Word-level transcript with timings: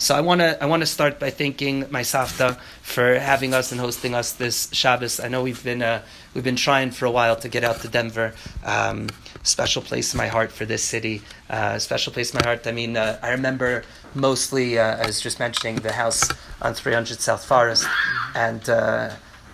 So 0.00 0.14
I 0.14 0.22
want 0.22 0.40
to 0.40 0.56
I 0.62 0.64
want 0.64 0.80
to 0.80 0.86
start 0.86 1.20
by 1.20 1.28
thanking 1.28 1.84
my 1.90 2.00
Safta 2.00 2.58
for 2.80 3.18
having 3.18 3.52
us 3.52 3.70
and 3.70 3.78
hosting 3.78 4.14
us 4.14 4.32
this 4.32 4.72
Shabbos. 4.72 5.20
I 5.20 5.28
know 5.28 5.42
we've 5.42 5.62
been 5.62 5.82
uh, 5.82 6.00
we've 6.32 6.42
been 6.42 6.56
trying 6.56 6.90
for 6.90 7.04
a 7.04 7.10
while 7.10 7.36
to 7.36 7.50
get 7.50 7.64
out 7.64 7.82
to 7.82 7.88
Denver. 7.88 8.32
Um, 8.64 9.10
special 9.42 9.82
place 9.82 10.14
in 10.14 10.16
my 10.16 10.28
heart 10.28 10.52
for 10.52 10.64
this 10.64 10.82
city. 10.82 11.20
Uh, 11.50 11.78
special 11.78 12.14
place 12.14 12.32
in 12.32 12.40
my 12.42 12.46
heart. 12.48 12.66
I 12.66 12.72
mean, 12.72 12.96
uh, 12.96 13.18
I 13.22 13.32
remember 13.32 13.84
mostly, 14.14 14.78
uh, 14.78 15.02
I 15.02 15.06
was 15.06 15.20
just 15.20 15.38
mentioning 15.38 15.76
the 15.76 15.92
house 15.92 16.26
on 16.62 16.72
300 16.72 17.20
South 17.20 17.44
Forest, 17.44 17.86
and 18.34 18.70
uh, 18.70 19.10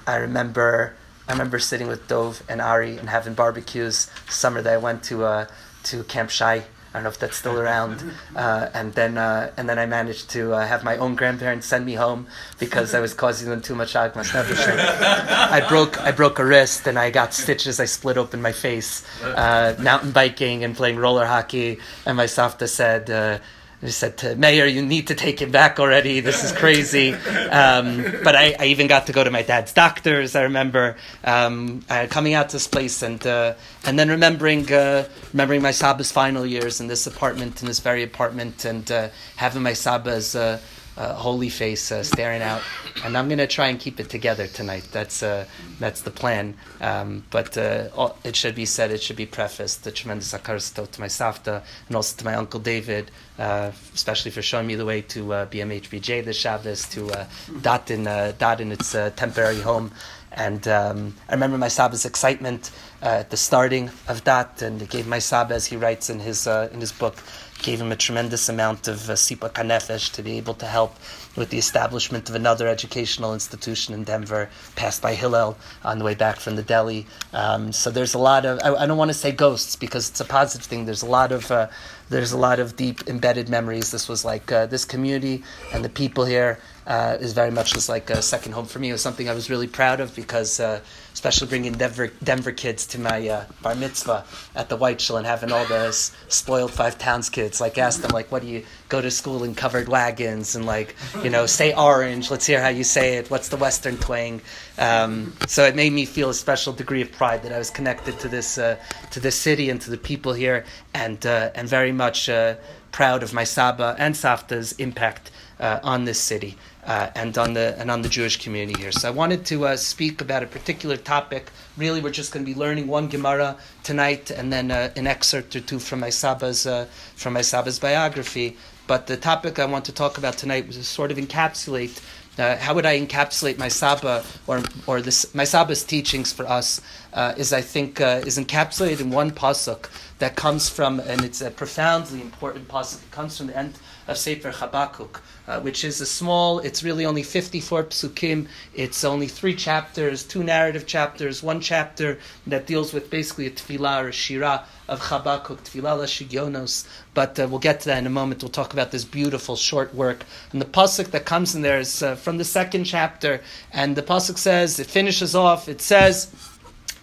I 0.06 0.14
remember 0.14 0.94
I 1.26 1.32
remember 1.32 1.58
sitting 1.58 1.88
with 1.88 2.06
Dove 2.06 2.44
and 2.48 2.60
Ari 2.60 2.98
and 2.98 3.08
having 3.08 3.34
barbecues. 3.34 4.08
Summer 4.28 4.62
that 4.62 4.74
I 4.74 4.76
went 4.76 5.02
to 5.10 5.24
uh, 5.24 5.46
to 5.90 6.04
Camp 6.04 6.30
Shai. 6.30 6.66
I 6.96 7.00
don't 7.00 7.04
know 7.04 7.10
if 7.10 7.18
that's 7.18 7.36
still 7.36 7.60
around. 7.60 8.02
Uh, 8.34 8.68
and 8.74 8.92
then 8.92 9.16
uh, 9.16 9.50
and 9.56 9.66
then 9.68 9.78
I 9.78 9.86
managed 9.86 10.28
to 10.30 10.52
uh, 10.52 10.66
have 10.66 10.84
my 10.84 10.96
own 10.98 11.14
grandparents 11.14 11.66
send 11.66 11.86
me 11.86 11.94
home 11.94 12.26
because 12.58 12.94
I 12.94 13.00
was 13.00 13.14
causing 13.14 13.48
them 13.48 13.62
too 13.62 13.74
much 13.74 13.96
agmas 13.96 14.34
I 14.34 15.64
broke 15.66 15.98
I 16.00 16.12
broke 16.12 16.38
a 16.38 16.44
wrist 16.44 16.86
and 16.86 16.98
I 16.98 17.10
got 17.10 17.32
stitches. 17.32 17.80
I 17.80 17.86
split 17.86 18.18
open 18.18 18.42
my 18.42 18.52
face. 18.52 19.06
Uh, 19.22 19.74
mountain 19.78 20.10
biking 20.10 20.64
and 20.64 20.76
playing 20.76 20.96
roller 20.96 21.24
hockey. 21.24 21.78
And 22.04 22.16
my 22.16 22.26
safta 22.26 22.68
said 22.68 23.40
I 23.86 23.90
said 23.90 24.16
to 24.18 24.34
Meir, 24.34 24.66
you 24.66 24.84
need 24.84 25.06
to 25.06 25.14
take 25.14 25.40
him 25.40 25.52
back 25.52 25.78
already. 25.78 26.18
This 26.18 26.42
is 26.42 26.50
crazy. 26.50 27.14
Um, 27.14 28.02
but 28.24 28.34
I, 28.34 28.56
I, 28.58 28.66
even 28.66 28.88
got 28.88 29.06
to 29.06 29.12
go 29.12 29.22
to 29.22 29.30
my 29.30 29.42
dad's 29.42 29.72
doctors. 29.72 30.34
I 30.34 30.42
remember 30.42 30.96
um, 31.22 31.84
uh, 31.88 32.08
coming 32.10 32.34
out 32.34 32.48
to 32.48 32.56
this 32.56 32.66
place 32.66 33.02
and 33.02 33.24
uh, 33.24 33.54
and 33.84 33.96
then 33.96 34.08
remembering 34.08 34.72
uh, 34.72 35.08
remembering 35.32 35.62
my 35.62 35.70
Saba's 35.70 36.10
final 36.10 36.44
years 36.44 36.80
in 36.80 36.88
this 36.88 37.06
apartment, 37.06 37.62
in 37.62 37.68
this 37.68 37.78
very 37.78 38.02
apartment, 38.02 38.64
and 38.64 38.90
uh, 38.90 39.08
having 39.36 39.62
my 39.62 39.72
Saba's 39.72 40.34
uh, 40.34 40.58
uh, 40.96 41.14
holy 41.14 41.48
face 41.48 41.92
uh, 41.92 42.02
staring 42.02 42.42
out, 42.42 42.62
and 43.04 43.16
I'm 43.16 43.28
going 43.28 43.38
to 43.38 43.46
try 43.46 43.68
and 43.68 43.78
keep 43.78 44.00
it 44.00 44.08
together 44.08 44.46
tonight. 44.46 44.88
That's 44.92 45.22
uh, 45.22 45.46
that's 45.78 46.02
the 46.02 46.10
plan. 46.10 46.54
Um, 46.80 47.24
but 47.30 47.56
uh, 47.58 47.88
all, 47.94 48.16
it 48.24 48.36
should 48.36 48.54
be 48.54 48.66
said, 48.66 48.90
it 48.90 49.02
should 49.02 49.16
be 49.16 49.26
prefaced. 49.26 49.84
The 49.84 49.92
tremendous 49.92 50.32
akaristot 50.32 50.90
to 50.92 51.00
my 51.00 51.08
safta 51.08 51.62
and 51.88 51.96
also 51.96 52.16
to 52.16 52.24
my 52.24 52.34
uncle 52.34 52.60
David, 52.60 53.10
uh, 53.38 53.72
especially 53.94 54.30
for 54.30 54.42
showing 54.42 54.66
me 54.66 54.74
the 54.74 54.86
way 54.86 55.02
to 55.02 55.32
uh, 55.32 55.46
BMHBJ 55.46 56.24
this 56.24 56.36
Shabbos, 56.36 56.88
to 56.90 57.26
DAT 57.60 57.90
in 57.90 58.04
DAT 58.04 58.60
in 58.60 58.72
its 58.72 58.92
temporary 58.92 59.60
home. 59.60 59.92
And 60.32 60.68
um, 60.68 61.14
I 61.28 61.32
remember 61.32 61.56
my 61.56 61.68
Sabba's 61.68 62.04
excitement 62.04 62.70
at 63.06 63.30
the 63.30 63.36
starting 63.36 63.90
of 64.08 64.24
that, 64.24 64.62
and 64.62 64.82
it 64.82 64.90
gave 64.90 65.06
my 65.06 65.20
Sabbath, 65.20 65.56
as 65.56 65.66
he 65.66 65.76
writes 65.76 66.10
in 66.10 66.18
his 66.20 66.46
in 66.46 66.80
his 66.80 66.92
book 66.92 67.16
gave 67.62 67.80
him 67.80 67.90
a 67.90 67.96
tremendous 67.96 68.48
amount 68.48 68.86
of 68.86 69.08
uh, 69.08 69.16
sipa 69.16 69.48
kanefesh 69.48 70.12
to 70.12 70.22
be 70.22 70.36
able 70.36 70.54
to 70.54 70.66
help 70.66 70.94
with 71.36 71.50
the 71.50 71.58
establishment 71.58 72.28
of 72.28 72.34
another 72.34 72.68
educational 72.68 73.32
institution 73.32 73.94
in 73.94 74.04
Denver, 74.04 74.48
passed 74.74 75.00
by 75.02 75.14
Hillel 75.14 75.56
on 75.84 75.98
the 75.98 76.04
way 76.04 76.14
back 76.14 76.36
from 76.38 76.56
the 76.56 76.62
deli. 76.62 77.06
Um, 77.32 77.72
so 77.72 77.90
there's 77.90 78.14
a 78.14 78.18
lot 78.18 78.44
of 78.44 78.58
I, 78.62 78.74
I, 78.74 78.86
don't 78.86 78.98
want 78.98 79.10
to 79.10 79.14
say 79.14 79.32
ghosts 79.32 79.76
because 79.76 80.08
it's 80.10 80.20
a 80.20 80.24
positive 80.24 80.66
thing. 80.66 80.84
There's 80.84 81.02
a 81.02 81.06
lot 81.20 81.32
of 81.32 81.50
uh, 81.50 81.68
there's 82.08 82.32
a 82.32 82.38
lot 82.38 82.58
of 82.58 82.76
deep 82.76 83.08
embedded 83.08 83.48
memories. 83.48 83.90
This 83.90 84.08
was 84.08 84.24
like 84.24 84.50
uh, 84.50 84.66
this 84.66 84.84
community 84.84 85.42
and 85.72 85.84
the 85.84 85.88
people 85.88 86.24
here 86.24 86.58
uh, 86.86 87.16
is 87.20 87.32
very 87.32 87.50
much 87.50 87.72
just 87.74 87.88
like 87.88 88.10
a 88.10 88.22
second 88.22 88.52
home 88.52 88.66
for 88.66 88.78
me. 88.78 88.90
It 88.90 88.92
was 88.92 89.02
something 89.02 89.28
I 89.28 89.34
was 89.34 89.50
really 89.50 89.66
proud 89.66 89.98
of 89.98 90.14
because, 90.14 90.60
uh, 90.60 90.80
especially 91.12 91.48
bringing 91.48 91.72
Denver, 91.72 92.08
Denver 92.22 92.52
kids 92.52 92.86
to 92.88 93.00
my 93.00 93.28
uh, 93.28 93.44
bar 93.60 93.74
mitzvah 93.74 94.24
at 94.54 94.68
the 94.68 94.76
White 94.76 95.00
Shul 95.00 95.16
and 95.16 95.26
having 95.26 95.50
all 95.50 95.64
the 95.66 95.90
spoiled 95.90 96.70
five 96.70 96.96
towns 96.96 97.28
kids, 97.28 97.60
like 97.60 97.76
ask 97.76 98.02
them 98.02 98.12
like, 98.12 98.30
what 98.30 98.42
do 98.42 98.48
you 98.48 98.64
go 98.88 99.00
to 99.00 99.10
school 99.10 99.42
in 99.42 99.56
covered 99.56 99.88
wagons 99.88 100.54
and 100.54 100.64
like, 100.64 100.94
you 101.24 101.30
know, 101.30 101.46
say 101.46 101.74
orange. 101.74 102.30
Let's 102.30 102.46
hear 102.46 102.62
how 102.62 102.68
you 102.68 102.84
say 102.84 103.16
it. 103.16 103.30
What's 103.30 103.48
the 103.48 103.56
Western 103.56 103.96
twang? 103.96 104.40
Um, 104.78 105.32
so 105.48 105.64
it 105.64 105.74
made 105.74 105.92
me 105.92 106.04
feel 106.04 106.30
a 106.30 106.34
special 106.34 106.72
degree 106.72 107.02
of 107.02 107.10
pride 107.10 107.42
that 107.42 107.52
I 107.52 107.58
was 107.58 107.70
connected 107.70 108.20
to 108.20 108.28
this 108.28 108.58
uh, 108.58 108.76
to 109.10 109.20
this 109.20 109.34
city 109.34 109.70
and 109.70 109.80
to 109.80 109.90
the 109.90 109.96
people 109.96 110.34
here, 110.34 110.64
and 110.94 111.24
uh, 111.26 111.50
and 111.54 111.68
very 111.68 111.92
much 111.92 112.28
uh, 112.28 112.56
proud 112.92 113.22
of 113.24 113.32
my 113.32 113.44
Saba 113.44 113.96
and 113.98 114.16
Safta's 114.16 114.72
impact 114.72 115.30
on 115.58 116.04
this 116.04 116.20
city 116.20 116.54
uh, 116.86 117.10
and 117.14 117.36
on 117.36 117.52
the 117.54 117.78
and 117.78 117.90
on 117.90 118.02
the 118.02 118.08
Jewish 118.08 118.42
community 118.42 118.80
here. 118.80 118.92
So 118.92 119.08
I 119.08 119.10
wanted 119.10 119.44
to 119.46 119.66
uh, 119.66 119.76
speak 119.76 120.20
about 120.20 120.42
a 120.42 120.46
particular 120.46 120.96
topic. 120.96 121.50
Really, 121.76 122.00
we're 122.00 122.10
just 122.10 122.32
going 122.32 122.46
to 122.46 122.52
be 122.52 122.58
learning 122.58 122.86
one 122.86 123.08
Gemara 123.08 123.56
tonight, 123.82 124.30
and 124.30 124.52
then 124.52 124.70
uh, 124.70 124.92
an 124.96 125.06
excerpt 125.06 125.56
or 125.56 125.60
two 125.60 125.78
from 125.78 126.00
my 126.00 126.10
Saba's 126.10 126.66
uh, 126.66 126.86
from 127.16 127.32
my 127.34 127.42
biography. 127.80 128.56
But 128.86 129.08
the 129.08 129.16
topic 129.16 129.58
I 129.58 129.64
want 129.64 129.84
to 129.86 129.92
talk 129.92 130.16
about 130.16 130.38
tonight 130.38 130.68
was 130.68 130.76
to 130.76 130.84
sort 130.84 131.10
of 131.10 131.18
encapsulate. 131.18 132.00
Uh, 132.38 132.56
how 132.56 132.74
would 132.74 132.86
I 132.86 133.00
encapsulate 133.00 133.58
my 133.58 133.68
Saba 133.68 134.22
or 134.46 134.62
or 134.86 135.00
this 135.00 135.34
my 135.34 135.44
Saba's 135.44 135.82
teachings 135.82 136.32
for 136.32 136.46
us? 136.46 136.80
Uh, 137.12 137.34
is 137.36 137.52
I 137.52 137.62
think 137.62 138.00
is 138.00 138.38
encapsulated 138.38 139.00
in 139.00 139.10
one 139.10 139.32
pasuk 139.32 139.88
that 140.18 140.36
comes 140.36 140.68
from, 140.68 141.00
and 141.00 141.24
it's 141.24 141.40
a 141.40 141.50
profoundly 141.50 142.20
important 142.20 142.68
pasuk. 142.68 143.02
It 143.02 143.10
comes 143.10 143.38
from 143.38 143.48
the 143.48 143.56
end 143.56 143.74
of 144.08 144.16
Sefer 144.16 144.50
Habakkuk, 144.50 145.22
uh, 145.48 145.60
which 145.60 145.84
is 145.84 146.00
a 146.00 146.06
small, 146.06 146.58
it's 146.60 146.82
really 146.82 147.04
only 147.04 147.22
54 147.22 147.84
psukim. 147.84 148.48
It's 148.74 149.04
only 149.04 149.26
three 149.26 149.54
chapters, 149.54 150.22
two 150.22 150.44
narrative 150.44 150.86
chapters, 150.86 151.42
one 151.42 151.60
chapter 151.60 152.18
that 152.46 152.66
deals 152.66 152.92
with 152.92 153.10
basically 153.10 153.46
a 153.46 153.50
tefillah 153.50 154.04
or 154.04 154.08
a 154.08 154.12
shira 154.12 154.64
of 154.88 155.00
Habakkuk, 155.00 155.64
tefillah 155.64 155.98
la 155.98 156.04
shigyonos. 156.04 156.86
But 157.14 157.38
uh, 157.38 157.48
we'll 157.48 157.58
get 157.58 157.80
to 157.80 157.86
that 157.86 157.98
in 157.98 158.06
a 158.06 158.10
moment. 158.10 158.42
We'll 158.42 158.50
talk 158.50 158.72
about 158.72 158.92
this 158.92 159.04
beautiful 159.04 159.56
short 159.56 159.94
work. 159.94 160.24
And 160.52 160.60
the 160.60 160.66
pasuk 160.66 161.10
that 161.10 161.24
comes 161.24 161.54
in 161.54 161.62
there 161.62 161.80
is 161.80 162.02
uh, 162.02 162.14
from 162.14 162.38
the 162.38 162.44
second 162.44 162.84
chapter. 162.84 163.40
And 163.72 163.96
the 163.96 164.02
pasuk 164.02 164.38
says, 164.38 164.78
it 164.78 164.86
finishes 164.86 165.34
off, 165.34 165.68
it 165.68 165.80
says, 165.80 166.32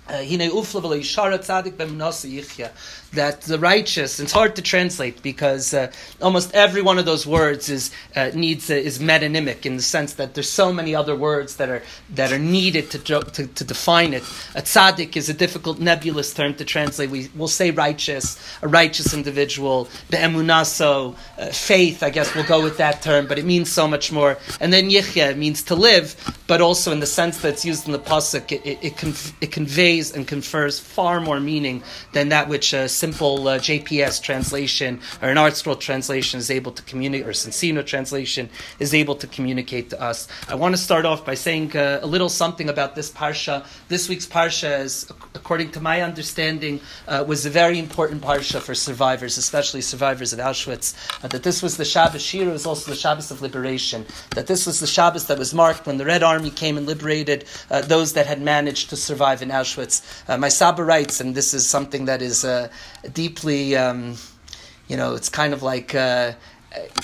uh, 0.09 0.17
that 3.13 3.41
the 3.41 3.59
righteous, 3.59 4.19
it's 4.19 4.31
hard 4.31 4.55
to 4.55 4.61
translate 4.61 5.21
because 5.21 5.73
uh, 5.73 5.91
almost 6.21 6.53
every 6.53 6.81
one 6.81 6.97
of 6.97 7.05
those 7.05 7.25
words 7.25 7.69
is 7.69 7.91
uh, 8.15 8.31
needs 8.33 8.69
uh, 8.69 8.73
is 8.73 8.99
metonymic 8.99 9.65
in 9.65 9.75
the 9.77 9.83
sense 9.83 10.13
that 10.13 10.33
there's 10.33 10.49
so 10.49 10.73
many 10.73 10.95
other 10.95 11.15
words 11.15 11.57
that 11.57 11.69
are 11.69 11.83
that 12.09 12.31
are 12.31 12.39
needed 12.39 12.89
to 12.91 12.99
to, 12.99 13.47
to 13.47 13.63
define 13.63 14.13
it. 14.13 14.23
A 14.55 14.61
tzaddik 14.61 15.15
is 15.15 15.29
a 15.29 15.33
difficult 15.33 15.79
nebulous 15.79 16.33
term 16.33 16.55
to 16.55 16.65
translate. 16.65 17.09
We 17.09 17.29
will 17.35 17.47
say 17.47 17.71
righteous, 17.71 18.37
a 18.61 18.67
righteous 18.67 19.13
individual. 19.13 19.87
The 20.09 20.17
emunaso, 20.17 21.15
uh, 21.37 21.47
faith. 21.47 22.03
I 22.03 22.09
guess 22.09 22.33
we'll 22.33 22.45
go 22.45 22.61
with 22.63 22.77
that 22.77 23.01
term, 23.01 23.27
but 23.27 23.37
it 23.37 23.45
means 23.45 23.71
so 23.71 23.87
much 23.87 24.11
more. 24.11 24.37
And 24.59 24.73
then 24.73 24.89
yichya 24.89 25.37
means 25.37 25.63
to 25.63 25.75
live, 25.75 26.15
but 26.47 26.61
also 26.61 26.91
in 26.91 26.99
the 26.99 27.05
sense 27.05 27.41
that 27.41 27.49
it's 27.49 27.65
used 27.65 27.85
in 27.85 27.91
the 27.91 27.99
pasuk, 27.99 28.51
it 28.51 28.63
it, 28.65 28.79
it, 28.81 28.97
conf- 28.97 29.33
it 29.41 29.51
conveys 29.51 30.11
and 30.11 30.27
confers 30.27 30.79
far 30.79 31.19
more 31.19 31.39
meaning 31.39 31.83
than 32.13 32.29
that 32.29 32.49
which 32.49 32.73
uh, 32.73 32.87
simple 33.03 33.49
uh, 33.49 33.59
JPS 33.59 34.21
translation 34.21 34.97
or 35.21 35.27
an 35.27 35.35
ArtScroll 35.35 35.77
translation 35.77 36.37
is 36.39 36.49
able 36.49 36.71
to 36.71 36.81
communicate, 36.83 37.27
or 37.27 37.31
Soncino 37.31 37.85
translation 37.85 38.49
is 38.79 38.93
able 38.93 39.15
to 39.15 39.27
communicate 39.27 39.89
to 39.89 40.01
us. 40.01 40.29
I 40.47 40.55
want 40.55 40.73
to 40.73 40.81
start 40.81 41.05
off 41.05 41.25
by 41.25 41.33
saying 41.33 41.75
uh, 41.75 41.99
a 42.01 42.07
little 42.07 42.29
something 42.29 42.69
about 42.69 42.95
this 42.95 43.11
parsha. 43.11 43.65
This 43.89 44.07
week's 44.07 44.25
parsha 44.25 44.79
is, 44.79 45.11
according 45.35 45.71
to 45.71 45.81
my 45.81 46.01
understanding, 46.01 46.79
uh, 47.09 47.25
was 47.27 47.45
a 47.45 47.49
very 47.49 47.77
important 47.77 48.21
parsha 48.21 48.61
for 48.61 48.73
survivors, 48.73 49.37
especially 49.37 49.81
survivors 49.81 50.31
of 50.31 50.39
Auschwitz. 50.39 50.95
Uh, 51.21 51.27
that 51.27 51.43
this 51.43 51.61
was 51.61 51.75
the 51.75 51.83
Shabbos 51.83 52.21
Shira, 52.21 52.53
was 52.53 52.65
also 52.65 52.89
the 52.89 52.95
Shabbos 52.95 53.31
of 53.31 53.41
liberation. 53.41 54.05
That 54.29 54.47
this 54.47 54.65
was 54.65 54.79
the 54.79 54.87
Shabbos 54.87 55.27
that 55.27 55.37
was 55.37 55.53
marked 55.53 55.87
when 55.87 55.97
the 55.97 56.05
Red 56.05 56.23
Army 56.23 56.51
came 56.51 56.77
and 56.77 56.85
liberated 56.85 57.43
uh, 57.69 57.81
those 57.81 58.13
that 58.13 58.27
had 58.27 58.41
managed 58.41 58.89
to 58.91 58.95
survive 58.95 59.41
in 59.41 59.49
Auschwitz. 59.49 59.95
my 60.39 60.47
Saba 60.47 60.85
writes, 60.85 61.19
and 61.19 61.35
this 61.35 61.53
is 61.53 61.67
something 61.67 62.05
that 62.05 62.21
is 62.21 62.45
deeply, 63.11 63.75
um, 63.75 64.15
you 64.87 64.97
know, 64.97 65.15
it's 65.15 65.29
kind 65.29 65.53
of 65.53 65.63
like 65.63 65.95
uh, 65.95 66.33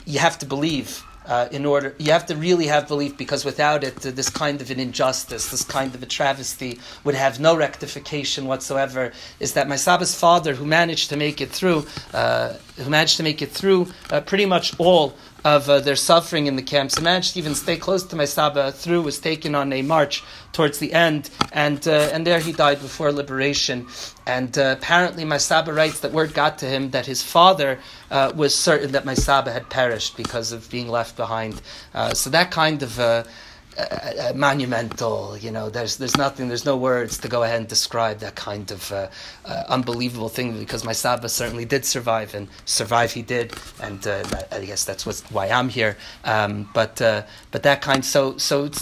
you 0.06 0.20
have 0.20 0.38
to 0.40 0.46
believe. 0.46 1.04
Uh, 1.26 1.48
in 1.52 1.64
order, 1.64 1.94
you 2.00 2.12
have 2.12 2.25
to 2.25 2.36
really 2.36 2.66
have 2.66 2.88
belief 2.88 3.16
because 3.16 3.46
without 3.46 3.84
it, 3.84 4.04
uh, 4.04 4.10
this 4.10 4.31
kind 4.31 4.62
of 4.62 4.72
an 4.72 4.80
injustice, 4.80 5.51
this 5.51 5.63
kind 5.63 5.94
of 5.94 6.01
a 6.01 6.06
travesty 6.07 6.80
would 7.04 7.13
have 7.13 7.40
no 7.40 7.56
rectification 7.56 8.46
whatsoever. 8.46 9.13
Is 9.40 9.54
that 9.54 9.68
my 9.68 9.75
Sabba's 9.75 10.16
father, 10.16 10.56
who 10.56 10.66
managed 10.66 11.10
to 11.10 11.18
make 11.18 11.40
it 11.40 11.51
through, 11.51 11.86
uh, 12.16 12.54
who 12.78 12.90
managed 12.90 13.18
to 13.18 13.24
make 13.24 13.44
it 13.44 13.52
through 13.52 13.90
uh, 14.10 14.22
pretty 14.22 14.48
much 14.48 14.74
all 14.80 15.13
of 15.44 15.69
uh, 15.69 15.80
their 15.80 15.95
suffering 15.95 16.47
in 16.47 16.56
the 16.56 16.62
camps. 16.62 16.97
I 16.97 17.01
managed 17.01 17.33
to 17.33 17.39
even 17.39 17.56
stay 17.56 17.77
close 17.77 18.03
to 18.03 18.15
my 18.15 18.25
Saba 18.25 18.71
through, 18.71 19.01
was 19.01 19.19
taken 19.19 19.56
on 19.56 19.71
a 19.74 19.81
march 19.81 20.24
towards 20.51 20.80
the 20.80 20.94
end, 20.94 21.30
and, 21.51 21.88
uh, 21.88 22.09
and 22.12 22.25
there 22.25 22.39
he 22.39 22.51
died 22.51 22.81
before 22.81 23.12
liberation. 23.12 23.88
And 24.25 24.57
uh, 24.57 24.75
apparently, 24.77 25.25
my 25.25 25.38
Saba 25.38 25.74
writes 25.74 26.01
that 26.01 26.12
word 26.12 26.33
got 26.33 26.57
to 26.59 26.65
him 26.65 26.91
that 26.91 27.06
his 27.06 27.24
father 27.24 27.80
uh, 28.12 28.31
was 28.36 28.53
certain 28.53 28.91
that 28.91 29.06
my 29.06 29.13
Saba 29.13 29.51
had 29.51 29.69
perished 29.69 30.18
because 30.18 30.51
of 30.51 30.69
being 30.69 30.88
left 30.88 31.15
behind. 31.15 31.62
Uh, 31.94 32.13
so 32.13 32.30
that 32.30 32.51
kind 32.51 32.83
of 32.83 33.00
uh, 33.80 34.34
monumental. 34.36 35.38
You 35.38 35.52
know, 35.52 35.70
there's 35.70 35.98
there's 35.98 36.18
nothing, 36.18 36.48
there's 36.48 36.66
no 36.66 36.78
words 36.78 37.18
to 37.20 37.28
go 37.28 37.44
ahead 37.44 37.60
and 37.60 37.68
describe 37.68 38.20
that 38.20 38.36
kind 38.36 38.70
of 38.72 38.92
uh, 38.92 39.08
uh, 39.46 39.64
unbelievable 39.68 40.30
thing. 40.30 40.58
Because 40.60 40.84
my 40.84 40.94
Saba 40.94 41.30
certainly 41.30 41.66
did 41.66 41.86
survive, 41.86 42.34
and 42.34 42.48
survive 42.66 43.14
he 43.14 43.22
did, 43.22 43.54
and 43.81 44.06
uh, 44.06 44.24
I 44.52 44.66
guess 44.66 44.86
that's 44.86 45.06
what's 45.06 45.22
why 45.31 45.50
I'm 45.50 45.70
here. 45.70 45.98
Um, 46.24 46.70
but 46.74 47.02
uh, 47.02 47.24
but 47.52 47.64
that 47.64 47.81
kind, 47.81 48.04
so 48.04 48.38
so 48.38 48.66
it's 48.66 48.81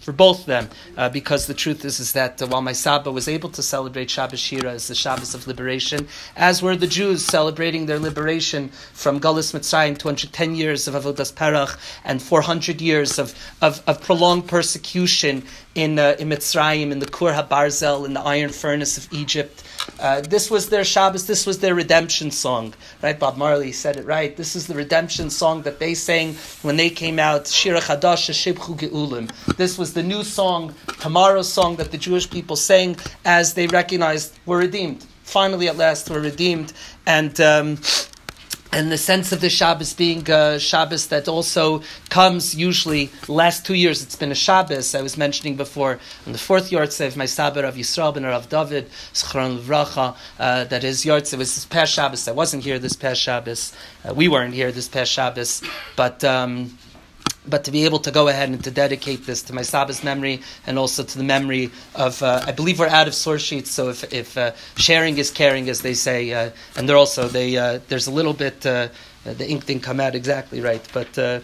for 0.00 0.12
both 0.12 0.40
of 0.40 0.46
them, 0.46 0.68
uh, 0.96 1.08
because 1.08 1.46
the 1.46 1.54
truth 1.54 1.84
is 1.84 2.00
is 2.00 2.12
that 2.12 2.40
while 2.40 2.62
my 2.62 2.72
Saba 2.72 3.10
was 3.10 3.28
able 3.28 3.50
to 3.50 3.62
celebrate 3.62 4.10
Shabbos 4.10 4.40
Shira 4.40 4.72
as 4.72 4.88
the 4.88 4.94
Shabbos 4.94 5.34
of 5.34 5.46
liberation, 5.46 6.08
as 6.36 6.62
were 6.62 6.76
the 6.76 6.86
Jews 6.86 7.24
celebrating 7.24 7.86
their 7.86 7.98
liberation 7.98 8.68
from 8.92 9.20
Galus 9.20 9.52
Mitzrayim, 9.52 9.98
210 9.98 10.54
years 10.54 10.88
of 10.88 10.94
Avodas 10.94 11.32
Parach, 11.32 11.76
and 12.04 12.22
400 12.22 12.80
years 12.80 13.18
of, 13.18 13.34
of, 13.60 13.82
of 13.90 14.00
prolonged 14.00 14.46
persecution 14.48 15.42
in, 15.74 15.98
uh, 15.98 16.16
in 16.18 16.28
Mitzrayim, 16.28 16.90
in 16.92 16.98
the 17.00 17.06
Kur 17.06 17.32
HaBarzel, 17.32 18.06
in 18.06 18.14
the 18.14 18.20
iron 18.20 18.50
furnace 18.50 18.96
of 18.96 19.12
Egypt. 19.12 19.64
Uh, 19.98 20.20
this 20.20 20.50
was 20.50 20.68
their 20.68 20.84
Shabbos, 20.84 21.26
this 21.26 21.46
was 21.46 21.58
their 21.58 21.74
redemption 21.74 22.30
song. 22.30 22.74
Right? 23.02 23.18
Bob 23.18 23.36
Marley 23.36 23.72
said 23.72 23.96
it 23.96 24.06
right. 24.06 24.36
This 24.36 24.54
is 24.54 24.66
the 24.66 24.74
redemption 24.74 25.28
song 25.30 25.62
that 25.62 25.78
they 25.78 25.94
sang 25.94 26.34
when 26.62 26.76
they 26.76 26.90
came 26.90 27.18
out, 27.18 27.46
Shira 27.46 27.80
Chadash 27.80 28.30
Shibchu 28.30 28.78
Geulim. 28.78 29.28
This 29.56 29.76
was 29.76 29.92
the 29.92 30.02
new 30.02 30.22
song, 30.22 30.74
tomorrow's 31.00 31.52
song 31.52 31.76
that 31.76 31.90
the 31.90 31.98
Jewish 31.98 32.30
people 32.30 32.56
sang 32.56 32.96
as 33.24 33.54
they 33.54 33.66
recognized 33.66 34.38
we're 34.46 34.60
redeemed. 34.60 35.04
Finally, 35.24 35.68
at 35.68 35.76
last, 35.76 36.10
we're 36.10 36.20
redeemed. 36.20 36.72
And 37.06 37.40
um, 37.40 37.78
and 38.72 38.90
the 38.92 38.98
sense 38.98 39.32
of 39.32 39.40
the 39.40 39.50
Shabbos 39.50 39.94
being 39.94 40.28
a 40.30 40.58
Shabbos 40.58 41.08
that 41.08 41.28
also 41.28 41.82
comes 42.08 42.54
usually 42.54 43.10
last 43.28 43.66
two 43.66 43.74
years. 43.74 44.02
It's 44.02 44.16
been 44.16 44.30
a 44.30 44.34
Shabbos 44.36 44.94
I 44.94 45.02
was 45.02 45.16
mentioning 45.16 45.56
before 45.56 45.98
on 46.26 46.32
the 46.32 46.38
fourth 46.38 46.70
Yortzeh 46.70 47.06
of 47.06 47.16
my 47.16 47.24
Sabar 47.24 47.64
of 47.64 47.74
Yisrael 47.74 48.14
ben 48.14 48.24
Rav 48.24 48.48
David 48.48 48.88
Zchron 49.12 49.58
Levracha. 49.58 50.16
Uh, 50.38 50.64
that 50.64 50.84
is 50.84 51.04
Yortzeh 51.04 51.36
was 51.36 51.54
this 51.54 51.64
past 51.64 51.92
Shabbos. 51.92 52.28
I 52.28 52.32
wasn't 52.32 52.62
here 52.62 52.78
this 52.78 52.94
past 52.94 53.20
Shabbos. 53.20 53.74
Uh, 54.08 54.14
we 54.14 54.28
weren't 54.28 54.54
here 54.54 54.70
this 54.72 54.88
past 54.88 55.10
Shabbos, 55.10 55.62
but. 55.96 56.22
Um, 56.24 56.78
but 57.50 57.64
to 57.64 57.70
be 57.70 57.84
able 57.84 57.98
to 57.98 58.10
go 58.10 58.28
ahead 58.28 58.48
and 58.48 58.62
to 58.64 58.70
dedicate 58.70 59.26
this 59.26 59.42
to 59.42 59.52
my 59.52 59.62
Sabba's 59.62 60.02
memory 60.02 60.40
and 60.66 60.78
also 60.78 61.02
to 61.02 61.18
the 61.18 61.24
memory 61.24 61.70
of, 61.94 62.22
uh, 62.22 62.42
I 62.46 62.52
believe 62.52 62.78
we're 62.78 62.86
out 62.86 63.08
of 63.08 63.14
source 63.14 63.42
sheets, 63.42 63.70
so 63.70 63.88
if, 63.90 64.12
if 64.12 64.38
uh, 64.38 64.52
sharing 64.76 65.18
is 65.18 65.30
caring, 65.30 65.68
as 65.68 65.82
they 65.82 65.94
say, 65.94 66.32
uh, 66.32 66.50
and 66.76 66.88
they're 66.88 66.96
also, 66.96 67.28
they, 67.28 67.56
uh, 67.56 67.80
there's 67.88 68.06
a 68.06 68.10
little 68.10 68.32
bit, 68.32 68.64
uh, 68.64 68.88
the 69.24 69.48
ink 69.48 69.66
didn't 69.66 69.82
come 69.82 70.00
out 70.00 70.14
exactly 70.14 70.60
right, 70.60 70.86
but 70.94 71.18
uh, 71.18 71.40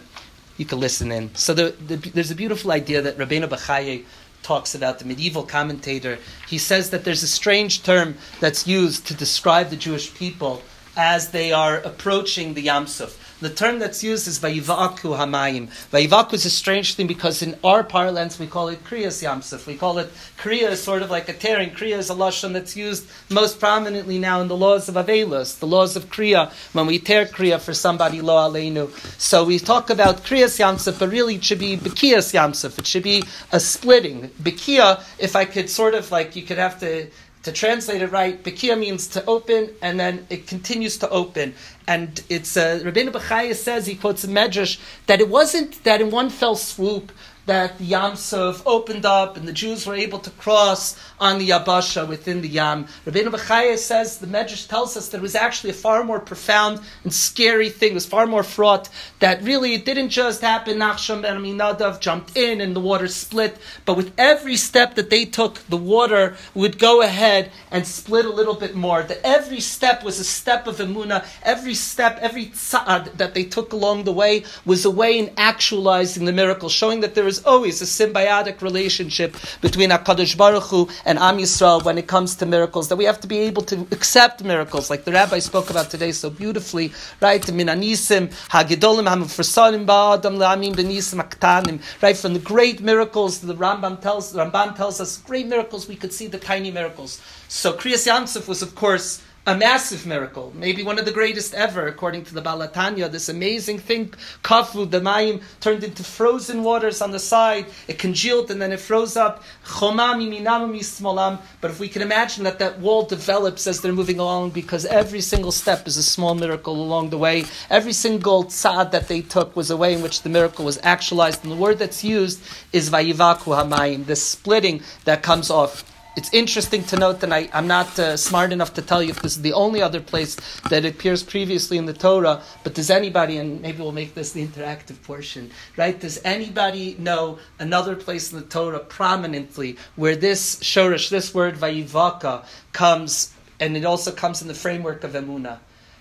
you 0.57 0.65
can 0.65 0.79
listen 0.79 1.11
in. 1.11 1.35
So 1.35 1.53
the, 1.53 1.75
the, 1.85 1.95
there's 1.97 2.31
a 2.31 2.35
beautiful 2.35 2.71
idea 2.71 3.01
that 3.01 3.17
Rabbeinu 3.17 3.47
Bachaye 3.47 4.05
talks 4.43 4.73
about, 4.73 4.99
the 4.99 5.05
medieval 5.05 5.43
commentator. 5.43 6.17
He 6.47 6.57
says 6.57 6.89
that 6.91 7.03
there's 7.03 7.23
a 7.23 7.27
strange 7.27 7.83
term 7.83 8.15
that's 8.39 8.65
used 8.65 9.05
to 9.07 9.13
describe 9.13 9.69
the 9.69 9.75
Jewish 9.75 10.13
people 10.13 10.61
as 10.95 11.31
they 11.31 11.51
are 11.51 11.77
approaching 11.77 12.53
the 12.53 12.61
Yam 12.61 12.87
Suf. 12.87 13.26
The 13.39 13.51
term 13.51 13.77
that's 13.77 14.03
used 14.03 14.27
is 14.27 14.39
vayivaku 14.39 15.15
hamayim. 15.15 15.67
Vayivaku 15.91 16.33
is 16.33 16.45
a 16.45 16.49
strange 16.49 16.95
thing 16.95 17.05
because 17.05 17.43
in 17.43 17.55
our 17.63 17.83
parlance 17.83 18.39
we 18.39 18.47
call 18.47 18.69
it 18.69 18.83
kriyas 18.83 19.23
yamsuf. 19.23 19.67
We 19.67 19.75
call 19.75 19.99
it 19.99 20.09
kriya 20.37 20.71
is 20.71 20.81
sort 20.81 21.03
of 21.03 21.11
like 21.11 21.29
a 21.29 21.33
tearing. 21.33 21.69
Kriya 21.69 21.97
is 21.97 22.09
a 22.09 22.15
lashon 22.15 22.53
that's 22.53 22.75
used 22.75 23.07
most 23.29 23.59
prominently 23.59 24.17
now 24.17 24.41
in 24.41 24.47
the 24.47 24.57
laws 24.57 24.89
of 24.89 24.95
avelus, 24.95 25.59
the 25.59 25.67
laws 25.67 25.95
of 25.95 26.09
kriya 26.09 26.51
when 26.73 26.87
we 26.87 26.97
tear 26.97 27.25
kriya 27.25 27.59
for 27.59 27.73
somebody 27.73 28.21
lo 28.21 28.35
aleinu. 28.35 28.89
So 29.19 29.45
we 29.45 29.59
talk 29.59 29.91
about 29.91 30.23
kriyas 30.23 30.59
yamsuf, 30.59 30.97
but 30.97 31.09
really 31.09 31.35
it 31.35 31.43
should 31.43 31.59
be 31.59 31.77
bekiyas 31.77 32.33
yamsuf. 32.33 32.79
It 32.79 32.87
should 32.87 33.03
be 33.03 33.23
a 33.51 33.59
splitting. 33.59 34.29
Bekiya, 34.41 35.03
if 35.19 35.35
I 35.35 35.45
could 35.45 35.69
sort 35.69 35.93
of 35.93 36.11
like 36.11 36.35
you 36.35 36.41
could 36.41 36.57
have 36.57 36.79
to 36.79 37.07
to 37.43 37.51
translate 37.51 38.01
it 38.01 38.11
right, 38.11 38.43
Bekia 38.43 38.77
means 38.77 39.07
to 39.07 39.25
open, 39.25 39.69
and 39.81 39.99
then 39.99 40.27
it 40.29 40.47
continues 40.47 40.97
to 40.97 41.09
open. 41.09 41.53
And 41.87 42.21
it's 42.29 42.57
uh, 42.57 42.81
Rabbeinu 42.83 43.11
Bechaya 43.11 43.55
says 43.55 43.85
he 43.85 43.95
quotes 43.95 44.25
medrash 44.25 44.79
that 45.05 45.21
it 45.21 45.29
wasn't 45.29 45.83
that 45.83 46.01
in 46.01 46.11
one 46.11 46.29
fell 46.29 46.55
swoop 46.55 47.11
that 47.47 47.77
the 47.77 47.85
Yam 47.85 48.15
Suf 48.15 48.61
opened 48.67 49.05
up 49.05 49.37
and 49.37 49.47
the 49.47 49.53
Jews 49.53 49.87
were 49.87 49.95
able 49.95 50.19
to 50.19 50.29
cross 50.31 50.99
on 51.19 51.39
the 51.39 51.49
Yabasha 51.49 52.07
within 52.07 52.41
the 52.41 52.47
Yam. 52.47 52.85
Rabbeinu 53.05 53.29
Bechaya 53.29 53.77
says, 53.77 54.19
the 54.19 54.27
Medrash 54.27 54.67
tells 54.67 54.95
us 54.95 55.09
that 55.09 55.17
it 55.17 55.21
was 55.21 55.33
actually 55.33 55.69
a 55.69 55.73
far 55.73 56.03
more 56.03 56.19
profound 56.19 56.81
and 57.03 57.13
scary 57.13 57.69
thing. 57.69 57.91
It 57.91 57.95
was 57.95 58.05
far 58.05 58.27
more 58.27 58.43
fraught 58.43 58.89
that 59.19 59.41
really 59.41 59.73
it 59.73 59.85
didn't 59.85 60.09
just 60.09 60.41
happen. 60.41 60.77
Nachshon 60.77 61.21
ben 61.21 61.37
Aminadav 61.37 62.01
jumped 62.01 62.35
in 62.35 62.59
and 62.59 62.75
the 62.75 62.81
water 62.81 63.07
split, 63.07 63.57
but 63.85 63.95
with 63.95 64.13
every 64.17 64.57
step 64.57 64.95
that 64.95 65.09
they 65.09 65.23
took, 65.23 65.55
the 65.69 65.77
water 65.77 66.35
would 66.53 66.77
go 66.77 67.01
ahead 67.01 67.51
and 67.71 67.87
split 67.87 68.25
a 68.25 68.29
little 68.29 68.55
bit 68.55 68.75
more. 68.75 69.03
That 69.03 69.21
every 69.23 69.61
step 69.61 70.03
was 70.03 70.19
a 70.19 70.25
step 70.25 70.67
of 70.67 70.77
Emuna. 70.77 71.25
Every 71.43 71.73
step, 71.73 72.19
every 72.21 72.47
tzad 72.47 73.13
that 73.13 73.33
they 73.33 73.45
took 73.45 73.71
along 73.71 74.03
the 74.03 74.11
way 74.11 74.43
was 74.65 74.83
a 74.83 74.91
way 74.91 75.17
in 75.17 75.31
actualizing 75.37 76.25
the 76.25 76.33
miracle, 76.33 76.67
showing 76.67 76.99
that 76.99 77.15
there 77.15 77.27
is 77.27 77.36
always 77.43 77.81
a 77.81 77.85
symbiotic 77.85 78.61
relationship 78.61 79.35
between 79.61 79.89
HaKadosh 79.89 80.37
Baruch 80.37 80.63
Hu 80.63 80.89
and 81.05 81.17
Am 81.19 81.37
Yisrael 81.37 81.83
when 81.83 81.97
it 81.97 82.07
comes 82.07 82.35
to 82.35 82.45
miracles, 82.45 82.89
that 82.89 82.95
we 82.95 83.05
have 83.05 83.19
to 83.21 83.27
be 83.27 83.39
able 83.39 83.61
to 83.63 83.87
accept 83.91 84.43
miracles, 84.43 84.89
like 84.89 85.03
the 85.03 85.11
rabbi 85.11 85.39
spoke 85.39 85.69
about 85.69 85.89
today 85.89 86.11
so 86.11 86.29
beautifully, 86.29 86.93
right? 87.21 87.41
Minanisim, 87.41 88.27
Hagidolim, 88.49 89.07
Hamufrasalim 89.07 89.85
Ba'adam 89.85 90.37
La'amim 90.37 90.75
Benisim 90.75 91.21
Aktanim, 91.21 91.81
right? 92.01 92.17
From 92.17 92.33
the 92.33 92.39
great 92.39 92.81
miracles, 92.81 93.39
the 93.39 93.55
Rambam 93.55 94.01
tells, 94.01 94.33
Ramban 94.33 94.75
tells 94.75 95.01
us, 95.01 95.17
great 95.17 95.47
miracles, 95.47 95.87
we 95.87 95.95
could 95.95 96.13
see 96.13 96.27
the 96.27 96.37
tiny 96.39 96.71
miracles. 96.71 97.21
So 97.47 97.73
Kriyas 97.73 98.07
Yamsuf 98.07 98.47
was, 98.47 98.61
of 98.61 98.75
course, 98.75 99.21
a 99.47 99.55
massive 99.55 100.05
miracle, 100.05 100.51
maybe 100.57 100.83
one 100.83 100.99
of 100.99 101.05
the 101.05 101.11
greatest 101.11 101.53
ever, 101.53 101.87
according 101.87 102.25
to 102.25 102.33
the 102.33 102.41
Balatanya. 102.41 103.09
This 103.09 103.29
amazing 103.29 103.79
thing, 103.79 104.09
kafu, 104.43 104.91
the 104.91 104.99
mayim 104.99 105.41
turned 105.61 105.85
into 105.85 106.03
frozen 106.03 106.63
waters 106.63 107.01
on 107.01 107.11
the 107.11 107.19
side. 107.19 107.65
It 107.87 107.97
congealed 107.97 108.51
and 108.51 108.61
then 108.61 108.73
it 108.73 108.81
froze 108.81 109.15
up. 109.15 109.41
But 109.79 111.71
if 111.71 111.79
we 111.79 111.87
can 111.87 112.01
imagine 112.01 112.43
that 112.43 112.59
that 112.59 112.79
wall 112.79 113.03
develops 113.03 113.67
as 113.67 113.79
they're 113.79 113.93
moving 113.93 114.19
along, 114.19 114.49
because 114.49 114.85
every 114.85 115.21
single 115.21 115.53
step 115.53 115.87
is 115.87 115.95
a 115.95 116.03
small 116.03 116.35
miracle 116.35 116.75
along 116.75 117.11
the 117.11 117.17
way. 117.17 117.45
Every 117.69 117.93
single 117.93 118.43
tzad 118.43 118.91
that 118.91 119.07
they 119.07 119.21
took 119.21 119.55
was 119.55 119.71
a 119.71 119.77
way 119.77 119.93
in 119.93 120.01
which 120.01 120.23
the 120.23 120.29
miracle 120.29 120.65
was 120.65 120.77
actualized. 120.83 121.43
And 121.43 121.53
the 121.53 121.55
word 121.55 121.79
that's 121.79 122.03
used 122.03 122.43
is 122.73 122.89
vayivaku 122.89 123.55
hamayim, 123.55 124.07
the 124.07 124.17
splitting 124.17 124.83
that 125.05 125.23
comes 125.23 125.49
off 125.49 125.85
it's 126.17 126.33
interesting 126.33 126.83
to 126.85 126.97
note 126.97 127.19
that 127.19 127.31
I, 127.31 127.47
am 127.53 127.67
not 127.67 127.97
uh, 127.99 128.17
smart 128.17 128.51
enough 128.51 128.73
to 128.73 128.81
tell 128.81 129.03
you 129.03 129.11
if 129.11 129.21
this 129.21 129.35
is 129.37 129.43
the 129.43 129.53
only 129.53 129.83
other 129.83 130.01
place 130.01 130.35
that 130.71 130.83
appears 130.83 131.21
previously 131.21 131.77
in 131.77 131.85
the 131.85 131.93
Torah, 131.93 132.41
but 132.63 132.73
does 132.73 132.89
anybody, 132.89 133.37
and 133.37 133.61
maybe 133.61 133.83
we'll 133.83 133.91
make 133.91 134.15
this 134.15 134.31
the 134.31 134.45
interactive 134.45 135.01
portion, 135.03 135.51
right? 135.77 135.99
Does 135.99 136.19
anybody 136.25 136.95
know 136.97 137.37
another 137.59 137.95
place 137.95 138.33
in 138.33 138.39
the 138.39 138.45
Torah 138.45 138.79
prominently 138.79 139.77
where 139.95 140.15
this 140.15 140.55
shorish, 140.55 141.09
this 141.09 141.35
word 141.35 141.53
vayivaka, 141.55 142.43
comes, 142.73 143.31
and 143.59 143.77
it 143.77 143.85
also 143.85 144.11
comes 144.11 144.41
in 144.41 144.47
the 144.47 144.55
framework 144.55 145.03
of 145.03 145.11
Emuna? 145.11 145.59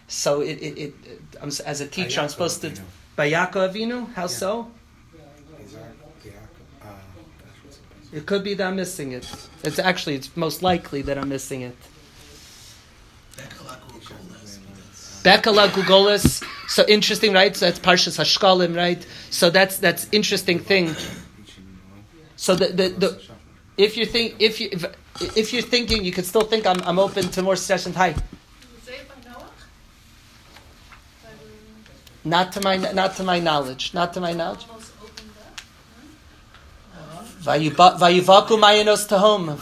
So 0.09 0.41
it, 0.41 0.55
it, 0.63 0.79
it, 0.79 0.95
as 1.67 1.81
a 1.83 1.87
teacher, 1.87 2.23
I'm 2.23 2.31
supposed 2.31 2.63
to. 2.63 2.73
By 3.17 3.31
Yaakov 3.31 3.75
Avinu? 3.75 4.13
How 4.15 4.23
yeah. 4.23 4.29
so? 4.29 4.71
It 8.17 8.25
could 8.25 8.43
be 8.43 8.55
that 8.55 8.67
I'm 8.67 8.77
missing 8.77 9.13
it. 9.13 9.31
It's 9.63 9.79
actually, 9.79 10.15
it's 10.15 10.35
most 10.35 10.63
likely 10.63 11.03
that 11.03 11.19
I'm 11.19 11.29
missing 11.29 11.61
it. 11.61 11.77
Bekala 15.23 15.69
Gugolis. 15.69 16.43
So 16.67 16.87
interesting, 16.89 17.35
right? 17.35 17.55
So 17.55 17.67
that's 17.67 17.79
Parshas 17.79 18.17
Hashkalim, 18.19 18.75
right? 18.75 19.07
So 19.29 19.51
that's 19.51 19.77
that's 19.77 20.09
interesting 20.13 20.59
thing. 20.61 20.97
So 22.37 22.55
the 22.55 22.69
the, 22.69 22.89
the 22.89 23.23
if 23.77 23.99
you 23.99 24.07
think 24.07 24.37
if 24.39 24.63
you 24.63 24.71
if, 24.73 24.85
if 25.37 25.53
you're 25.53 25.61
thinking, 25.61 26.03
you 26.03 26.13
could 26.13 26.25
still 26.25 26.47
think 26.53 26.67
I'm 26.67 26.81
I'm 26.85 26.99
open 26.99 27.29
to 27.33 27.43
more 27.43 27.57
sessions. 27.57 27.97
Hi. 27.97 28.15
Not 32.25 32.53
to 32.53 32.63
my 32.63 32.77
not 32.77 33.17
to 33.17 33.25
my 33.25 33.41
knowledge. 33.41 33.93
Not 33.93 34.15
to 34.15 34.21
my 34.21 34.33
knowledge. 34.33 34.65
Vayivaku 37.47 38.59
mayanos 38.59 39.07
tahom. 39.07 39.57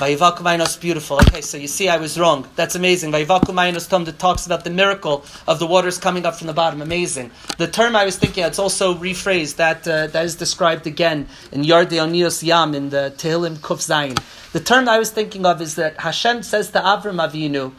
Vayivaku 0.00 0.38
mayanos 0.38 0.80
beautiful. 0.80 1.18
Okay, 1.18 1.40
so 1.40 1.56
you 1.56 1.68
see 1.68 1.88
I 1.88 1.96
was 1.96 2.18
wrong. 2.18 2.48
That's 2.56 2.74
amazing. 2.74 3.12
Vayivaku 3.12 3.54
mayanos 3.54 3.88
tahom 3.88 4.04
that 4.06 4.18
talks 4.18 4.44
about 4.44 4.64
the 4.64 4.70
miracle 4.70 5.24
of 5.46 5.60
the 5.60 5.66
waters 5.68 5.98
coming 5.98 6.26
up 6.26 6.34
from 6.34 6.48
the 6.48 6.52
bottom. 6.52 6.82
Amazing. 6.82 7.30
The 7.58 7.68
term 7.68 7.94
I 7.94 8.04
was 8.04 8.18
thinking, 8.18 8.42
it's 8.42 8.58
also 8.58 8.94
rephrased. 8.94 9.54
That 9.54 9.86
uh, 9.86 10.08
that 10.08 10.24
is 10.24 10.34
described 10.34 10.88
again 10.88 11.28
in 11.52 11.62
Yardei 11.62 12.00
Onios 12.04 12.42
Yam 12.42 12.74
in 12.74 12.90
the 12.90 13.14
Tehillim 13.16 13.58
Kuf 13.58 13.78
Zayin. 13.78 14.18
The 14.50 14.58
term 14.60 14.88
I 14.88 14.98
was 14.98 15.12
thinking 15.12 15.46
of 15.46 15.62
is 15.62 15.76
that 15.76 16.00
Hashem 16.00 16.42
says 16.42 16.72
to 16.72 16.80
Avram 16.80 17.24
Avinu, 17.24 17.72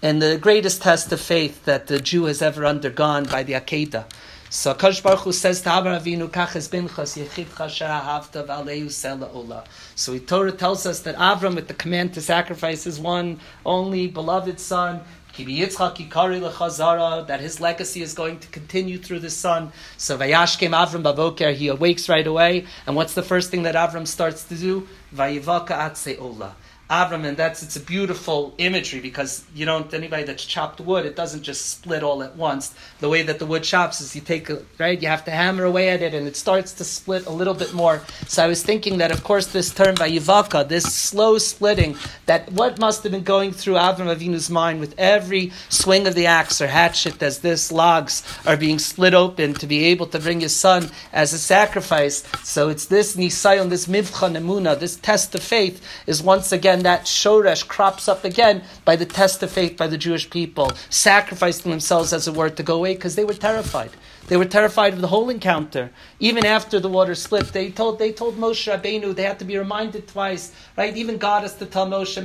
in 0.00 0.20
the 0.20 0.38
greatest 0.38 0.80
test 0.80 1.12
of 1.12 1.20
faith 1.20 1.66
that 1.66 1.88
the 1.88 1.98
Jew 2.00 2.24
has 2.24 2.40
ever 2.40 2.64
undergone 2.64 3.24
by 3.24 3.42
the 3.42 3.52
Akedah, 3.52 4.06
So 4.48 4.74
Kadosh 4.74 5.02
Baruch 5.02 5.20
Hu 5.20 5.32
says 5.32 5.60
to 5.62 5.70
Avraham 5.70 6.00
Avinu, 6.00 6.28
"Kach 6.28 6.52
binchas 6.68 7.16
yechidcha 7.16 7.66
sharahavta 7.66 8.46
v'aleu 8.46 8.86
sela 8.86 9.34
ola." 9.34 9.64
So 9.94 10.12
the 10.12 10.20
Torah 10.20 10.52
tells 10.52 10.86
us 10.86 11.00
that 11.00 11.16
Avram, 11.16 11.56
with 11.56 11.68
the 11.68 11.74
command 11.74 12.14
to 12.14 12.20
sacrifice 12.20 12.84
his 12.84 13.00
one 13.00 13.40
only 13.64 14.06
beloved 14.06 14.60
son, 14.60 15.00
that 15.36 17.38
his 17.40 17.60
legacy 17.60 18.00
is 18.00 18.14
going 18.14 18.38
to 18.38 18.48
continue 18.48 18.96
through 18.96 19.18
the 19.18 19.28
son. 19.28 19.70
So 19.98 20.16
Vayashkem 20.16 20.70
Avram 20.70 21.02
Bavoker, 21.02 21.54
he 21.54 21.68
awakes 21.68 22.08
right 22.08 22.26
away, 22.26 22.64
and 22.86 22.96
what's 22.96 23.12
the 23.12 23.22
first 23.22 23.50
thing 23.50 23.64
that 23.64 23.74
Avram 23.74 24.06
starts 24.06 24.44
to 24.44 24.54
do? 24.54 24.88
Vayivaka 25.14 25.72
Atse 25.72 26.18
Ola. 26.18 26.56
Avram, 26.88 27.24
and 27.24 27.36
that's 27.36 27.64
it's 27.64 27.74
a 27.74 27.80
beautiful 27.80 28.54
imagery 28.58 29.00
because 29.00 29.44
you 29.56 29.66
don't 29.66 29.92
anybody 29.92 30.22
that's 30.22 30.44
chopped 30.44 30.80
wood, 30.80 31.04
it 31.04 31.16
doesn't 31.16 31.42
just 31.42 31.68
split 31.68 32.04
all 32.04 32.22
at 32.22 32.36
once. 32.36 32.74
The 33.00 33.08
way 33.08 33.22
that 33.22 33.40
the 33.40 33.46
wood 33.46 33.64
chops 33.64 34.00
is 34.00 34.14
you 34.14 34.20
take 34.20 34.48
a, 34.50 34.62
right, 34.78 35.00
you 35.00 35.08
have 35.08 35.24
to 35.24 35.32
hammer 35.32 35.64
away 35.64 35.88
at 35.88 36.00
it, 36.00 36.14
and 36.14 36.28
it 36.28 36.36
starts 36.36 36.72
to 36.74 36.84
split 36.84 37.26
a 37.26 37.30
little 37.30 37.54
bit 37.54 37.74
more. 37.74 38.02
So 38.28 38.44
I 38.44 38.46
was 38.46 38.62
thinking 38.62 38.98
that, 38.98 39.10
of 39.10 39.24
course, 39.24 39.48
this 39.48 39.74
term 39.74 39.96
by 39.96 40.08
Yivaka, 40.08 40.68
this 40.68 40.84
slow 40.84 41.38
splitting, 41.38 41.96
that 42.26 42.52
what 42.52 42.78
must 42.78 43.02
have 43.02 43.10
been 43.10 43.24
going 43.24 43.50
through 43.50 43.74
Avram 43.74 44.14
Avinu's 44.14 44.48
mind 44.48 44.78
with 44.78 44.94
every 44.96 45.50
swing 45.68 46.06
of 46.06 46.14
the 46.14 46.26
axe 46.26 46.60
or 46.60 46.68
hatchet 46.68 47.20
as 47.20 47.40
this 47.40 47.72
logs 47.72 48.22
are 48.46 48.56
being 48.56 48.78
split 48.78 49.12
open 49.12 49.54
to 49.54 49.66
be 49.66 49.86
able 49.86 50.06
to 50.06 50.20
bring 50.20 50.38
his 50.38 50.54
son 50.54 50.90
as 51.12 51.32
a 51.32 51.38
sacrifice. 51.38 52.22
So 52.44 52.68
it's 52.68 52.86
this 52.86 53.16
nisayon, 53.16 53.70
this 53.70 53.86
mivchan 53.86 54.36
emuna, 54.36 54.78
this 54.78 54.94
test 54.94 55.34
of 55.34 55.42
faith 55.42 55.84
is 56.06 56.22
once 56.22 56.52
again 56.52 56.75
again, 56.76 56.82
that 56.84 57.06
shoresh 57.06 57.66
crops 57.66 58.08
up 58.08 58.24
again 58.24 58.62
by 58.84 58.96
the 58.96 59.06
test 59.06 59.42
of 59.42 59.50
faith 59.50 59.76
by 59.76 59.86
the 59.86 59.96
Jewish 59.98 60.28
people, 60.28 60.72
sacrificing 60.90 61.70
themselves, 61.70 62.12
as 62.12 62.28
it 62.28 62.34
were, 62.34 62.50
to 62.50 62.62
go 62.62 62.76
away 62.76 62.94
because 62.94 63.16
they 63.16 63.24
were 63.24 63.34
terrified. 63.34 63.90
They 64.28 64.36
were 64.36 64.44
terrified 64.44 64.94
of 64.94 65.00
the 65.00 65.08
whole 65.08 65.30
encounter. 65.30 65.90
Even 66.18 66.44
after 66.44 66.80
the 66.80 66.88
water 66.88 67.14
split, 67.14 67.52
they 67.52 67.70
told 67.70 67.98
they 67.98 68.12
told 68.12 68.36
Moshe 68.36 68.66
Rabbeinu 68.66 69.14
they 69.14 69.22
had 69.22 69.38
to 69.38 69.44
be 69.44 69.56
reminded 69.56 70.08
twice, 70.08 70.52
right? 70.76 70.96
Even 70.96 71.16
God 71.16 71.42
has 71.42 71.54
to 71.56 71.66
tell 71.66 71.86
Moshe, 71.86 72.16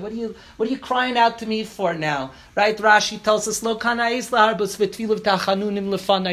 what 0.00 0.12
are 0.12 0.14
you 0.14 0.34
what 0.56 0.68
are 0.68 0.72
you 0.72 0.78
crying 0.78 1.18
out 1.18 1.38
to 1.38 1.46
me 1.46 1.64
for 1.64 1.94
now? 1.94 2.30
Right? 2.54 2.76
Rashi 2.76 3.22
tells 3.22 3.48
us, 3.48 3.62
Lo 3.62 3.78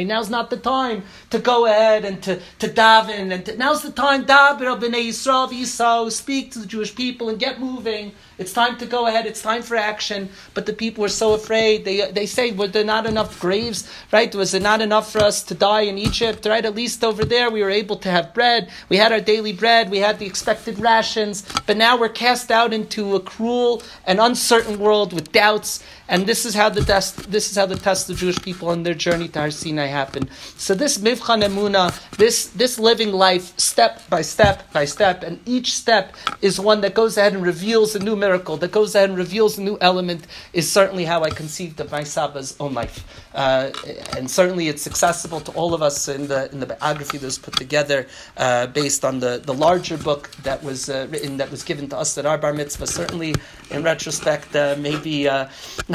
Now's 0.06 0.30
not 0.30 0.50
the 0.50 0.58
time 0.58 1.04
to 1.30 1.40
go 1.40 1.66
ahead 1.66 2.06
and 2.06 2.22
to, 2.24 2.42
to 2.60 2.68
daven 2.68 3.32
and 3.32 3.46
to, 3.46 3.58
now's 3.58 3.82
the 3.82 3.92
time, 3.92 4.26
Daber 4.26 4.80
b'nei 4.80 5.10
Yisrael 5.10 6.12
speak 6.12 6.52
to 6.52 6.60
the 6.60 6.66
Jewish 6.66 6.96
people 6.96 7.30
and 7.30 7.40
get 7.40 7.60
moving. 7.60 8.12
It's 8.38 8.54
time 8.54 8.78
to 8.78 8.86
go 8.86 9.06
ahead. 9.08 9.26
It's 9.26 9.42
time 9.42 9.62
for 9.62 9.76
action. 9.76 10.30
But 10.54 10.66
the 10.66 10.74
people 10.74 11.02
were 11.02 11.10
so 11.10 11.34
afraid. 11.34 11.84
They, 11.84 12.10
they 12.12 12.26
say, 12.26 12.52
were 12.52 12.68
there 12.68 12.86
not 12.86 13.06
enough 13.06 13.40
graves? 13.40 13.90
Right? 14.14 14.34
Was 14.34 14.54
it 14.54 14.62
not 14.70 14.82
enough 14.82 15.12
for 15.12 15.18
us 15.18 15.42
to 15.42 15.56
die 15.56 15.82
in 15.92 15.98
Egypt? 15.98 16.46
Right? 16.46 16.64
At 16.64 16.76
least 16.76 17.04
over 17.04 17.26
there 17.26 17.50
we 17.50 17.64
were 17.64 17.72
able 17.72 17.96
to 18.06 18.12
have 18.12 18.36
bread. 18.36 18.70
We 18.88 18.98
had 18.98 19.12
our 19.12 19.20
daily 19.20 19.52
bread. 19.52 19.90
We 19.90 19.98
had 19.98 20.20
the 20.20 20.28
expected 20.28 20.78
rations. 20.78 21.44
But 21.66 21.76
now 21.76 21.98
we're 21.98 22.10
cast 22.10 22.52
out 22.52 22.72
into 22.72 23.16
a 23.16 23.20
cruel 23.20 23.82
and 24.06 24.20
uncertain 24.20 24.78
world 24.78 25.12
with 25.12 25.32
doubts. 25.32 25.84
And 26.10 26.26
this 26.26 26.44
is 26.44 26.56
how 26.56 26.70
the 26.70 26.82
test, 26.82 27.32
this 27.32 27.52
is 27.52 27.56
how 27.56 27.68
the 27.68 27.76
test 27.76 28.10
of 28.10 28.18
Jewish 28.18 28.42
people 28.42 28.70
on 28.70 28.82
their 28.82 28.96
journey 28.96 29.28
to 29.30 29.40
Har 29.40 29.52
Sinai 29.52 29.86
happened. 29.86 30.28
So 30.58 30.74
this 30.74 30.98
Mivchan 30.98 31.44
Emuna, 31.44 31.94
this, 32.18 32.48
this 32.48 32.80
living 32.80 33.12
life 33.12 33.58
step 33.60 34.02
by 34.10 34.24
step 34.24 34.74
by 34.74 34.86
step, 34.86 35.22
and 35.22 35.40
each 35.46 35.76
step 35.76 36.16
is 36.42 36.60
one 36.60 36.82
that 36.82 36.96
goes 36.96 37.16
ahead 37.16 37.34
and 37.34 37.44
reveals 37.44 37.96
a 37.96 38.00
new 38.00 38.16
miracle, 38.16 38.58
that 38.58 38.72
goes 38.72 38.96
ahead 38.96 39.10
and 39.10 39.18
reveals 39.20 39.60
a 39.60 39.62
new 39.62 39.78
element, 39.82 40.26
is 40.52 40.70
certainly 40.70 41.06
how 41.06 41.24
I 41.24 41.30
conceived 41.30 41.80
of 41.80 41.92
my 41.92 42.04
Sabba's 42.04 42.56
own 42.60 42.74
life. 42.74 43.06
Uh, 43.36 43.70
and 44.18 44.30
certainly 44.30 44.68
it's 44.68 44.88
accessible 44.88 45.40
to 45.42 45.52
all 45.52 45.76
of 45.76 45.84
us 45.84 46.08
in 46.08 46.28
the, 46.28 46.52
in 46.52 46.60
the 46.60 46.66
biography 46.66 47.20
that 47.20 47.26
was 47.26 47.38
put 47.38 47.56
together 47.56 48.08
uh, 48.38 48.66
based 48.66 49.06
on 49.06 49.20
the, 49.20 49.42
the 49.46 49.54
larger 49.54 49.98
book 49.98 50.32
that 50.42 50.64
was 50.64 50.90
uh, 50.90 51.08
written, 51.12 51.38
that 51.38 51.52
was 51.52 51.64
given 51.64 51.88
to 51.88 51.98
us 51.98 52.18
at 52.18 52.26
our 52.26 52.40
bar 52.40 52.54
mitzvah. 52.54 52.88
Certainly, 52.88 53.36
in 53.70 53.84
retrospect, 53.84 54.56
uh, 54.56 54.76
maybe 54.80 55.30
uh, 55.30 55.48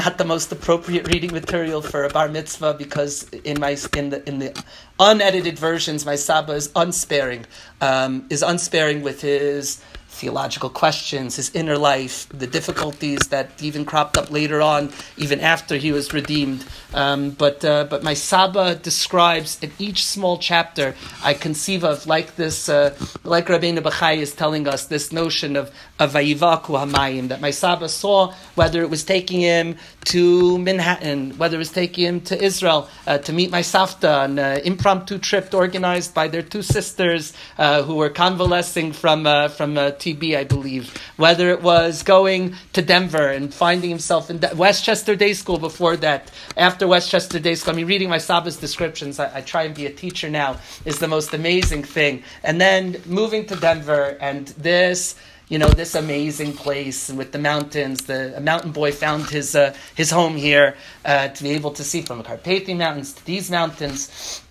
not 0.05 0.19
the 0.19 0.25
most 0.25 0.51
appropriate 0.51 1.07
reading 1.07 1.33
material 1.33 1.81
for 1.81 2.03
a 2.03 2.09
bar 2.09 2.27
mitzvah 2.29 2.75
because 2.75 3.27
in 3.43 3.59
my 3.59 3.75
in 3.97 4.11
the 4.11 4.27
in 4.29 4.37
the 4.39 4.63
unedited 4.99 5.57
versions, 5.57 6.05
my 6.05 6.15
Saba 6.15 6.53
is 6.53 6.71
unsparing, 6.75 7.45
um, 7.81 8.25
is 8.29 8.43
unsparing 8.43 9.01
with 9.01 9.21
his 9.21 9.81
theological 10.15 10.69
questions, 10.69 11.35
his 11.35 11.53
inner 11.53 11.77
life, 11.77 12.27
the 12.29 12.47
difficulties 12.47 13.19
that 13.29 13.49
even 13.61 13.83
cropped 13.83 14.17
up 14.17 14.31
later 14.31 14.61
on, 14.61 14.91
even 15.17 15.41
after 15.41 15.75
he 15.75 15.91
was 15.91 16.13
redeemed. 16.13 16.65
Um, 16.93 17.31
but 17.31 17.65
uh, 17.65 17.85
but 17.89 18.03
my 18.03 18.13
Saba 18.13 18.75
describes 18.75 19.57
in 19.61 19.71
each 19.79 20.05
small 20.05 20.37
chapter 20.37 20.95
I 21.23 21.33
conceive 21.33 21.83
of 21.83 22.07
like 22.07 22.35
this, 22.35 22.69
uh, 22.69 22.95
like 23.23 23.47
Rabbeinu 23.47 23.79
Bachai 23.79 24.17
is 24.17 24.33
telling 24.33 24.67
us 24.67 24.85
this 24.85 25.11
notion 25.11 25.55
of 25.55 25.71
of 25.97 26.13
Vayivaku 26.13 26.77
Hamayim 26.77 27.29
that 27.29 27.39
my 27.39 27.51
Saba 27.51 27.87
saw 27.87 28.33
whether 28.55 28.81
it 28.81 28.89
was 28.89 29.03
taking 29.03 29.39
him 29.39 29.77
to 30.05 30.57
Manhattan, 30.59 31.37
whether 31.37 31.55
it 31.55 31.59
was 31.59 31.71
taking 31.71 32.05
him 32.05 32.21
to 32.21 32.41
Israel 32.41 32.89
uh, 33.07 33.17
to 33.19 33.33
meet 33.33 33.49
my 33.49 33.61
Safta, 33.61 34.23
on 34.23 34.37
an 34.37 34.57
uh, 34.57 34.61
impromptu 34.63 35.17
trip 35.17 35.53
organized 35.53 36.13
by 36.13 36.27
their 36.27 36.41
two 36.41 36.61
sisters 36.61 37.33
uh, 37.57 37.83
who 37.83 37.95
were 37.95 38.09
convalescing 38.09 38.91
from 38.91 39.25
uh, 39.25 39.47
from 39.47 39.75
TB, 39.75 40.37
I 40.37 40.43
believe. 40.43 40.95
Whether 41.17 41.49
it 41.49 41.61
was 41.61 42.03
going 42.03 42.55
to 42.73 42.81
Denver 42.81 43.29
and 43.29 43.53
finding 43.53 43.89
himself 43.89 44.29
in 44.29 44.39
De- 44.39 44.55
Westchester 44.55 45.15
Day 45.15 45.33
School 45.33 45.59
before 45.59 45.95
that, 45.97 46.31
after 46.57 46.87
Westchester 46.87 47.39
Day 47.39 47.55
School. 47.55 47.73
I 47.73 47.77
mean, 47.77 47.87
reading 47.87 48.09
my 48.09 48.17
Sabba's 48.17 48.57
descriptions, 48.57 49.19
I, 49.19 49.37
I 49.37 49.41
try 49.41 49.63
and 49.63 49.73
be 49.73 49.85
a 49.85 49.93
teacher 49.93 50.29
now, 50.29 50.57
is 50.83 50.99
the 50.99 51.07
most 51.07 51.33
amazing 51.33 51.83
thing. 51.83 52.23
And 52.43 52.59
then 52.59 53.01
moving 53.05 53.45
to 53.47 53.55
Denver 53.55 54.17
and 54.19 54.47
this 54.47 55.15
you 55.47 55.59
know 55.59 55.69
this 55.69 55.95
amazing 55.95 56.53
place 56.53 57.11
with 57.11 57.31
the 57.31 57.39
mountains. 57.39 58.05
The 58.05 58.39
mountain 58.41 58.71
boy 58.71 58.91
found 58.91 59.29
his 59.29 59.55
uh, 59.55 59.75
his 59.95 60.09
home 60.11 60.35
here 60.35 60.75
uh, 61.03 61.29
to 61.29 61.43
be 61.43 61.51
able 61.51 61.71
to 61.71 61.83
see 61.83 62.01
from 62.01 62.17
the 62.17 62.23
Carpathian 62.23 62.77
Mountains 62.77 63.13
to 63.13 63.25
these 63.25 63.51
mountains. 63.51 64.41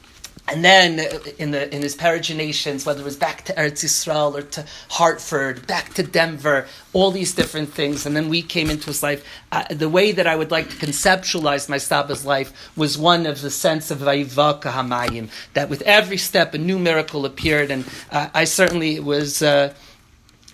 And 0.46 0.62
then 0.62 1.00
in 1.38 1.52
the 1.52 1.74
in 1.74 1.80
his 1.80 1.96
peregrinations, 1.96 2.84
whether 2.84 3.00
it 3.00 3.04
was 3.04 3.16
back 3.16 3.46
to 3.46 3.54
Eretz 3.54 3.82
Yisrael 3.82 4.34
or 4.34 4.42
to 4.42 4.66
Hartford, 4.90 5.66
back 5.66 5.94
to 5.94 6.02
Denver, 6.02 6.66
all 6.92 7.10
these 7.10 7.34
different 7.34 7.72
things, 7.72 8.04
and 8.04 8.14
then 8.14 8.28
we 8.28 8.42
came 8.42 8.68
into 8.68 8.86
his 8.86 9.02
life. 9.02 9.26
Uh, 9.50 9.64
the 9.70 9.88
way 9.88 10.12
that 10.12 10.26
I 10.26 10.36
would 10.36 10.50
like 10.50 10.68
to 10.68 10.76
conceptualize 10.76 11.70
my 11.70 11.78
Sabba's 11.78 12.26
life 12.26 12.52
was 12.76 12.98
one 12.98 13.24
of 13.24 13.40
the 13.40 13.50
sense 13.50 13.90
of 13.90 14.00
Vayivaka 14.00 14.70
Hamayim, 14.70 15.30
that 15.54 15.70
with 15.70 15.80
every 15.82 16.18
step 16.18 16.52
a 16.52 16.58
new 16.58 16.78
miracle 16.78 17.24
appeared, 17.24 17.70
and 17.70 17.86
uh, 18.12 18.28
I 18.34 18.44
certainly 18.44 19.00
was. 19.00 19.42
Uh, 19.42 19.72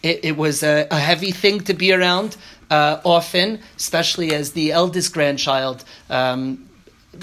it, 0.03 0.25
it, 0.25 0.37
was 0.37 0.63
a, 0.63 0.87
a, 0.91 0.99
heavy 0.99 1.31
thing 1.31 1.61
to 1.61 1.75
be 1.75 1.93
around 1.93 2.37
uh, 2.71 3.01
often, 3.05 3.61
especially 3.77 4.33
as 4.35 4.53
the 4.53 4.73
eldest 4.73 5.13
grandchild, 5.13 5.85
um, 6.09 6.69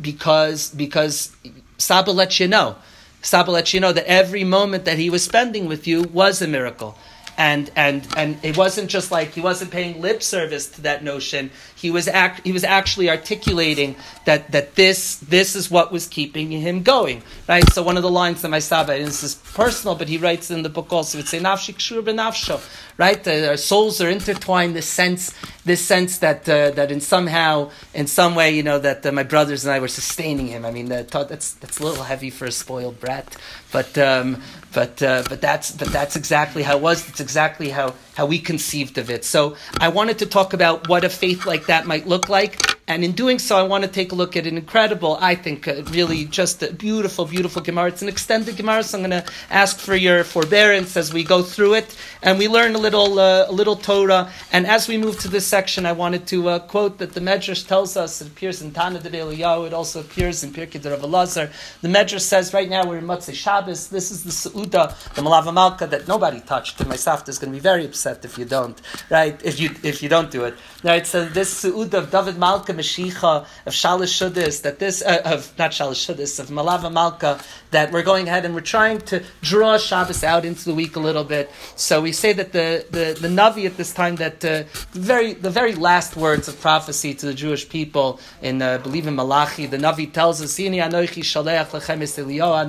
because 0.02 0.70
because 0.72 1.36
Saba 1.78 2.12
lets 2.12 2.40
you 2.40 2.48
know. 2.48 2.76
Saba 3.22 3.52
lets 3.52 3.74
you 3.74 3.80
know 3.80 3.92
that 3.92 4.06
every 4.06 4.44
moment 4.44 4.86
that 4.86 4.98
he 4.98 5.10
was 5.10 5.24
spending 5.24 5.68
with 5.68 5.88
you 5.88 6.04
was 6.04 6.42
a 6.42 6.48
miracle. 6.48 6.98
And, 7.38 7.70
and, 7.76 8.08
and 8.18 8.44
it 8.44 8.58
wasn't 8.58 8.90
just 8.90 9.12
like 9.12 9.30
he 9.30 9.42
wasn't 9.42 9.72
paying 9.72 10.02
lip 10.02 10.24
service 10.24 10.68
to 10.70 10.82
that 10.82 11.04
notion. 11.04 11.52
He 11.76 11.92
was, 11.92 12.08
act, 12.08 12.42
he 12.44 12.52
was 12.52 12.64
actually 12.64 13.10
articulating 13.10 13.96
that, 14.26 14.52
that 14.52 14.76
this, 14.76 15.18
this 15.18 15.56
is 15.56 15.70
what 15.70 15.92
was 15.92 16.08
keeping 16.08 16.50
him 16.52 16.82
going. 16.82 17.22
Right? 17.48 17.68
So 17.72 17.84
one 17.84 17.96
of 17.98 18.04
the 18.04 18.10
lines 18.10 18.42
that 18.42 18.50
my 18.50 18.60
Saba, 18.60 18.94
and 18.94 19.06
this 19.06 19.24
is 19.24 19.36
personal, 19.36 19.96
but 19.96 20.10
he 20.10 20.18
writes 20.18 20.50
in 20.50 20.64
the 20.64 20.70
book 20.70 20.92
also, 20.92 21.20
it's 21.20 21.30
say, 21.30 21.40
Nafshik 21.40 21.80
Shur 21.80 22.02
nafsho 22.02 22.60
right? 22.98 23.28
Our 23.28 23.58
souls 23.58 24.02
are 24.02 24.10
intertwined. 24.10 24.76
This 24.76 24.88
sense, 24.88 25.34
this 25.64 25.86
sense 25.86 26.18
that 26.20 26.48
uh, 26.50 26.72
that 26.72 26.92
in 26.92 27.00
somehow, 27.00 27.72
in 27.94 28.08
some 28.08 28.36
way, 28.36 28.52
you 28.52 28.64
know, 28.64 28.80
that 28.80 29.06
uh, 29.06 29.12
my 29.12 29.24
brothers 29.24 29.66
and 29.66 29.74
I 29.74 29.80
were 29.80 29.88
sustaining 29.88 30.48
him. 30.48 30.66
I 30.66 30.72
mean, 30.72 30.88
that, 30.90 31.10
that's 31.10 31.54
that's 31.54 31.80
a 31.80 31.84
little 31.84 32.04
heavy 32.04 32.30
for 32.30 32.46
a 32.46 32.52
spoiled 32.52 33.00
brat, 33.00 33.36
but 33.72 33.98
um, 33.98 34.42
but 34.78 35.02
uh, 35.02 35.24
but 35.28 35.42
that's 35.42 35.72
but 35.72 35.88
that's 35.88 36.16
exactly 36.16 36.62
how 36.62 36.78
it 36.78 36.84
was. 36.84 37.04
That's 37.04 37.20
exactly 37.20 37.70
how 37.70 37.96
how 38.18 38.26
we 38.26 38.40
conceived 38.40 38.98
of 38.98 39.12
it. 39.12 39.24
So 39.24 39.56
I 39.80 39.90
wanted 39.90 40.18
to 40.20 40.26
talk 40.26 40.54
about 40.54 40.90
what 40.90 41.04
a 41.04 41.10
faith 41.10 41.46
like 41.46 41.68
that 41.68 41.86
might 41.86 42.08
look 42.08 42.28
like. 42.30 42.60
And 42.90 43.04
in 43.04 43.12
doing 43.12 43.38
so, 43.38 43.58
I 43.58 43.64
want 43.64 43.84
to 43.84 43.90
take 43.90 44.14
a 44.14 44.16
look 44.16 44.38
at 44.38 44.48
an 44.48 44.56
incredible, 44.58 45.18
I 45.20 45.36
think, 45.36 45.68
uh, 45.68 45.84
really 45.92 46.24
just 46.24 46.64
a 46.64 46.72
beautiful, 46.72 47.26
beautiful 47.26 47.62
Gemara. 47.62 47.90
It's 47.90 48.02
an 48.02 48.08
extended 48.08 48.56
Gemara, 48.56 48.82
so 48.82 48.98
I'm 48.98 49.04
going 49.08 49.22
to 49.22 49.30
ask 49.50 49.78
for 49.78 49.94
your 49.94 50.24
forbearance 50.24 50.96
as 50.96 51.14
we 51.14 51.26
go 51.26 51.44
through 51.44 51.74
it. 51.76 51.98
And 52.24 52.40
we 52.40 52.48
learn 52.48 52.76
a 52.76 52.78
little, 52.78 53.20
uh, 53.20 53.46
a 53.50 53.52
little 53.52 53.76
Torah. 53.76 54.32
And 54.54 54.66
as 54.66 54.88
we 54.88 54.98
move 54.98 55.20
to 55.20 55.28
this 55.28 55.46
section, 55.46 55.86
I 55.86 55.92
wanted 55.92 56.28
to 56.28 56.48
uh, 56.48 56.60
quote 56.60 56.98
that 57.00 57.12
the 57.14 57.20
Medrash 57.20 57.68
tells 57.68 57.98
us, 57.98 58.22
it 58.22 58.28
appears 58.30 58.62
in 58.62 58.72
Tana 58.72 59.00
de 59.00 59.10
Eliyahu, 59.10 59.68
it 59.68 59.74
also 59.74 60.00
appears 60.00 60.46
in 60.46 60.52
Pirkei 60.52 60.82
de 60.82 60.90
Rav 60.90 61.02
Elazar. 61.02 61.52
The 61.82 61.90
Medrash 61.90 62.22
says, 62.22 62.54
right 62.54 62.70
now 62.70 62.88
we're 62.88 63.00
in 63.00 63.06
Motzei 63.06 63.34
Shabbos, 63.34 63.90
this 63.90 64.12
is 64.12 64.24
the 64.24 64.32
Seuda, 64.32 64.96
the 65.14 65.22
Malava 65.22 65.54
Malka, 65.54 65.88
that 65.88 66.08
nobody 66.08 66.40
touched. 66.40 66.80
And 66.80 66.88
my 66.88 66.96
Safta 66.96 67.28
is 67.28 67.38
going 67.38 67.52
to 67.52 67.58
be 67.58 67.62
very 67.62 67.84
upset 67.84 68.07
if 68.08 68.38
you 68.38 68.46
don't, 68.46 68.80
right? 69.10 69.40
If 69.44 69.60
you, 69.60 69.72
if 69.84 70.02
you 70.02 70.10
don't 70.10 70.32
do 70.32 70.46
it. 70.46 70.56
Right, 70.84 71.08
so 71.08 71.26
this 71.26 71.64
Seuda 71.64 71.96
of 71.96 72.12
David 72.12 72.38
Malka 72.38 72.74
Mashiach 72.74 73.46
of 73.66 73.74
Shalish 73.74 74.14
Shudis, 74.14 74.62
that 74.62 74.80
this, 74.80 75.02
uh, 75.02 75.22
of, 75.26 75.58
not 75.58 75.72
Shalish 75.72 76.06
Shudis, 76.06 76.40
of 76.40 76.48
Malava 76.48 76.92
Malka, 76.92 77.40
that 77.72 77.92
we're 77.92 78.04
going 78.04 78.28
ahead 78.28 78.46
and 78.46 78.54
we're 78.54 78.62
trying 78.62 79.00
to 79.00 79.24
draw 79.42 79.78
Shabbos 79.78 80.24
out 80.24 80.46
into 80.46 80.66
the 80.66 80.74
week 80.74 80.96
a 80.96 81.00
little 81.00 81.24
bit. 81.24 81.50
So 81.76 82.02
we 82.02 82.12
say 82.12 82.32
that 82.34 82.52
the, 82.52 82.86
the, 82.92 83.18
the 83.20 83.28
Navi 83.28 83.66
at 83.66 83.78
this 83.78 83.94
time, 83.94 84.16
that 84.18 84.46
uh, 84.46 84.64
very, 84.92 85.34
the 85.34 85.50
very 85.50 85.76
last 85.76 86.16
words 86.16 86.48
of 86.48 86.60
prophecy 86.62 87.14
to 87.16 87.26
the 87.26 87.34
Jewish 87.34 87.68
people 87.68 88.20
in, 88.42 88.62
uh, 88.62 88.78
believe 88.78 89.08
in 89.08 89.16
Malachi, 89.16 89.66
the 89.66 89.78
Navi 89.78 90.12
tells 90.12 90.42
us, 90.42 90.58
Ini 90.58 90.78
anoichi 90.78 91.24
shaleach 91.24 91.72
lechem 91.72 92.00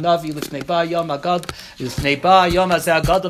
Navi 0.01 0.33
lifnei 0.33 0.67
ba 0.67 0.85
yom 0.85 1.11
agad, 1.11 1.43
lifnei 1.79 2.21
ba 2.21 2.49
yom 2.51 2.71
azeh 2.71 3.01
agad 3.01 3.25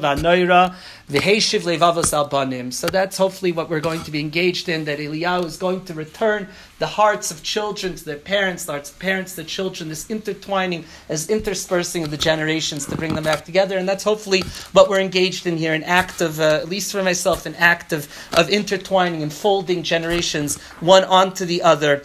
v'heishiv 1.08 1.62
levavos 1.62 2.12
al 2.12 2.26
banim. 2.26 2.70
So 2.70 2.86
that's 2.86 3.16
hopefully 3.16 3.52
what 3.52 3.70
we're 3.70 3.80
going 3.80 4.02
to 4.04 4.10
be 4.10 4.20
engaged 4.20 4.68
in, 4.68 4.84
that 4.84 4.98
Eliyahu 4.98 5.44
is 5.44 5.56
going 5.56 5.84
to 5.86 5.94
return 5.94 6.48
the 6.78 6.86
hearts 6.86 7.30
of 7.30 7.42
children 7.42 7.94
to 7.94 8.04
their 8.04 8.16
parents, 8.16 8.64
the 8.64 8.72
hearts 8.72 8.90
of 8.90 8.98
parents 8.98 9.34
to 9.36 9.44
children, 9.44 9.88
this 9.88 10.08
intertwining, 10.10 10.84
as 11.08 11.28
interspersing 11.30 12.04
of 12.04 12.10
the 12.10 12.16
generations 12.16 12.86
to 12.86 12.96
bring 12.96 13.14
them 13.14 13.24
back 13.24 13.44
together. 13.44 13.78
And 13.78 13.88
that's 13.88 14.04
hopefully 14.04 14.42
what 14.72 14.88
we're 14.88 15.00
engaged 15.00 15.46
in 15.46 15.56
here, 15.56 15.72
an 15.72 15.82
act 15.82 16.20
of, 16.20 16.40
uh, 16.40 16.60
at 16.62 16.68
least 16.68 16.92
for 16.92 17.02
myself, 17.02 17.46
an 17.46 17.54
act 17.56 17.92
of, 17.92 18.06
of 18.36 18.50
intertwining 18.50 19.22
and 19.22 19.32
folding 19.32 19.82
generations 19.82 20.60
one 20.80 21.04
onto 21.04 21.44
the 21.44 21.62
other. 21.62 22.02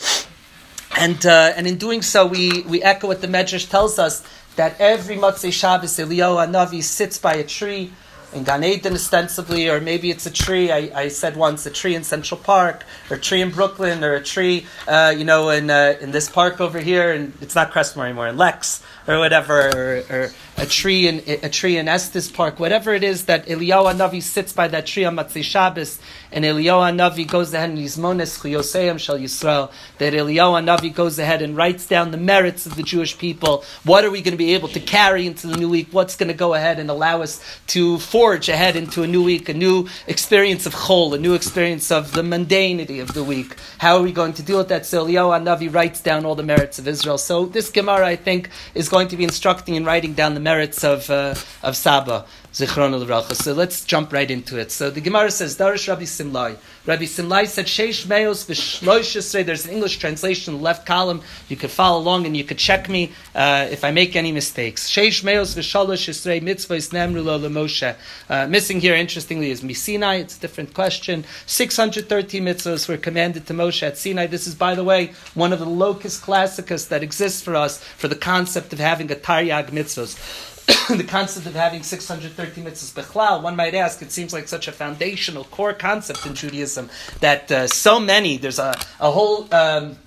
And, 0.98 1.26
uh, 1.26 1.54
and 1.56 1.68
in 1.68 1.78
doing 1.78 2.02
so, 2.02 2.26
we, 2.26 2.62
we 2.64 2.82
echo 2.82 3.08
what 3.08 3.22
the 3.22 3.28
Medrash 3.28 3.70
tells 3.70 4.00
us 4.00 4.24
that 4.56 4.80
every 4.80 5.18
Motzei 5.18 5.52
Shabbos, 5.52 5.98
Eliyahu 5.98 6.48
Navi 6.52 6.84
sits 6.84 7.18
by 7.18 7.34
a 7.34 7.44
tree 7.44 7.92
in 8.34 8.44
Gan 8.44 8.64
Eden 8.64 8.94
ostensibly, 8.94 9.70
or 9.70 9.80
maybe 9.80 10.10
it's 10.10 10.26
a 10.26 10.32
tree. 10.32 10.72
I, 10.72 10.92
I, 10.94 11.08
said 11.08 11.36
once 11.36 11.66
a 11.66 11.70
tree 11.70 11.96
in 11.96 12.04
Central 12.04 12.40
Park, 12.40 12.84
or 13.10 13.18
a 13.18 13.20
tree 13.20 13.42
in 13.42 13.52
Brooklyn, 13.52 14.04
or 14.04 14.14
a 14.14 14.24
tree, 14.24 14.66
uh, 14.88 15.14
you 15.16 15.24
know, 15.24 15.50
in 15.50 15.70
uh, 15.70 15.96
in 16.02 16.12
this 16.12 16.30
park 16.30 16.60
over 16.60 16.80
here, 16.80 17.12
and 17.12 17.34
it's 17.42 17.56
not 17.56 17.72
Crestmoor 17.72 18.06
anymore, 18.06 18.28
in 18.28 18.38
Lex 18.38 18.84
or 19.08 19.20
whatever, 19.20 19.70
or, 19.70 20.04
or, 20.10 20.30
a 20.58 20.66
tree 20.66 21.08
in 21.08 21.24
a 21.42 21.50
tree 21.50 21.78
in 21.78 21.88
Estes 21.88 22.30
Park, 22.30 22.60
whatever 22.60 22.94
it 22.94 23.04
is 23.04 23.26
that 23.26 23.48
Eliyahu 23.48 23.96
Navi 23.96 24.22
sits 24.22 24.54
by 24.54 24.68
that 24.68 24.86
tree 24.86 25.04
on 25.04 25.16
Matzei 25.16 25.44
Shabbos, 25.44 26.00
and 26.32 26.46
Eliyahu 26.46 26.96
Navi 26.96 27.28
goes 27.28 27.54
ahead 27.54 27.72
and 27.72 27.80
Yizmones 27.80 28.40
Chuyoseim 28.40 29.00
Shal 29.00 29.18
Yisrael, 29.18 29.72
that 29.98 30.14
Eliyahu 30.14 30.64
Navi 30.64 30.94
goes 30.94 31.18
ahead 31.18 31.42
and 31.42 31.58
writes 31.58 31.88
down 31.88 32.12
the 32.12 32.18
merits 32.18 32.66
of 32.66 32.76
the 32.76 32.84
Jewish 32.84 33.18
people. 33.18 33.64
What 33.84 34.06
are 34.06 34.12
we 34.12 34.22
going 34.22 34.34
to 34.34 34.38
be 34.38 34.54
able 34.54 34.70
to 34.70 34.80
carry 34.80 35.26
into 35.26 35.48
the 35.48 35.58
new 35.58 35.70
week? 35.70 35.88
What's 35.92 36.16
going 36.16 36.28
to 36.30 36.36
go 36.36 36.54
ahead 36.54 36.80
and 36.80 36.90
allow 36.90 37.24
us 37.24 37.44
to 37.68 37.98
forge 37.98 38.48
ahead 38.48 38.76
into 38.76 39.02
a 39.02 39.08
new 39.08 39.24
week, 39.24 39.50
a 39.50 39.54
new 39.54 39.88
experience 40.06 40.68
of 40.68 40.76
Chol, 40.76 41.16
a 41.16 41.18
new 41.18 41.34
experience 41.34 41.92
of 41.92 42.14
the 42.14 42.22
mundanity 42.22 43.02
of 43.02 43.14
the 43.16 43.24
week? 43.24 43.56
How 43.80 43.98
are 43.98 44.04
we 44.04 44.12
going 44.12 44.34
to 44.34 44.44
deal 44.44 44.60
with 44.60 44.70
that? 44.70 44.86
So 44.86 45.06
Eliyahu 45.06 45.44
Navi 45.44 45.74
writes 45.74 46.00
down 46.00 46.26
all 46.26 46.36
the 46.36 46.44
merits 46.44 46.78
of 46.78 46.88
Israel. 46.88 47.18
So 47.18 47.48
this 47.48 47.72
Gemara, 47.72 48.06
I 48.06 48.16
think, 48.16 48.50
is 48.76 48.90
going 48.94 49.08
to 49.08 49.18
be 49.18 49.24
instructing 49.24 49.76
and 49.76 49.88
writing 49.88 50.14
down 50.14 50.36
the 50.36 50.40
merits 50.40 50.84
of, 50.84 51.10
uh, 51.10 51.34
of 51.64 51.76
Saba. 51.76 52.26
Zichron 52.54 53.36
So 53.36 53.54
let's 53.54 53.84
jump 53.84 54.14
right 54.14 54.30
into 54.30 54.60
it. 54.60 54.72
So 54.72 54.92
the 54.92 55.02
Gemara 55.02 55.32
says, 55.32 55.58
Darish 55.58 55.88
Rabbi 55.88 56.04
Simlai. 56.04 56.56
Rabbi 56.86 57.06
Simlai 57.06 57.48
said, 57.48 57.66
Sheish 57.66 58.08
Meos 58.08 58.46
v'shloish 58.46 59.44
There's 59.44 59.66
an 59.66 59.72
English 59.72 59.98
translation 59.98 60.54
in 60.54 60.60
the 60.60 60.64
left 60.64 60.86
column. 60.86 61.24
You 61.50 61.56
could 61.56 61.72
follow 61.72 61.98
along 61.98 62.28
and 62.28 62.38
you 62.38 62.44
could 62.44 62.60
check 62.60 62.88
me 62.88 63.12
uh, 63.34 63.68
if 63.72 63.84
I 63.84 63.90
make 63.90 64.16
any 64.16 64.32
mistakes. 64.32 64.88
Sheish 64.88 65.24
Meos 65.24 65.56
v'shalosh 65.56 66.08
Yisrei 66.08 66.44
mitzvahs 66.44 66.92
nemru 66.92 67.26
lo 67.26 67.40
Moshe. 67.40 67.96
Uh, 68.30 68.46
missing 68.46 68.80
here, 68.80 68.94
interestingly, 68.94 69.50
is 69.50 69.62
Misinai. 69.62 70.20
It's 70.20 70.38
a 70.38 70.40
different 70.40 70.76
question. 70.76 71.26
613 71.48 72.44
mitzvahs 72.44 72.88
were 72.88 72.98
commanded 72.98 73.48
to 73.48 73.54
Moshe 73.56 73.82
at 73.82 73.98
Sinai. 73.98 74.28
This 74.28 74.46
is, 74.46 74.54
by 74.54 74.76
the 74.76 74.84
way, 74.84 75.14
one 75.34 75.54
of 75.54 75.60
the 75.60 75.66
locus 75.66 76.20
classicus 76.20 76.86
that 76.86 77.02
exists 77.02 77.42
for 77.42 77.56
us 77.56 77.84
for 77.84 78.08
the 78.08 78.16
concept 78.16 78.74
of 78.74 78.80
having 78.80 79.12
a 79.12 79.16
Taryag 79.16 79.72
mitzvahs. 79.72 80.53
the 80.90 81.04
concept 81.04 81.46
of 81.46 81.54
having 81.54 81.84
613 81.84 82.64
mitzvahs. 82.64 82.94
Bechlal, 82.94 83.42
one 83.42 83.56
might 83.56 83.76
ask, 83.76 84.02
it 84.02 84.12
seems 84.12 84.34
like 84.34 84.48
such 84.48 84.68
a 84.68 84.72
foundational 84.72 85.44
core 85.46 85.74
concept 85.74 86.26
in 86.26 86.36
Judaism 86.36 86.90
that 87.20 87.52
uh, 87.52 87.68
so 87.68 88.00
many, 88.00 88.38
there's 88.38 88.60
a, 88.60 88.74
a 89.00 89.12
whole 89.12 89.54
um, 89.54 89.98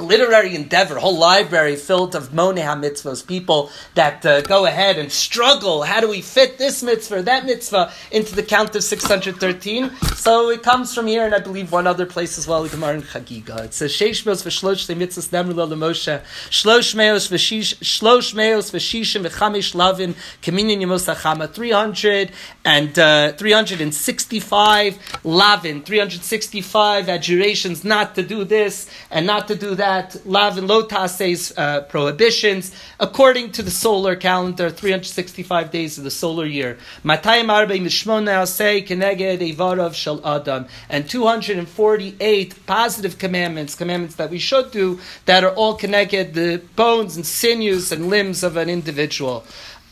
literary 0.00 0.54
endeavor, 0.56 0.98
whole 0.98 1.16
library 1.16 1.76
filled 1.76 2.16
of 2.16 2.30
moneh 2.30 2.64
mitzvahs, 2.80 3.24
people 3.24 3.70
that 3.94 4.26
uh, 4.26 4.40
go 4.40 4.66
ahead 4.66 4.98
and 4.98 5.12
struggle. 5.12 5.82
How 5.82 6.00
do 6.00 6.08
we 6.08 6.20
fit 6.20 6.58
this 6.58 6.82
mitzvah, 6.82 7.22
that 7.22 7.46
mitzvah 7.46 7.92
into 8.10 8.34
the 8.34 8.42
count 8.42 8.74
of 8.74 8.82
613? 8.82 9.90
So 10.16 10.50
it 10.50 10.62
comes 10.62 10.94
from 10.94 11.06
here, 11.06 11.24
and 11.24 11.34
I 11.34 11.38
believe 11.38 11.70
one 11.70 11.86
other 11.86 12.06
place 12.06 12.38
as 12.38 12.48
well, 12.48 12.66
Gemara 12.66 12.94
in 12.94 13.02
Chagiga. 13.02 13.66
It 13.66 13.74
says, 13.74 13.92
Sheish 13.92 14.26
meos 14.26 14.42
v'shlosh 14.42 14.92
mitzvahs 14.94 15.28
nemru 15.30 15.54
lo 15.54 15.68
Moshe, 15.68 16.20
shlosh 16.50 16.94
meos 16.94 17.28
v'shishim 17.28 19.26
v'chamish 19.26 19.74
lavin, 19.74 20.14
keminin 20.42 20.80
yemos 20.80 21.12
achama, 21.14 21.52
300 21.52 22.32
and 22.64 22.98
uh, 22.98 23.32
365 23.32 25.20
lavin, 25.22 25.82
365 25.82 27.08
adjurations 27.08 27.84
not 27.84 28.14
to 28.16 28.22
do 28.22 28.44
this 28.44 28.90
and 29.10 29.26
not 29.26 29.46
to 29.46 29.54
do 29.54 29.74
that 29.76 29.83
that 29.84 30.16
Lav 30.24 30.56
and 30.56 30.66
Lotase's 30.66 31.52
uh, 31.58 31.82
prohibitions, 31.82 32.74
according 32.98 33.52
to 33.52 33.62
the 33.62 33.70
solar 33.70 34.16
calendar, 34.16 34.70
365 34.70 35.70
days 35.70 35.98
of 35.98 36.04
the 36.04 36.10
solar 36.10 36.46
year. 36.46 36.78
Matayim 37.04 37.50
Arbe 37.50 37.76
Mishmona 37.86 38.46
say 38.46 38.80
Keneged 38.80 39.40
Evarav 39.42 39.92
Shal 39.92 40.26
Adam, 40.26 40.64
and 40.88 41.10
248 41.10 42.64
positive 42.64 43.18
commandments, 43.18 43.74
commandments 43.74 44.14
that 44.14 44.30
we 44.30 44.38
should 44.38 44.70
do, 44.70 44.98
that 45.26 45.44
are 45.44 45.54
all 45.54 45.74
connected 45.74 46.32
the 46.32 46.62
bones 46.76 47.16
and 47.16 47.26
sinews 47.26 47.92
and 47.92 48.08
limbs 48.08 48.42
of 48.42 48.56
an 48.56 48.70
individual. 48.70 49.44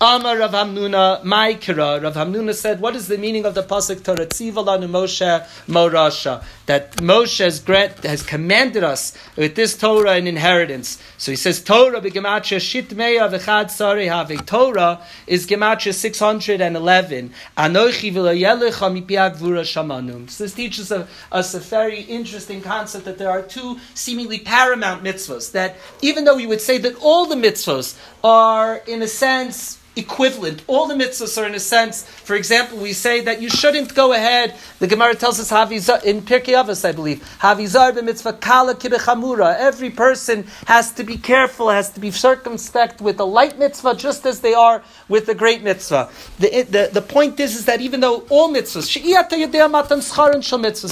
Amar 0.05 0.37
Rav 0.37 0.51
Hamnuna, 0.51 1.23
Maikira. 1.23 2.03
Rav 2.03 2.15
Hamnuna 2.15 2.53
said, 2.57 2.81
What 2.81 2.97
is 2.97 3.07
the 3.07 3.17
meaning 3.17 3.47
of 3.47 3.55
the 3.55 3.62
Pasuk 3.62 4.03
Torah 4.03 4.27
Tzivalanu 4.27 4.91
Moshe 4.91 5.47
Morasha? 5.69 6.43
That 6.67 6.97
Moshe 6.97 7.38
has, 7.38 7.61
grant, 7.61 8.03
has 8.03 8.25
commanded 8.25 8.83
us 8.83 9.17
with 9.37 9.55
this 9.55 9.79
Torah 9.79 10.15
an 10.15 10.27
inheritance. 10.27 11.01
So 11.19 11.31
he 11.31 11.37
says, 11.37 11.62
Torah 11.62 12.01
begematria 12.01 12.59
shitmeya 12.59 13.31
v'chad 13.31 13.71
sari 13.71 14.07
have. 14.07 14.45
Torah 14.45 15.07
is 15.29 15.47
gematria 15.47 15.95
611. 15.95 17.33
Anochi 17.57 18.12
v'layelecha 18.12 19.07
mipiag 19.07 19.37
vura 19.37 19.62
shamanum. 19.62 20.29
So 20.29 20.43
this 20.43 20.55
teaches 20.55 20.91
us 20.91 21.55
a 21.55 21.61
very 21.61 22.01
interesting 22.01 22.61
concept 22.61 23.05
that 23.05 23.19
there 23.19 23.31
are 23.31 23.43
two 23.43 23.79
seemingly 23.95 24.41
paramount 24.41 25.05
mitzvahs. 25.05 25.53
That 25.53 25.77
even 26.01 26.25
though 26.25 26.35
we 26.35 26.49
would 26.49 26.61
say 26.61 26.79
that 26.79 26.97
all 26.97 27.27
the 27.27 27.37
mitzvahs 27.37 27.97
are, 28.25 28.79
in 28.88 29.01
a 29.01 29.07
sense, 29.07 29.79
equivalent. 29.96 30.62
All 30.66 30.87
the 30.87 30.94
mitzvahs 30.94 31.40
are 31.40 31.46
in 31.46 31.55
a 31.55 31.61
sense. 31.61 32.02
For 32.02 32.35
example, 32.35 32.78
we 32.78 32.92
say 32.92 33.20
that 33.22 33.40
you 33.42 33.48
shouldn't 33.50 33.94
go 33.94 34.12
ahead. 34.12 34.55
The 34.78 34.87
Gemara 34.87 35.14
tells 35.14 35.38
us 35.38 35.50
in 35.52 36.22
Pirkei 36.22 36.55
Avos, 36.55 36.85
I 36.85 36.92
believe. 36.92 37.22
Havizar 37.40 37.92
b'mitzvah 37.92 38.40
kala 38.40 38.74
kibechamura. 38.74 39.57
Every 39.59 39.90
person 39.90 40.46
has 40.66 40.92
to 40.92 41.05
be 41.05 41.16
careful, 41.16 41.70
has 41.70 41.90
to 41.90 42.00
be 42.00 42.11
circumspect 42.11 43.00
with 43.00 43.20
a 43.20 43.24
light 43.24 43.59
mitzvah, 43.59 43.94
just 43.96 44.24
as 44.26 44.40
they 44.40 44.55
are 44.55 44.83
with 45.09 45.26
the 45.26 45.35
great 45.35 45.62
mitzvah. 45.62 46.09
The, 46.38 46.62
the, 46.62 46.90
the 46.92 47.02
point 47.02 47.38
is, 47.38 47.55
is 47.57 47.66
that 47.66 47.81
even 47.81 48.00
though 48.00 48.22
all 48.31 48.52
mitzvahs, 48.52 48.88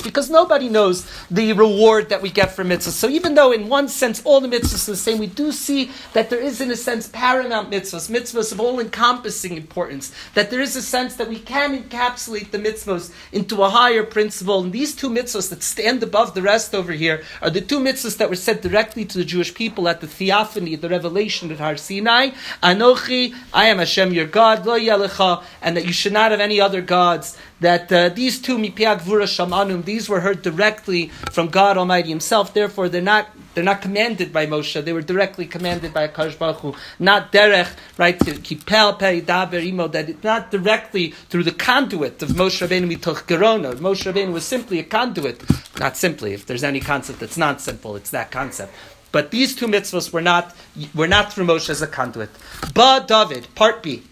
because 0.04 0.30
nobody 0.30 0.68
knows 0.68 1.06
the 1.30 1.52
reward 1.52 2.08
that 2.10 2.20
we 2.22 2.30
get 2.30 2.52
from 2.52 2.68
mitzvahs. 2.68 2.90
So 2.90 3.08
even 3.08 3.34
though 3.34 3.52
in 3.52 3.68
one 3.68 3.88
sense 3.88 4.20
all 4.24 4.40
the 4.40 4.48
mitzvahs 4.48 4.88
are 4.88 4.92
the 4.92 4.96
same, 4.96 5.18
we 5.18 5.26
do 5.26 5.52
see 5.52 5.90
that 6.12 6.30
there 6.30 6.40
is 6.40 6.60
in 6.60 6.70
a 6.70 6.76
sense 6.76 7.08
paramount 7.08 7.70
mitzvahs, 7.70 8.10
mitzvahs 8.10 8.52
of 8.52 8.60
all 8.60 8.76
encompassing 8.90 9.56
importance, 9.56 10.12
that 10.34 10.50
there 10.50 10.60
is 10.60 10.74
a 10.74 10.82
sense 10.82 11.14
that 11.14 11.28
we 11.28 11.38
can 11.38 11.80
encapsulate 11.80 12.50
the 12.50 12.58
mitzvahs 12.58 13.12
into 13.32 13.62
a 13.62 13.70
higher 13.70 14.02
principle. 14.02 14.62
And 14.62 14.72
these 14.72 14.94
two 14.96 15.08
mitzvahs 15.08 15.48
that 15.50 15.62
stand 15.62 16.02
above 16.02 16.34
the 16.34 16.42
rest 16.42 16.74
over 16.74 16.92
here 16.92 17.22
are 17.40 17.50
the 17.50 17.60
two 17.60 17.78
mitzvahs 17.78 18.16
that 18.18 18.28
were 18.28 18.36
said 18.36 18.60
directly 18.60 19.04
to 19.04 19.18
the 19.18 19.24
Jewish 19.24 19.54
people 19.54 19.88
at 19.88 20.00
the 20.00 20.08
theophany, 20.08 20.74
the 20.74 20.88
revelation 20.88 21.52
at 21.52 21.58
Har 21.58 21.76
Sinai. 21.76 22.30
Anochi, 22.62 23.34
I 23.54 23.66
am 23.66 23.78
Hashem 23.78 24.12
your 24.12 24.26
God, 24.26 24.66
lo 24.66 24.78
yalecha, 24.78 25.44
and 25.62 25.76
that 25.76 25.86
you 25.86 25.92
should 25.92 26.12
not 26.12 26.32
have 26.32 26.40
any 26.40 26.60
other 26.60 26.82
gods. 26.82 27.38
That 27.60 27.92
uh, 27.92 28.08
these 28.08 28.40
two 28.40 28.56
mipiag 28.56 29.02
vura 29.02 29.24
shamanum, 29.24 29.84
these 29.84 30.08
were 30.08 30.20
heard 30.20 30.42
directly 30.42 31.08
from 31.30 31.48
God 31.48 31.76
Almighty 31.76 32.08
Himself. 32.08 32.54
Therefore, 32.54 32.88
they're 32.88 33.02
not 33.02 33.28
they're 33.54 33.64
not 33.64 33.82
commanded 33.82 34.32
by 34.32 34.46
Moshe. 34.46 34.82
They 34.82 34.92
were 34.92 35.02
directly 35.02 35.44
commanded 35.44 35.92
by 35.92 36.08
Akash 36.08 36.38
Baruch 36.38 36.60
Hu. 36.60 36.74
Not 36.98 37.32
derech, 37.32 37.70
right? 37.98 38.18
To 38.20 38.32
kipel 38.32 38.98
pei 38.98 39.20
daber 39.20 39.64
imo. 39.66 39.88
That 39.88 40.08
it's 40.08 40.24
not 40.24 40.50
directly 40.50 41.10
through 41.28 41.42
the 41.42 41.52
conduit 41.52 42.22
of 42.22 42.30
Moshe 42.30 42.66
Rabbeinu 42.66 42.96
mitoch 42.96 43.26
gerona. 43.26 43.74
Moshe 43.74 44.10
Rabbeinu 44.10 44.32
was 44.32 44.44
simply 44.44 44.78
a 44.78 44.84
conduit. 44.84 45.42
Not 45.78 45.96
simply. 45.96 46.32
If 46.32 46.46
there's 46.46 46.64
any 46.64 46.80
concept 46.80 47.20
that's 47.20 47.36
not 47.36 47.60
simple, 47.60 47.96
it's 47.96 48.10
that 48.10 48.30
concept. 48.30 48.72
But 49.12 49.32
these 49.32 49.56
two 49.56 49.66
mitzvahs 49.66 50.12
were 50.12 50.22
not 50.22 50.54
were 50.94 51.08
not 51.08 51.32
through 51.32 51.46
Moshe 51.46 51.68
as 51.68 51.82
a 51.82 51.86
conduit. 51.86 52.30
Ba 52.72 53.04
David, 53.06 53.54
part 53.54 53.82
B. 53.82 54.04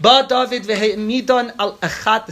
Ba 0.00 0.26
David 0.28 0.64
v'he'midon 0.64 1.54
al 1.58 1.76
achat 1.78 2.26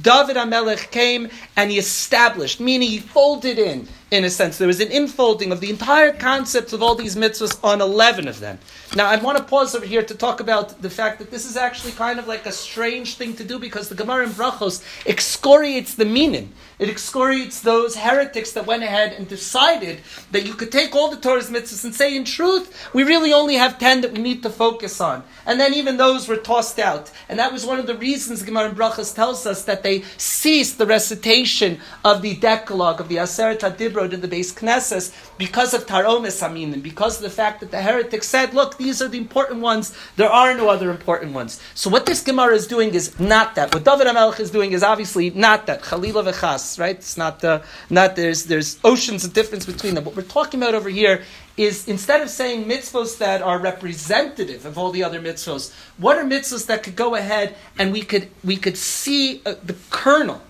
David 0.00 0.36
Amelech 0.36 0.90
came 0.90 1.28
and 1.56 1.70
he 1.70 1.78
established, 1.78 2.58
meaning 2.58 2.88
he 2.88 2.98
folded 2.98 3.58
in, 3.58 3.86
in 4.10 4.24
a 4.24 4.30
sense. 4.30 4.58
There 4.58 4.66
was 4.66 4.80
an 4.80 4.88
infolding 4.88 5.52
of 5.52 5.60
the 5.60 5.70
entire 5.70 6.12
concepts 6.12 6.72
of 6.72 6.82
all 6.82 6.96
these 6.96 7.14
mitzvahs 7.14 7.62
on 7.62 7.80
11 7.80 8.26
of 8.26 8.40
them. 8.40 8.58
Now, 8.96 9.06
I 9.06 9.16
want 9.16 9.38
to 9.38 9.44
pause 9.44 9.74
over 9.74 9.86
here 9.86 10.02
to 10.02 10.14
talk 10.14 10.40
about 10.40 10.82
the 10.82 10.90
fact 10.90 11.20
that 11.20 11.30
this 11.30 11.46
is 11.46 11.56
actually 11.56 11.92
kind 11.92 12.18
of 12.18 12.26
like 12.26 12.44
a 12.44 12.52
strange 12.52 13.16
thing 13.16 13.36
to 13.36 13.44
do 13.44 13.58
because 13.58 13.88
the 13.88 13.94
Gemara 13.94 14.24
in 14.24 14.30
Brachos 14.30 14.84
excoriates 15.06 15.94
the 15.94 16.04
meaning. 16.04 16.52
It 16.78 16.88
excoriates 16.88 17.60
those 17.60 17.96
heretics 17.96 18.52
that 18.52 18.66
went 18.66 18.82
ahead 18.82 19.12
and 19.12 19.28
decided 19.28 20.00
that 20.32 20.44
you 20.46 20.54
could 20.54 20.72
take 20.72 20.94
all 20.94 21.10
the 21.10 21.16
Torah's 21.16 21.50
mitzvahs 21.50 21.84
and 21.84 21.94
say, 21.94 22.16
in 22.16 22.24
truth, 22.24 22.90
we 22.92 23.04
really 23.04 23.32
only 23.32 23.54
have 23.54 23.78
10 23.78 24.00
that 24.00 24.12
we 24.12 24.22
need 24.22 24.42
to 24.42 24.50
focus 24.50 25.00
on. 25.00 25.22
And 25.46 25.60
then 25.60 25.74
even 25.74 25.96
those 25.96 26.28
were 26.28 26.36
tossed 26.36 26.78
out. 26.78 27.10
And 27.28 27.38
that 27.38 27.52
was 27.52 27.64
one 27.64 27.78
of 27.78 27.86
the 27.86 27.96
reasons 27.96 28.42
Gemara 28.42 28.70
in 28.70 28.74
Brachos 28.74 29.14
tells 29.14 29.46
us 29.46 29.64
that 29.64 29.82
they 29.82 30.02
ceased 30.18 30.78
the 30.78 30.86
recitation 30.86 31.80
of 32.04 32.22
the 32.22 32.36
Decalogue, 32.36 33.00
of 33.00 33.08
the 33.08 33.16
Aseret 33.16 33.60
HaDibrod 33.60 34.12
in 34.12 34.20
the 34.20 34.28
base 34.28 34.52
Knesses, 34.52 35.14
because 35.38 35.74
of 35.74 35.86
Taromis 35.86 36.42
Aminim, 36.42 36.82
because 36.82 37.16
of 37.16 37.22
the 37.22 37.30
fact 37.30 37.60
that 37.60 37.70
the 37.70 37.82
heretics 37.82 38.26
said, 38.26 38.52
look, 38.54 38.78
these 38.78 39.00
are 39.00 39.08
the 39.08 39.18
important 39.18 39.60
ones, 39.60 39.96
there 40.16 40.30
are 40.30 40.54
no 40.54 40.68
other 40.68 40.90
important 40.90 41.32
ones. 41.32 41.60
So 41.74 41.88
what 41.88 42.06
this 42.06 42.22
Gemara 42.22 42.54
is 42.54 42.66
doing 42.66 42.94
is 42.94 43.18
not 43.20 43.54
that. 43.54 43.72
What 43.72 43.84
David 43.84 44.06
HaMelech 44.06 44.40
is 44.40 44.50
doing 44.50 44.72
is 44.72 44.82
obviously 44.82 45.30
not 45.30 45.66
that. 45.66 45.82
Chalila 45.82 46.24
v'chas, 46.32 46.63
right? 46.78 46.96
It's 46.96 47.16
not, 47.16 47.44
uh, 47.44 47.60
not 47.90 48.16
there's, 48.16 48.44
there's 48.44 48.78
oceans 48.84 49.24
of 49.24 49.32
difference 49.32 49.66
between 49.66 49.94
them. 49.94 50.04
What 50.04 50.16
we're 50.16 50.22
talking 50.22 50.60
about 50.62 50.74
over 50.74 50.88
here 50.88 51.22
is 51.56 51.86
instead 51.86 52.20
of 52.20 52.30
saying 52.30 52.64
mitzvos 52.64 53.18
that 53.18 53.42
are 53.42 53.58
representative 53.58 54.66
of 54.66 54.76
all 54.76 54.90
the 54.90 55.04
other 55.04 55.20
mitzvos, 55.20 55.72
what 55.98 56.18
are 56.18 56.24
mitzvos 56.24 56.66
that 56.66 56.82
could 56.82 56.96
go 56.96 57.14
ahead 57.14 57.54
and 57.78 57.92
we 57.92 58.02
could, 58.02 58.28
we 58.42 58.56
could 58.56 58.76
see 58.76 59.40
uh, 59.46 59.54
the 59.62 59.76
kernel 59.90 60.40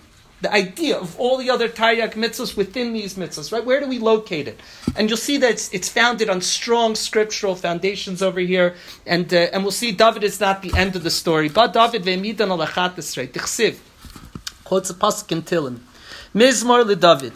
the 0.41 0.53
idea 0.53 0.97
of 0.97 1.19
all 1.19 1.37
the 1.37 1.49
other 1.49 1.67
Taryag 1.67 2.13
mitzvahs 2.13 2.55
within 2.55 2.93
these 2.93 3.15
mitzvahs, 3.15 3.51
right? 3.51 3.65
Where 3.65 3.79
do 3.79 3.87
we 3.87 3.99
locate 3.99 4.47
it? 4.47 4.59
And 4.95 5.09
you'll 5.09 5.17
see 5.17 5.37
that 5.37 5.51
it's, 5.51 5.73
it's 5.73 5.89
founded 5.89 6.29
on 6.29 6.41
strong 6.41 6.93
scriptural 6.93 7.55
foundations 7.55 8.21
over 8.21 8.39
here, 8.39 8.75
and 9.07 9.33
uh, 9.33 9.47
and 9.51 9.63
we'll 9.63 9.71
see 9.71 9.91
David 9.91 10.23
is 10.23 10.39
not 10.39 10.61
the 10.61 10.71
end 10.75 10.95
of 10.95 11.03
the 11.03 11.09
story. 11.09 11.49
But 11.49 11.73
David 11.73 12.03
ve'midan 12.03 12.49
alachat 12.55 12.95
tichsiv 12.95 13.79
quotes 14.63 14.89
a 14.89 14.93
pasuk 14.93 15.31
in 15.31 15.41
Tilim, 15.41 15.79
Mizmor 16.35 16.83
leDavid, 16.83 17.31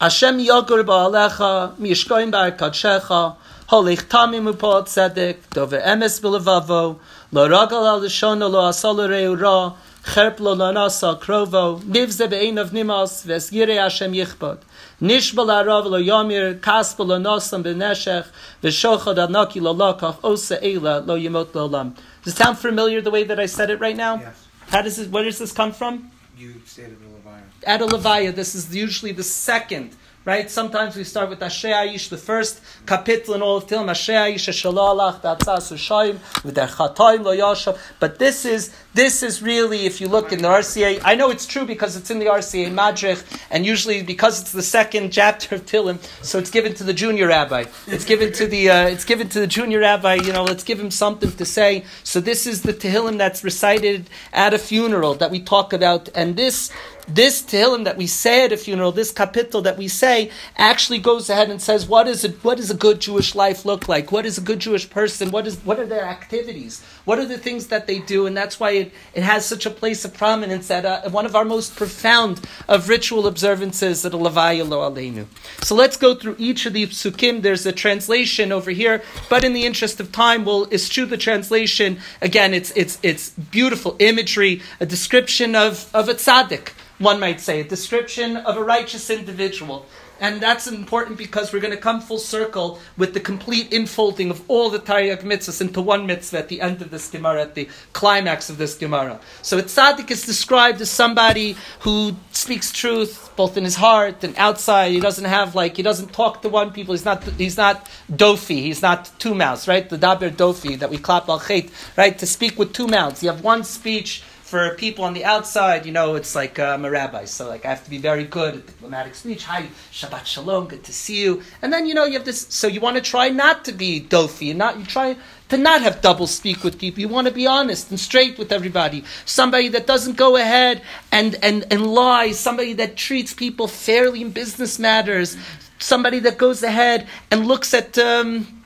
Hashem 0.00 0.40
yogur 0.40 0.84
ba'alecha 0.84 1.76
miyishkoim 1.76 2.32
ba'arkadshecha 2.32 3.36
Holich 3.68 4.08
tamim 4.08 4.48
upot 4.52 4.86
tzedek 4.86 5.36
dover 5.50 5.78
emes 5.78 6.20
b'levavo 6.20 6.98
lo 7.30 7.48
ragal 7.48 7.86
al 7.86 8.00
lishon 8.00 8.40
lo 8.40 8.66
asal 8.66 8.96
ra 8.98 9.76
Cherp 10.02 10.40
lo 10.40 10.56
lanasa 10.56 11.20
krovo, 11.20 11.80
nivze 11.82 12.28
be'einav 12.28 12.70
nimas, 12.70 13.24
ves 13.24 13.50
yire 13.52 13.76
Hashem 13.76 14.12
yichbod. 14.12 14.58
Nishbal 15.00 15.50
arav 15.62 15.84
lo 15.84 15.98
yomir, 15.98 16.58
kaspa 16.58 17.06
lo 17.06 17.18
nasam 17.18 17.62
beneshech, 17.62 18.26
v'shochad 18.62 19.28
adnaki 19.28 19.60
lo 19.60 19.72
lakach, 19.74 20.16
osa 20.24 20.56
eila 20.56 21.06
lo 21.06 21.16
yimot 21.16 21.54
lo 21.54 21.66
lam. 21.66 21.94
Does 22.24 22.32
it 22.34 22.36
sound 22.36 22.58
familiar 22.58 23.00
the 23.00 23.12
way 23.12 23.22
that 23.22 23.38
I 23.38 23.46
said 23.46 23.70
it 23.70 23.78
right 23.78 23.96
now? 23.96 24.16
Yes. 24.16 24.46
How 24.70 24.82
does 24.82 24.98
it, 24.98 25.10
where 25.10 25.22
does 25.22 25.38
this 25.38 25.52
come 25.52 25.72
from? 25.72 26.10
You 26.36 26.54
stated 26.64 26.92
Leviathan. 26.92 27.17
At 27.64 27.82
a 27.82 27.86
Levaya, 27.86 28.34
this 28.34 28.54
is 28.54 28.74
usually 28.74 29.12
the 29.12 29.24
second 29.24 29.96
right? 30.28 30.50
Sometimes 30.50 30.94
we 30.94 31.04
start 31.04 31.30
with 31.30 31.42
Asher 31.42 31.68
Aish, 31.68 32.10
the 32.10 32.18
first 32.18 32.60
kapitel 32.84 33.34
in 33.34 33.40
all 33.40 33.56
of 33.56 33.66
Tilm, 33.66 33.88
Asher 33.88 34.12
Aish, 34.12 34.46
Shalalach, 34.52 35.22
Datzas, 35.22 35.72
Ushayim, 35.72 36.18
with 36.44 36.54
their 36.54 36.66
Chatoim, 36.66 37.24
Lo 37.24 37.34
Yashav. 37.34 37.78
But 37.98 38.18
this 38.18 38.44
is, 38.44 38.74
this 38.92 39.22
is 39.22 39.40
really, 39.40 39.86
if 39.86 40.02
you 40.02 40.08
look 40.08 40.30
in 40.30 40.42
the 40.42 40.48
RCA, 40.48 41.00
I 41.02 41.14
know 41.14 41.30
it's 41.30 41.46
true 41.46 41.64
because 41.64 41.96
it's 41.96 42.10
in 42.10 42.18
the 42.18 42.26
RCA 42.26 42.70
Madrich, 42.70 43.24
and 43.50 43.64
usually 43.64 44.02
because 44.02 44.38
it's 44.42 44.52
the 44.52 44.62
second 44.62 45.12
chapter 45.12 45.54
of 45.54 45.64
Tilim, 45.64 45.98
so 46.22 46.38
it's 46.38 46.50
given 46.50 46.74
to 46.74 46.84
the 46.84 46.92
junior 46.92 47.28
rabbi. 47.28 47.64
It's 47.86 48.04
given 48.04 48.30
to 48.34 48.46
the, 48.46 48.68
uh, 48.68 48.86
it's 48.88 49.06
given 49.06 49.30
to 49.30 49.40
the 49.40 49.46
junior 49.46 49.80
rabbi, 49.80 50.16
you 50.16 50.34
know, 50.34 50.44
let's 50.44 50.62
give 50.62 50.78
him 50.78 50.90
something 50.90 51.32
to 51.32 51.44
say. 51.46 51.86
So 52.04 52.20
this 52.20 52.46
is 52.46 52.60
the 52.60 52.74
Tehillim 52.74 53.16
that's 53.16 53.42
recited 53.42 54.10
at 54.34 54.52
a 54.52 54.58
funeral 54.58 55.14
that 55.14 55.30
we 55.30 55.40
talk 55.40 55.72
about, 55.72 56.10
and 56.14 56.36
this, 56.36 56.70
this 57.08 57.42
Tehillim 57.42 57.84
that 57.84 57.96
we 57.96 58.06
say 58.06 58.44
at 58.44 58.52
a 58.52 58.56
funeral, 58.56 58.92
this 58.92 59.12
kapitel 59.12 59.62
that 59.64 59.78
we 59.78 59.88
say, 59.88 60.30
actually 60.56 60.98
goes 60.98 61.30
ahead 61.30 61.50
and 61.50 61.60
says, 61.60 61.88
what 61.88 62.06
is, 62.06 62.24
it, 62.24 62.44
what 62.44 62.58
does 62.58 62.70
a 62.70 62.74
good 62.74 63.00
Jewish 63.00 63.34
life 63.34 63.64
look 63.64 63.88
like? 63.88 64.12
What 64.12 64.26
is 64.26 64.38
a 64.38 64.42
good 64.42 64.60
Jewish 64.60 64.88
person? 64.90 65.30
What, 65.30 65.46
is, 65.46 65.56
what 65.64 65.78
are 65.78 65.86
their 65.86 66.04
activities? 66.04 66.82
What 67.06 67.18
are 67.18 67.24
the 67.24 67.38
things 67.38 67.68
that 67.68 67.86
they 67.86 68.00
do? 68.00 68.26
And 68.26 68.36
that's 68.36 68.60
why 68.60 68.72
it, 68.72 68.92
it 69.14 69.22
has 69.22 69.46
such 69.46 69.64
a 69.64 69.70
place 69.70 70.04
of 70.04 70.12
prominence 70.12 70.70
at 70.70 70.84
uh, 70.84 71.08
one 71.10 71.24
of 71.24 71.34
our 71.34 71.44
most 71.44 71.76
profound 71.76 72.40
of 72.68 72.88
ritual 72.88 73.26
observances 73.26 74.04
at 74.04 74.12
a 74.12 74.18
Levaya 74.18 74.68
Lo 74.68 74.78
Aleinu. 74.88 75.26
So 75.62 75.74
let's 75.74 75.96
go 75.96 76.14
through 76.14 76.36
each 76.38 76.66
of 76.66 76.74
these 76.74 76.90
psukim. 76.90 77.40
There's 77.40 77.64
a 77.64 77.72
translation 77.72 78.52
over 78.52 78.70
here, 78.70 79.02
but 79.30 79.44
in 79.44 79.54
the 79.54 79.64
interest 79.64 80.00
of 80.00 80.12
time, 80.12 80.44
we'll 80.44 80.70
eschew 80.70 81.06
the 81.06 81.16
translation. 81.16 81.98
Again, 82.20 82.52
it's, 82.52 82.70
it's, 82.76 82.98
it's 83.02 83.30
beautiful 83.30 83.96
imagery, 83.98 84.60
a 84.78 84.86
description 84.86 85.54
of, 85.54 85.88
of 85.94 86.08
a 86.08 86.14
tzaddik 86.14 86.72
one 86.98 87.20
might 87.20 87.40
say, 87.40 87.60
a 87.60 87.64
description 87.64 88.36
of 88.36 88.56
a 88.56 88.62
righteous 88.62 89.10
individual. 89.10 89.86
And 90.20 90.40
that's 90.40 90.66
important 90.66 91.16
because 91.16 91.52
we're 91.52 91.60
going 91.60 91.74
to 91.74 91.80
come 91.80 92.00
full 92.00 92.18
circle 92.18 92.80
with 92.96 93.14
the 93.14 93.20
complete 93.20 93.70
infolding 93.70 94.30
of 94.30 94.42
all 94.48 94.68
the 94.68 94.80
Taryag 94.80 95.22
mitzvahs 95.22 95.60
into 95.60 95.80
one 95.80 96.06
mitzvah 96.06 96.38
at 96.38 96.48
the 96.48 96.60
end 96.60 96.82
of 96.82 96.90
this 96.90 97.08
Gemara, 97.08 97.42
at 97.42 97.54
the 97.54 97.68
climax 97.92 98.50
of 98.50 98.58
this 98.58 98.74
Gemara. 98.74 99.20
So 99.42 99.58
a 99.58 99.62
tzaddik 99.62 100.10
is 100.10 100.26
described 100.26 100.80
as 100.80 100.90
somebody 100.90 101.56
who 101.80 102.16
speaks 102.32 102.72
truth 102.72 103.30
both 103.36 103.56
in 103.56 103.62
his 103.62 103.76
heart 103.76 104.24
and 104.24 104.36
outside. 104.36 104.90
He 104.90 104.98
doesn't 104.98 105.24
have 105.24 105.54
like 105.54 105.76
he 105.76 105.82
doesn't 105.84 106.12
talk 106.12 106.42
to 106.42 106.48
one 106.48 106.72
people. 106.72 106.94
He's 106.94 107.04
not 107.04 107.22
he's 107.22 107.56
not 107.56 107.88
dofi. 108.10 108.62
He's 108.62 108.82
not 108.82 109.12
two 109.20 109.36
mouths, 109.36 109.68
right? 109.68 109.88
The 109.88 109.98
daber 109.98 110.30
dofi 110.30 110.76
that 110.80 110.90
we 110.90 110.98
clap 110.98 111.28
al 111.28 111.38
chait, 111.38 111.70
right? 111.96 112.18
To 112.18 112.26
speak 112.26 112.58
with 112.58 112.72
two 112.72 112.88
mouths. 112.88 113.22
You 113.22 113.30
have 113.30 113.44
one 113.44 113.62
speech 113.62 114.24
for 114.48 114.74
people 114.76 115.04
on 115.04 115.12
the 115.12 115.26
outside, 115.26 115.84
you 115.84 115.92
know, 115.92 116.14
it's 116.14 116.34
like 116.34 116.58
uh, 116.58 116.68
I'm 116.72 116.86
a 116.86 116.90
rabbi, 116.90 117.26
so 117.26 117.46
like 117.46 117.66
I 117.66 117.68
have 117.68 117.84
to 117.84 117.90
be 117.90 117.98
very 117.98 118.24
good 118.24 118.54
at 118.54 118.66
diplomatic 118.66 119.14
speech. 119.14 119.44
Hi, 119.44 119.68
Shabbat 119.92 120.24
Shalom, 120.24 120.68
good 120.68 120.84
to 120.84 120.92
see 120.92 121.20
you. 121.20 121.42
And 121.60 121.70
then 121.70 121.84
you 121.84 121.92
know 121.92 122.06
you 122.06 122.14
have 122.14 122.24
this. 122.24 122.46
So 122.48 122.66
you 122.66 122.80
want 122.80 122.96
to 122.96 123.02
try 123.02 123.28
not 123.28 123.66
to 123.66 123.72
be 123.72 124.00
dofi, 124.00 124.48
and 124.48 124.58
not 124.58 124.78
you 124.78 124.86
try 124.86 125.18
to 125.50 125.58
not 125.58 125.82
have 125.82 126.00
double 126.00 126.26
speak 126.26 126.64
with 126.64 126.78
people. 126.78 127.02
You 127.02 127.08
want 127.08 127.26
to 127.26 127.32
be 127.32 127.46
honest 127.46 127.90
and 127.90 128.00
straight 128.00 128.38
with 128.38 128.50
everybody. 128.50 129.04
Somebody 129.26 129.68
that 129.68 129.86
doesn't 129.86 130.16
go 130.16 130.36
ahead 130.36 130.80
and 131.12 131.36
and 131.42 131.66
and 131.70 131.86
lie. 131.86 132.32
Somebody 132.32 132.72
that 132.72 132.96
treats 132.96 133.34
people 133.34 133.68
fairly 133.68 134.22
in 134.22 134.30
business 134.30 134.78
matters. 134.78 135.36
Somebody 135.78 136.20
that 136.20 136.38
goes 136.38 136.62
ahead 136.62 137.06
and 137.30 137.46
looks 137.46 137.74
at. 137.74 137.98
Um, 137.98 138.57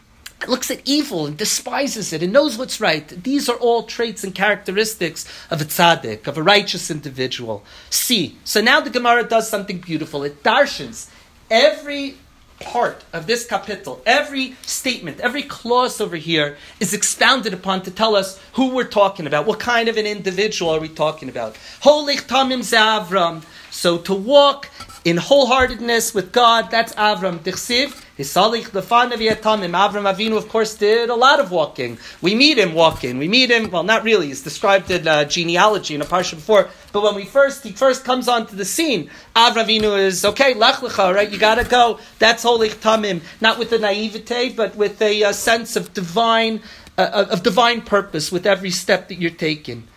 looks 0.48 0.70
at 0.70 0.80
evil 0.84 1.26
and 1.26 1.36
despises 1.36 2.12
it 2.12 2.22
and 2.22 2.32
knows 2.32 2.56
what's 2.56 2.80
right. 2.80 3.06
These 3.08 3.48
are 3.48 3.56
all 3.56 3.84
traits 3.84 4.24
and 4.24 4.34
characteristics 4.34 5.26
of 5.50 5.60
a 5.60 5.64
tzaddik, 5.64 6.26
of 6.26 6.38
a 6.38 6.42
righteous 6.42 6.90
individual. 6.90 7.64
See, 7.90 8.38
so 8.44 8.60
now 8.60 8.80
the 8.80 8.90
Gemara 8.90 9.24
does 9.24 9.48
something 9.48 9.78
beautiful. 9.78 10.22
It 10.22 10.42
darshans 10.42 11.10
every 11.50 12.16
part 12.60 13.04
of 13.12 13.26
this 13.26 13.46
kapitel, 13.46 14.00
every 14.06 14.56
statement, 14.62 15.20
every 15.20 15.42
clause 15.42 16.00
over 16.00 16.16
here 16.16 16.56
is 16.80 16.94
expounded 16.94 17.52
upon 17.52 17.82
to 17.82 17.90
tell 17.90 18.16
us 18.16 18.40
who 18.54 18.74
we're 18.74 18.84
talking 18.84 19.26
about. 19.26 19.46
What 19.46 19.60
kind 19.60 19.88
of 19.88 19.96
an 19.96 20.06
individual 20.06 20.70
are 20.70 20.80
we 20.80 20.88
talking 20.88 21.28
about? 21.28 21.54
Holich 21.82 22.22
tamim 22.26 22.60
Avram. 22.60 23.42
So 23.70 23.98
to 23.98 24.14
walk 24.14 24.68
in 25.04 25.16
wholeheartedness 25.16 26.14
with 26.14 26.32
God, 26.32 26.70
that's 26.70 26.94
Avram. 26.94 27.40
Dichsiv, 27.40 28.01
Hisalich 28.18 28.70
lefanav 28.70 29.18
yatamim. 29.18 29.72
Avram 29.72 30.12
Avinu, 30.12 30.36
of 30.36 30.48
course, 30.48 30.74
did 30.74 31.08
a 31.08 31.14
lot 31.14 31.40
of 31.40 31.50
walking. 31.50 31.96
We 32.20 32.34
meet 32.34 32.58
him 32.58 32.74
walking. 32.74 33.16
We 33.18 33.26
meet 33.26 33.50
him. 33.50 33.70
Well, 33.70 33.84
not 33.84 34.04
really. 34.04 34.26
He's 34.26 34.42
described 34.42 34.90
in 34.90 35.08
uh, 35.08 35.24
genealogy 35.24 35.94
in 35.94 36.02
a 36.02 36.04
parsha 36.04 36.34
before. 36.34 36.68
But 36.92 37.02
when 37.02 37.14
we 37.14 37.24
first, 37.24 37.62
he 37.62 37.72
first 37.72 38.04
comes 38.04 38.28
onto 38.28 38.54
the 38.54 38.66
scene. 38.66 39.08
Avram 39.34 39.64
Avinu 39.64 39.98
is 39.98 40.24
okay. 40.26 40.52
Lech 40.52 40.76
lecha, 40.76 41.14
right? 41.14 41.30
You 41.30 41.38
gotta 41.38 41.64
go. 41.64 42.00
That's 42.18 42.42
holy 42.42 42.68
tamim. 42.68 43.22
Not 43.40 43.58
with 43.58 43.72
a 43.72 43.78
naivete, 43.78 44.50
but 44.50 44.76
with 44.76 45.00
a, 45.00 45.24
uh, 45.24 45.32
sense 45.32 45.76
of 45.76 45.94
divine, 45.94 46.60
uh, 46.98 47.26
of 47.30 47.42
divine 47.42 47.80
purpose 47.80 48.30
with 48.30 48.46
every 48.46 48.70
step 48.70 49.08
that 49.08 49.18
you're 49.18 49.30
taking. 49.30 49.88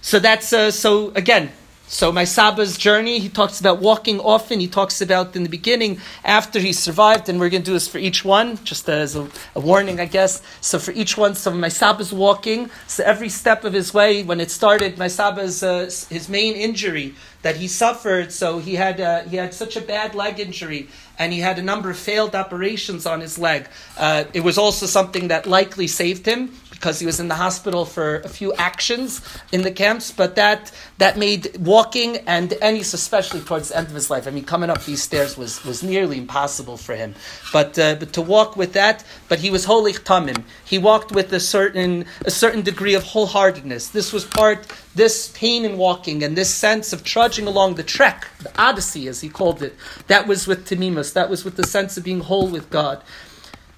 So 0.00 0.18
that's 0.18 0.52
uh, 0.52 0.70
so 0.70 1.12
again. 1.14 1.52
So 1.86 2.10
my 2.10 2.24
Saba's 2.24 2.78
journey, 2.78 3.18
he 3.18 3.28
talks 3.28 3.60
about 3.60 3.78
walking 3.78 4.18
often. 4.18 4.58
He 4.58 4.68
talks 4.68 5.02
about 5.02 5.36
in 5.36 5.42
the 5.42 5.50
beginning, 5.50 6.00
after 6.24 6.58
he 6.58 6.72
survived, 6.72 7.28
and 7.28 7.38
we're 7.38 7.50
going 7.50 7.62
to 7.62 7.66
do 7.66 7.74
this 7.74 7.86
for 7.86 7.98
each 7.98 8.24
one, 8.24 8.62
just 8.64 8.88
as 8.88 9.14
a, 9.14 9.28
a, 9.54 9.60
warning, 9.60 10.00
I 10.00 10.06
guess. 10.06 10.40
So 10.62 10.78
for 10.78 10.92
each 10.92 11.18
one, 11.18 11.34
so 11.34 11.50
my 11.50 11.68
Saba's 11.68 12.12
walking. 12.12 12.70
So 12.86 13.04
every 13.04 13.28
step 13.28 13.64
of 13.64 13.74
his 13.74 13.92
way, 13.92 14.22
when 14.22 14.40
it 14.40 14.50
started, 14.50 14.96
my 14.96 15.08
Saba's 15.08 15.62
uh, 15.62 15.84
his 16.08 16.28
main 16.28 16.54
injury 16.54 17.14
that 17.42 17.56
he 17.56 17.68
suffered. 17.68 18.32
So 18.32 18.58
he 18.58 18.74
had 18.76 19.00
uh, 19.00 19.24
he 19.24 19.36
had 19.36 19.52
such 19.52 19.76
a 19.76 19.80
bad 19.82 20.14
leg 20.14 20.40
injury, 20.40 20.88
and 21.18 21.32
he 21.32 21.40
had 21.40 21.58
a 21.58 21.62
number 21.62 21.90
of 21.90 21.98
failed 21.98 22.34
operations 22.34 23.04
on 23.04 23.20
his 23.20 23.38
leg. 23.38 23.68
Uh, 23.98 24.24
it 24.32 24.40
was 24.40 24.56
also 24.56 24.86
something 24.86 25.28
that 25.28 25.46
likely 25.46 25.86
saved 25.86 26.24
him 26.24 26.50
because 26.84 27.00
he 27.00 27.06
was 27.06 27.18
in 27.18 27.28
the 27.28 27.34
hospital 27.34 27.86
for 27.86 28.16
a 28.16 28.28
few 28.28 28.52
actions 28.56 29.22
in 29.52 29.62
the 29.62 29.70
camps, 29.70 30.10
but 30.10 30.36
that 30.36 30.70
that 30.98 31.16
made 31.16 31.56
walking 31.56 32.18
and 32.26 32.52
any, 32.60 32.80
especially 32.80 33.40
towards 33.40 33.70
the 33.70 33.76
end 33.78 33.86
of 33.86 33.94
his 33.94 34.10
life, 34.10 34.28
I 34.28 34.30
mean, 34.30 34.44
coming 34.44 34.68
up 34.68 34.84
these 34.84 35.02
stairs 35.02 35.38
was, 35.38 35.64
was 35.64 35.82
nearly 35.82 36.18
impossible 36.18 36.76
for 36.76 36.94
him. 36.94 37.14
But 37.54 37.78
uh, 37.78 37.94
but 37.94 38.12
to 38.12 38.20
walk 38.20 38.54
with 38.58 38.74
that, 38.74 39.02
but 39.30 39.38
he 39.38 39.50
was 39.50 39.64
holy 39.64 39.94
tamim. 39.94 40.44
He 40.62 40.76
walked 40.76 41.10
with 41.10 41.32
a 41.32 41.40
certain 41.40 42.04
a 42.26 42.30
certain 42.30 42.60
degree 42.60 42.92
of 42.92 43.02
wholeheartedness. 43.02 43.90
This 43.92 44.12
was 44.12 44.26
part 44.26 44.66
this 44.94 45.28
pain 45.28 45.64
in 45.64 45.78
walking 45.78 46.22
and 46.22 46.36
this 46.36 46.52
sense 46.54 46.92
of 46.92 47.02
trudging 47.02 47.46
along 47.46 47.76
the 47.76 47.82
trek, 47.82 48.28
the 48.40 48.52
odyssey 48.60 49.08
as 49.08 49.22
he 49.22 49.30
called 49.30 49.62
it. 49.62 49.74
That 50.08 50.26
was 50.26 50.46
with 50.46 50.68
tamimus. 50.68 51.14
That 51.14 51.30
was 51.30 51.46
with 51.46 51.56
the 51.56 51.66
sense 51.66 51.96
of 51.96 52.04
being 52.04 52.20
whole 52.20 52.48
with 52.48 52.68
God. 52.68 53.02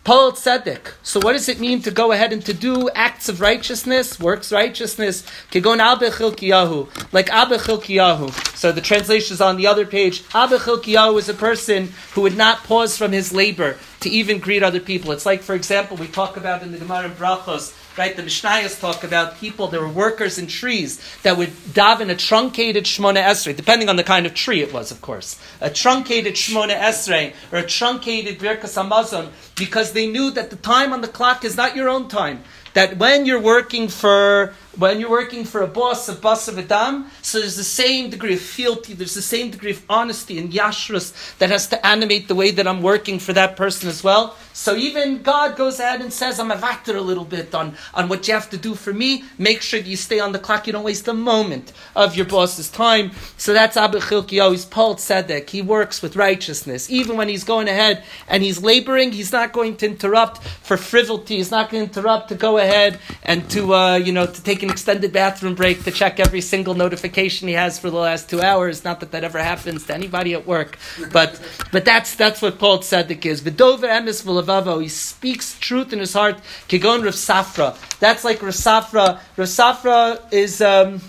Poel 0.07 0.31
Tzedek. 0.31 0.93
So 1.03 1.19
what 1.19 1.33
does 1.33 1.49
it 1.49 1.59
mean 1.59 1.83
to 1.83 1.91
go 1.91 2.13
ahead 2.13 2.33
and 2.33 2.41
to 2.47 2.55
do 2.55 2.89
acts 2.91 3.29
of 3.29 3.41
righteousness, 3.41 4.21
works 4.21 4.53
righteousness? 4.53 5.25
Kegon 5.51 5.81
Abba 5.81 6.11
Chilkiyahu, 6.11 7.13
like 7.13 7.29
Abba 7.29 7.59
Chilkiyahu. 7.59 8.31
So 8.57 8.71
the 8.71 8.81
translation 8.81 9.35
is 9.35 9.41
on 9.41 9.57
the 9.57 9.67
other 9.67 9.85
page. 9.85 10.23
Abba 10.33 10.59
Chilkiyahu 10.59 11.19
is 11.19 11.29
a 11.29 11.35
person 11.35 11.93
who 12.13 12.21
would 12.21 12.37
not 12.37 12.63
pause 12.63 12.97
from 12.97 13.11
his 13.11 13.33
labor 13.33 13.79
to 13.99 14.09
even 14.09 14.39
greet 14.39 14.63
other 14.63 14.79
people. 14.79 15.11
It's 15.11 15.27
like, 15.27 15.43
for 15.43 15.57
example, 15.57 15.97
we 15.97 16.07
talk 16.07 16.37
about 16.37 16.63
in 16.63 16.71
the 16.71 16.79
Gemara 16.79 17.07
in 17.07 17.11
Brachos, 17.11 17.75
right? 17.97 18.17
The 18.17 18.23
Mishnayos 18.23 18.81
talk 18.81 19.05
about 19.05 19.39
people, 19.39 19.69
there 19.69 19.81
were 19.81 19.89
workers 19.89 20.39
in 20.39 20.47
trees 20.47 21.01
that 21.23 21.37
would 21.37 21.51
daven 21.51 22.11
a 22.11 22.17
truncated 22.17 22.85
Shmona 22.85 23.23
Esrei, 23.23 23.57
depending 23.57 23.89
on 23.89 23.97
the 23.97 24.05
kind 24.05 24.27
of 24.27 24.35
tree 24.35 24.63
it 24.63 24.73
was, 24.73 24.91
of 24.91 25.01
course. 25.01 25.41
A 25.61 25.71
truncated 25.71 26.35
Shmona 26.35 26.79
Esrei, 26.79 27.33
or 27.53 27.59
a 27.59 27.67
truncated 27.67 28.39
Birkas 28.39 28.77
Hamazon, 28.77 29.31
because 29.57 29.93
they 29.93 30.07
knew 30.07 30.31
that 30.33 30.51
the 30.51 30.57
time 30.57 30.93
on 30.93 31.01
the 31.01 31.09
clock 31.09 31.45
is 31.45 31.57
not 31.57 31.77
your 31.77 31.89
own 31.89 32.09
time. 32.09 32.43
That 32.75 32.99
when 32.99 33.25
you're 33.25 33.41
working 33.41 33.89
for 33.89 34.55
when 34.77 35.01
you're 35.01 35.11
working 35.11 35.45
for 35.45 35.63
a 35.63 35.67
boss, 35.67 36.09
a 36.09 36.15
boss 36.15 36.49
of 36.49 36.59
Adam, 36.59 37.07
so 37.23 37.41
there's 37.41 37.57
the 37.57 37.65
same 37.65 38.11
degree 38.11 38.35
of 38.35 38.41
fealty, 38.41 38.95
there's 38.95 39.15
the 39.15 39.23
same 39.23 39.51
degree 39.51 39.73
of 39.73 39.83
honesty 39.89 40.39
and 40.39 40.53
yashrus 40.53 41.37
that 41.39 41.51
has 41.51 41.67
to 41.69 41.87
animate 41.87 42.29
the 42.29 42.35
way 42.35 42.51
that 42.51 42.67
I'm 42.67 42.83
working 42.83 43.19
for 43.19 43.33
that 43.33 43.57
person 43.57 43.89
as 43.89 44.05
well. 44.05 44.37
So 44.53 44.75
even 44.75 45.23
God 45.23 45.55
goes 45.55 45.81
ahead 45.81 46.01
and 46.01 46.11
says, 46.11 46.41
I'm 46.41 46.51
a 46.51 46.57
vater 46.57 46.97
a 46.97 47.03
little 47.03 47.27
bit 47.27 47.55
on, 47.55 47.75
on 47.93 48.09
what 48.09 48.27
you 48.27 48.33
have 48.33 48.49
to 48.51 48.57
do 48.57 48.75
for 48.75 48.93
me. 48.93 49.25
Make 49.37 49.61
sure 49.61 49.81
that 49.81 49.87
you 49.87 49.97
stay 49.97 50.19
on 50.19 50.33
the 50.33 50.39
clock. 50.39 50.67
You 50.67 50.73
don't 50.73 50.83
waste 50.83 51.07
a 51.09 51.13
moment 51.13 51.75
of 51.95 52.17
your 52.17 52.25
boss's 52.25 52.71
time. 52.71 53.11
So 53.37 53.53
that's 53.53 53.77
Abba 53.77 53.99
Chilkiyo. 53.99 54.53
He's 54.53 54.65
Poel 54.65 54.97
Tzedek. 54.97 55.51
He 55.51 55.61
works 55.61 56.01
with 56.01 56.17
righteousness. 56.17 56.89
Even 56.89 57.19
when 57.19 57.29
he's 57.29 57.45
going 57.45 57.69
ahead 57.69 58.03
and 58.29 58.43
he's 58.43 58.63
laboring, 58.63 59.13
he's 59.13 59.31
not 59.31 59.53
going 59.53 59.77
to 59.77 59.87
interrupt 59.87 60.43
for 60.43 60.79
frivolity. 60.79 61.37
He's 61.37 61.51
not 61.51 61.69
going 61.69 61.87
to 61.87 61.91
interrupt 61.91 62.31
to 62.31 62.35
go 62.35 62.57
ahead 62.57 62.99
and 63.23 63.49
to, 63.51 63.75
uh, 63.75 63.97
you 63.97 64.13
know, 64.13 64.25
to 64.25 64.43
take 64.43 64.63
an 64.67 64.73
extended 64.73 65.13
bathroom 65.13 65.55
break 65.55 65.85
to 65.85 65.91
check 65.91 66.21
every 66.21 66.41
single 66.41 66.75
notification 66.75 67.49
he 67.49 67.55
has 67.55 67.79
for 67.79 67.89
the 67.89 67.97
last 67.97 68.29
two 68.29 68.43
hours. 68.43 68.85
Not 68.85 69.01
that 69.01 69.13
that 69.13 69.25
ever 69.25 69.39
happens 69.39 69.87
to 69.87 69.95
anybody 69.95 70.35
at 70.35 70.47
work, 70.47 70.77
but 71.13 71.41
but 71.73 71.85
that's 71.85 72.15
that's 72.15 72.43
what 72.43 72.59
Poel 72.59 72.81
Tzedek 72.81 73.25
is. 73.25 73.41
V'dover 73.41 73.89
emes 73.89 74.23
v'levavo. 74.25 74.83
He 74.83 74.89
speaks 74.89 75.59
truth 75.59 75.93
in 75.93 76.01
his 76.01 76.13
heart. 76.13 76.37
Kigon 76.69 77.05
Rav 77.05 77.15
Safra. 77.15 77.99
That's 77.99 78.25
like 78.25 78.43
Rav 78.43 78.53
Safra. 78.53 80.21
Is. 80.33 80.61
Um, 80.61 81.01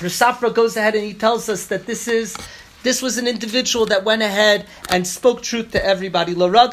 Rav 0.00 0.54
goes 0.54 0.76
ahead 0.76 0.94
and 0.94 1.04
he 1.04 1.14
tells 1.14 1.48
us 1.48 1.66
that 1.66 1.86
this 1.86 2.08
is 2.08 2.36
this 2.82 3.00
was 3.00 3.18
an 3.18 3.26
individual 3.26 3.86
that 3.86 4.04
went 4.04 4.22
ahead 4.22 4.66
and 4.90 5.06
spoke 5.06 5.42
truth 5.42 5.70
to 5.72 5.84
everybody. 5.84 6.34
Somebody 6.34 6.68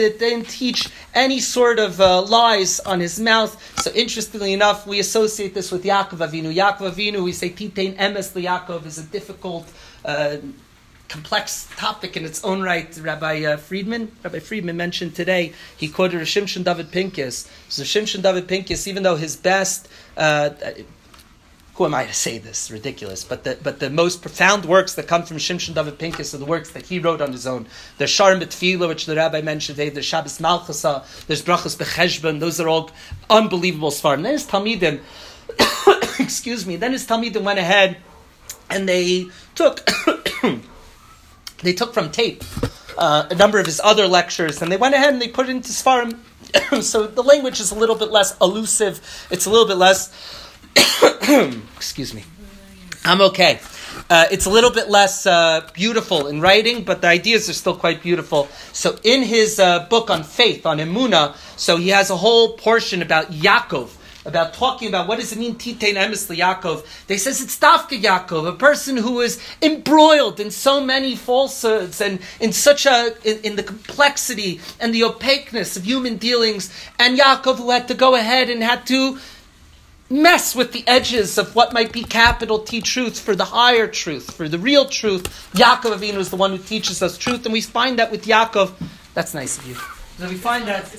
that 0.00 0.18
didn't 0.18 0.48
teach 0.48 0.88
any 1.14 1.40
sort 1.40 1.78
of 1.78 2.00
uh, 2.00 2.22
lies 2.22 2.80
on 2.80 3.00
his 3.00 3.20
mouth. 3.20 3.80
So 3.80 3.90
interestingly 3.92 4.52
enough, 4.52 4.86
we 4.86 5.00
associate 5.00 5.54
this 5.54 5.72
with 5.72 5.84
Yaakov 5.84 6.18
Avinu. 6.18 6.54
Yaakov 6.54 6.92
Avinu, 6.92 7.24
we 7.24 7.32
say 7.32 7.50
Titain 7.50 7.96
Emes 7.96 8.32
Yaakov 8.32 8.86
is 8.86 8.98
a 8.98 9.04
difficult, 9.04 9.70
uh, 10.04 10.36
complex 11.08 11.68
topic 11.76 12.16
in 12.16 12.24
its 12.24 12.42
own 12.44 12.62
right. 12.62 12.98
Rabbi 13.00 13.44
uh, 13.44 13.56
Friedman, 13.56 14.10
Rabbi 14.22 14.40
Friedman 14.40 14.76
mentioned 14.76 15.14
today, 15.14 15.52
he 15.76 15.88
quoted 15.88 16.20
Shimshon 16.22 16.64
David 16.64 16.90
Pincus. 16.90 17.48
So 17.68 17.82
Shimshon 17.82 18.22
David 18.22 18.48
Pincus, 18.48 18.88
even 18.88 19.02
though 19.02 19.16
his 19.16 19.36
best 19.36 19.88
uh, 20.16 20.50
who 21.74 21.84
am 21.84 21.94
I 21.94 22.06
to 22.06 22.14
say 22.14 22.38
this? 22.38 22.70
Ridiculous. 22.70 23.24
But 23.24 23.42
the, 23.44 23.58
but 23.60 23.80
the 23.80 23.90
most 23.90 24.22
profound 24.22 24.64
works 24.64 24.94
that 24.94 25.08
come 25.08 25.24
from 25.24 25.38
Shimshon 25.38 25.74
David 25.74 25.98
Pincus 25.98 26.32
are 26.32 26.38
the 26.38 26.44
works 26.44 26.70
that 26.70 26.86
he 26.86 27.00
wrote 27.00 27.20
on 27.20 27.32
his 27.32 27.46
own. 27.46 27.66
There's 27.98 28.10
Sharim 28.10 28.40
B'Tfila, 28.40 28.86
which 28.86 29.06
the 29.06 29.16
rabbi 29.16 29.40
mentioned 29.40 29.76
today. 29.76 29.90
There's 29.90 30.06
Shabbos 30.06 30.38
Malchasa. 30.38 31.26
There's 31.26 31.42
Brachas 31.42 31.76
B'Cheshbon. 31.76 32.38
Those 32.38 32.60
are 32.60 32.68
all 32.68 32.90
unbelievable 33.28 33.90
svarim. 33.90 34.22
Then 34.22 34.32
his 34.32 34.46
Talmidim, 34.46 35.00
excuse 36.20 36.64
me, 36.64 36.76
then 36.76 36.92
his 36.92 37.06
Talmidim 37.06 37.42
went 37.42 37.58
ahead 37.58 37.96
and 38.70 38.88
they 38.88 39.26
took, 39.56 39.88
they 41.62 41.72
took 41.72 41.92
from 41.92 42.12
tape 42.12 42.44
uh, 42.96 43.26
a 43.30 43.34
number 43.34 43.58
of 43.58 43.66
his 43.66 43.80
other 43.82 44.06
lectures 44.06 44.62
and 44.62 44.70
they 44.70 44.76
went 44.76 44.94
ahead 44.94 45.12
and 45.12 45.20
they 45.20 45.28
put 45.28 45.48
it 45.48 45.50
into 45.50 45.70
svarim. 45.70 46.20
so 46.82 47.08
the 47.08 47.22
language 47.22 47.58
is 47.58 47.72
a 47.72 47.74
little 47.74 47.96
bit 47.96 48.12
less 48.12 48.36
elusive. 48.40 49.00
It's 49.30 49.46
a 49.46 49.50
little 49.50 49.66
bit 49.66 49.76
less 49.76 50.43
Excuse 51.76 52.14
me. 52.14 52.24
I'm 53.04 53.20
okay. 53.20 53.60
Uh, 54.10 54.26
it's 54.30 54.46
a 54.46 54.50
little 54.50 54.70
bit 54.70 54.88
less 54.90 55.26
uh, 55.26 55.68
beautiful 55.72 56.26
in 56.26 56.40
writing, 56.40 56.84
but 56.84 57.00
the 57.00 57.08
ideas 57.08 57.48
are 57.48 57.54
still 57.54 57.76
quite 57.76 58.02
beautiful. 58.02 58.48
So, 58.72 58.98
in 59.02 59.22
his 59.22 59.60
uh, 59.60 59.86
book 59.90 60.10
on 60.10 60.24
faith, 60.24 60.66
on 60.66 60.78
Emuna, 60.78 61.36
so 61.56 61.76
he 61.76 61.90
has 61.90 62.10
a 62.10 62.16
whole 62.16 62.54
portion 62.54 63.02
about 63.02 63.30
Yaakov, 63.30 63.90
about 64.26 64.54
talking 64.54 64.88
about 64.88 65.06
what 65.06 65.20
does 65.20 65.32
it 65.32 65.38
mean, 65.38 65.56
Titain 65.56 65.94
Emes 65.94 66.34
Yaakov. 66.34 66.84
They 67.06 67.18
says 67.18 67.40
it's 67.40 67.58
Tafka 67.58 68.00
Yaakov, 68.00 68.48
a 68.48 68.52
person 68.52 68.96
who 68.96 69.20
is 69.20 69.40
embroiled 69.62 70.40
in 70.40 70.50
so 70.50 70.82
many 70.82 71.14
falsehoods 71.14 72.00
and 72.00 72.20
in 72.40 72.52
such 72.52 72.86
a, 72.86 73.14
in, 73.22 73.38
in 73.42 73.56
the 73.56 73.62
complexity 73.62 74.60
and 74.80 74.94
the 74.94 75.04
opaqueness 75.04 75.76
of 75.76 75.84
human 75.84 76.16
dealings, 76.16 76.72
and 76.98 77.18
Yaakov 77.18 77.56
who 77.56 77.70
had 77.70 77.88
to 77.88 77.94
go 77.94 78.14
ahead 78.14 78.50
and 78.50 78.62
had 78.62 78.86
to 78.86 79.18
mess 80.10 80.54
with 80.54 80.72
the 80.72 80.86
edges 80.86 81.38
of 81.38 81.54
what 81.54 81.72
might 81.72 81.92
be 81.92 82.02
capital 82.02 82.58
T 82.60 82.80
truth 82.80 83.18
for 83.18 83.34
the 83.34 83.44
higher 83.46 83.86
truth, 83.86 84.34
for 84.34 84.48
the 84.48 84.58
real 84.58 84.86
truth. 84.86 85.24
Yaakov 85.54 85.96
Avinu 85.98 86.16
is 86.18 86.30
the 86.30 86.36
one 86.36 86.50
who 86.50 86.58
teaches 86.58 87.02
us 87.02 87.16
truth, 87.18 87.44
and 87.44 87.52
we 87.52 87.60
find 87.60 87.98
that 87.98 88.10
with 88.10 88.24
Yaakov. 88.26 88.72
That's 89.14 89.34
nice 89.34 89.58
of 89.58 89.66
you. 89.66 89.74
So 90.18 90.28
we 90.28 90.36
find 90.36 90.66
that. 90.68 90.84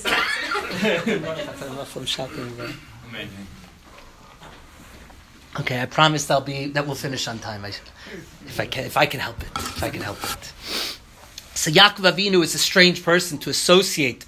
Okay, 5.58 5.80
I 5.80 5.86
promise 5.86 6.30
I'll 6.30 6.42
be 6.42 6.66
that 6.66 6.84
we'll 6.86 6.94
finish 6.94 7.26
on 7.28 7.38
time. 7.38 7.64
I, 7.64 7.68
if 8.44 8.60
I 8.60 8.66
can, 8.66 8.84
if 8.84 8.96
I 8.96 9.06
can 9.06 9.20
help 9.20 9.40
it, 9.40 9.48
if 9.56 9.82
I 9.82 9.88
can 9.88 10.02
help 10.02 10.22
it. 10.22 10.52
So 11.54 11.70
Yaakov 11.70 12.12
Avinu 12.12 12.42
is 12.44 12.54
a 12.54 12.58
strange 12.58 13.02
person 13.02 13.38
to 13.38 13.50
associate 13.50 14.26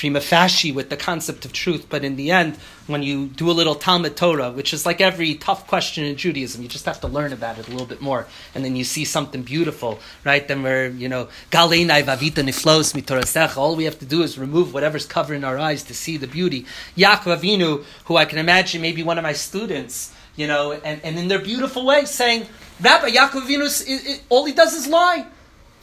prima 0.00 0.18
facie 0.18 0.72
with 0.72 0.88
the 0.88 0.96
concept 0.96 1.44
of 1.44 1.52
truth, 1.52 1.84
but 1.90 2.02
in 2.02 2.16
the 2.16 2.30
end, 2.30 2.56
when 2.86 3.02
you 3.02 3.26
do 3.26 3.50
a 3.50 3.52
little 3.52 3.74
Talmud 3.74 4.16
Torah, 4.16 4.50
which 4.50 4.72
is 4.72 4.86
like 4.86 4.98
every 4.98 5.34
tough 5.34 5.66
question 5.66 6.04
in 6.04 6.16
Judaism, 6.16 6.62
you 6.62 6.68
just 6.70 6.86
have 6.86 7.02
to 7.02 7.06
learn 7.06 7.34
about 7.34 7.58
it 7.58 7.68
a 7.68 7.70
little 7.70 7.86
bit 7.86 8.00
more, 8.00 8.26
and 8.54 8.64
then 8.64 8.76
you 8.76 8.82
see 8.82 9.04
something 9.04 9.42
beautiful, 9.42 10.00
right? 10.24 10.48
Then 10.48 10.62
we're, 10.62 10.88
you 10.88 11.06
know, 11.06 11.28
Galeinai 11.50 12.02
Vavita 12.02 12.42
Niflos 12.42 12.94
Mitorasecha. 12.94 13.58
All 13.58 13.76
we 13.76 13.84
have 13.84 13.98
to 13.98 14.06
do 14.06 14.22
is 14.22 14.38
remove 14.38 14.72
whatever's 14.72 15.04
covering 15.04 15.44
our 15.44 15.58
eyes 15.58 15.82
to 15.82 15.92
see 15.92 16.16
the 16.16 16.26
beauty. 16.26 16.64
Yaakov 16.96 17.38
Avinu, 17.38 17.84
who 18.06 18.16
I 18.16 18.24
can 18.24 18.38
imagine 18.38 18.80
maybe 18.80 19.02
one 19.02 19.18
of 19.18 19.22
my 19.22 19.34
students, 19.34 20.14
you 20.34 20.46
know, 20.46 20.72
and, 20.72 21.04
and 21.04 21.18
in 21.18 21.28
their 21.28 21.40
beautiful 21.40 21.84
way 21.84 22.06
saying, 22.06 22.46
Rabbi 22.80 23.10
Yaakov 23.10 23.42
Avinu, 23.42 24.20
all 24.30 24.46
he 24.46 24.54
does 24.54 24.72
is 24.72 24.86
lie. 24.86 25.26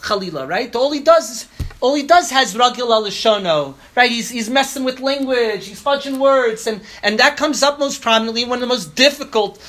Khalila, 0.02 0.48
right? 0.48 0.76
All 0.76 0.92
he 0.92 1.02
does 1.02 1.30
is 1.30 1.48
all 1.80 1.96
he 1.96 2.04
does 2.04 2.32
has 2.32 2.56
ragil 2.56 2.90
alishono, 2.90 3.76
right? 3.96 4.12
He's, 4.12 4.30
he's 4.30 4.50
messing 4.50 4.84
with 4.84 5.00
language, 5.00 5.68
he's 5.68 5.82
fudging 5.82 6.18
words, 6.18 6.68
and, 6.68 6.82
and 7.04 7.20
that 7.20 7.38
comes 7.38 7.62
up 7.62 7.80
most 7.80 8.02
prominently 8.02 8.44
in 8.44 8.50
one 8.50 8.58
of 8.58 8.62
the 8.62 8.68
most 8.68 8.96
difficult 8.96 9.62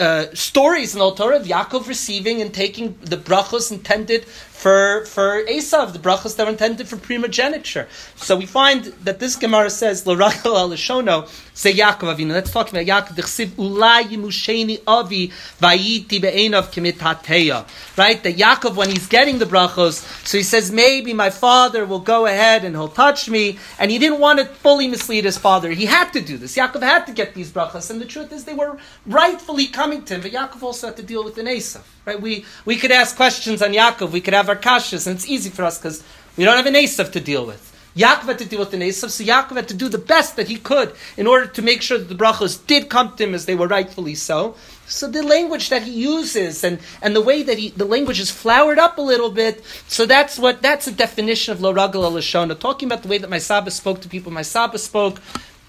uh, 0.00 0.26
stories 0.34 0.94
in 0.94 0.98
the 0.98 1.10
Torah 1.12 1.36
of 1.36 1.46
Yaakov 1.46 1.86
receiving 1.86 2.40
and 2.42 2.52
taking 2.52 2.98
the 3.02 3.16
brachos 3.16 3.70
intended 3.70 4.26
for 4.60 5.06
for 5.06 5.42
Esav, 5.44 5.94
the 5.94 5.98
brachas 5.98 6.36
that 6.36 6.44
were 6.44 6.52
intended 6.52 6.86
for 6.86 6.96
primogeniture. 6.96 7.88
So 8.16 8.36
we 8.36 8.44
find 8.44 8.84
that 9.04 9.18
this 9.18 9.36
Gemara 9.36 9.70
says 9.70 10.06
L'Rachel 10.06 10.54
al 10.54 10.68
Lishono 10.68 11.26
say 11.54 11.72
Yaakov 11.72 12.14
Avinu. 12.14 12.32
Let's 12.32 12.50
talk 12.50 12.68
about 12.68 12.84
Yaakov. 12.84 13.16
Dechsiv 13.16 13.48
Ulai 13.56 14.02
Yimusheni 14.04 14.82
Avi 14.86 15.28
Vayiti 15.60 16.20
Be'enav 16.20 16.70
Kimitateya. 16.72 17.66
Right, 17.96 18.22
that 18.22 18.36
Yaakov 18.36 18.76
when 18.76 18.90
he's 18.90 19.06
getting 19.06 19.38
the 19.38 19.46
brachos, 19.46 20.04
so 20.26 20.36
he 20.36 20.44
says 20.44 20.70
maybe 20.70 21.14
my 21.14 21.30
father 21.30 21.86
will 21.86 22.00
go 22.00 22.26
ahead 22.26 22.62
and 22.62 22.76
he'll 22.76 22.88
touch 22.88 23.30
me, 23.30 23.58
and 23.78 23.90
he 23.90 23.98
didn't 23.98 24.20
want 24.20 24.40
to 24.40 24.44
fully 24.44 24.88
mislead 24.88 25.24
his 25.24 25.38
father. 25.38 25.70
He 25.70 25.86
had 25.86 26.12
to 26.12 26.20
do 26.20 26.36
this. 26.36 26.54
Yaakov 26.56 26.82
had 26.82 27.06
to 27.06 27.12
get 27.12 27.34
these 27.34 27.50
brachos, 27.50 27.90
and 27.90 27.98
the 27.98 28.04
truth 28.04 28.30
is 28.30 28.44
they 28.44 28.52
were 28.52 28.76
rightfully 29.06 29.68
coming 29.68 30.02
to 30.04 30.16
him. 30.16 30.20
But 30.20 30.32
Yaakov 30.32 30.62
also 30.62 30.88
had 30.88 30.98
to 30.98 31.02
deal 31.02 31.24
with 31.24 31.38
an 31.38 31.46
Esav. 31.46 31.80
Right, 32.04 32.20
we 32.20 32.44
we 32.66 32.76
could 32.76 32.90
ask 32.90 33.16
questions 33.16 33.62
on 33.62 33.72
Yaakov. 33.72 34.10
We 34.10 34.20
could 34.20 34.34
have 34.34 34.49
our 34.50 34.56
kashas, 34.56 35.06
and 35.06 35.16
it's 35.16 35.28
easy 35.28 35.50
for 35.50 35.64
us 35.64 35.78
because 35.78 36.04
we 36.36 36.44
don't 36.44 36.56
have 36.56 36.66
an 36.66 36.74
Esav 36.74 37.10
to 37.12 37.20
deal 37.20 37.46
with. 37.46 37.66
Yaakov 37.96 38.26
had 38.26 38.38
to 38.38 38.44
deal 38.44 38.60
with 38.60 38.70
the 38.70 38.76
Esav, 38.76 39.10
so 39.10 39.24
Yaakov 39.24 39.56
had 39.56 39.68
to 39.68 39.74
do 39.74 39.88
the 39.88 39.98
best 39.98 40.36
that 40.36 40.46
he 40.46 40.56
could 40.56 40.94
in 41.16 41.26
order 41.26 41.46
to 41.46 41.60
make 41.60 41.82
sure 41.82 41.98
that 41.98 42.08
the 42.08 42.14
brachos 42.14 42.64
did 42.66 42.88
come 42.88 43.16
to 43.16 43.24
him 43.24 43.34
as 43.34 43.46
they 43.46 43.54
were 43.54 43.66
rightfully 43.66 44.14
so. 44.14 44.54
So 44.86 45.08
the 45.08 45.22
language 45.22 45.70
that 45.70 45.82
he 45.82 45.90
uses 45.90 46.62
and, 46.62 46.78
and 47.02 47.16
the 47.16 47.20
way 47.20 47.42
that 47.42 47.58
he, 47.58 47.70
the 47.70 47.84
language 47.84 48.20
is 48.20 48.30
flowered 48.30 48.78
up 48.78 48.98
a 48.98 49.02
little 49.02 49.30
bit, 49.30 49.64
so 49.88 50.06
that's 50.06 50.38
what 50.38 50.62
that's 50.62 50.86
a 50.86 50.92
definition 50.92 51.52
of 51.52 51.60
lo 51.60 51.74
ragel 51.74 52.10
lashona. 52.12 52.58
Talking 52.58 52.88
about 52.88 53.02
the 53.02 53.08
way 53.08 53.18
that 53.18 53.30
my 53.30 53.38
Saba 53.38 53.70
spoke 53.72 54.00
to 54.02 54.08
people, 54.08 54.30
my 54.30 54.42
Saba 54.42 54.78
spoke 54.78 55.20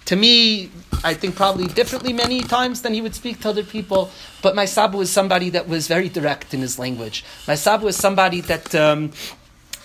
to 0.06 0.16
me, 0.16 0.70
I 1.04 1.14
think 1.14 1.36
probably 1.36 1.68
differently 1.68 2.14
many 2.14 2.42
times 2.44 2.82
than 2.82 2.94
he 2.94 3.02
would 3.02 3.16
speak 3.16 3.42
to 3.42 3.50
other 3.50 3.64
people. 3.64 4.12
But 4.42 4.56
my 4.56 4.66
Saba 4.66 4.98
was 4.98 5.12
somebody 5.12 5.50
that 5.52 5.68
was 5.68 5.88
very 5.88 6.10
direct 6.10 6.54
in 6.54 6.62
his 6.62 6.78
language. 6.78 7.24
My 7.48 7.56
Saba 7.56 7.86
was 7.86 7.96
somebody 7.96 8.42
that 8.42 8.74
um, 8.76 9.12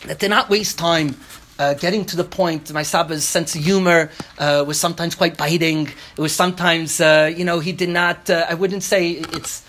that 0.07 0.19
did 0.19 0.31
not 0.31 0.49
waste 0.49 0.79
time 0.79 1.17
uh, 1.59 1.75
getting 1.75 2.05
to 2.07 2.17
the 2.17 2.25
point. 2.25 2.73
My 2.73 2.83
Saba's 2.83 3.27
sense 3.27 3.55
of 3.55 3.65
humor 3.65 4.11
uh, 4.39 4.65
was 4.67 4.79
sometimes 4.79 5.15
quite 5.15 5.37
biting. 5.37 5.89
It 5.89 6.21
was 6.21 6.35
sometimes, 6.35 7.01
uh, 7.01 7.33
you 7.35 7.45
know, 7.45 7.61
he 7.61 7.73
did 7.73 7.89
not. 7.89 8.29
Uh, 8.29 8.47
I 8.49 8.55
wouldn't 8.55 8.83
say 8.83 9.13
it's 9.13 9.63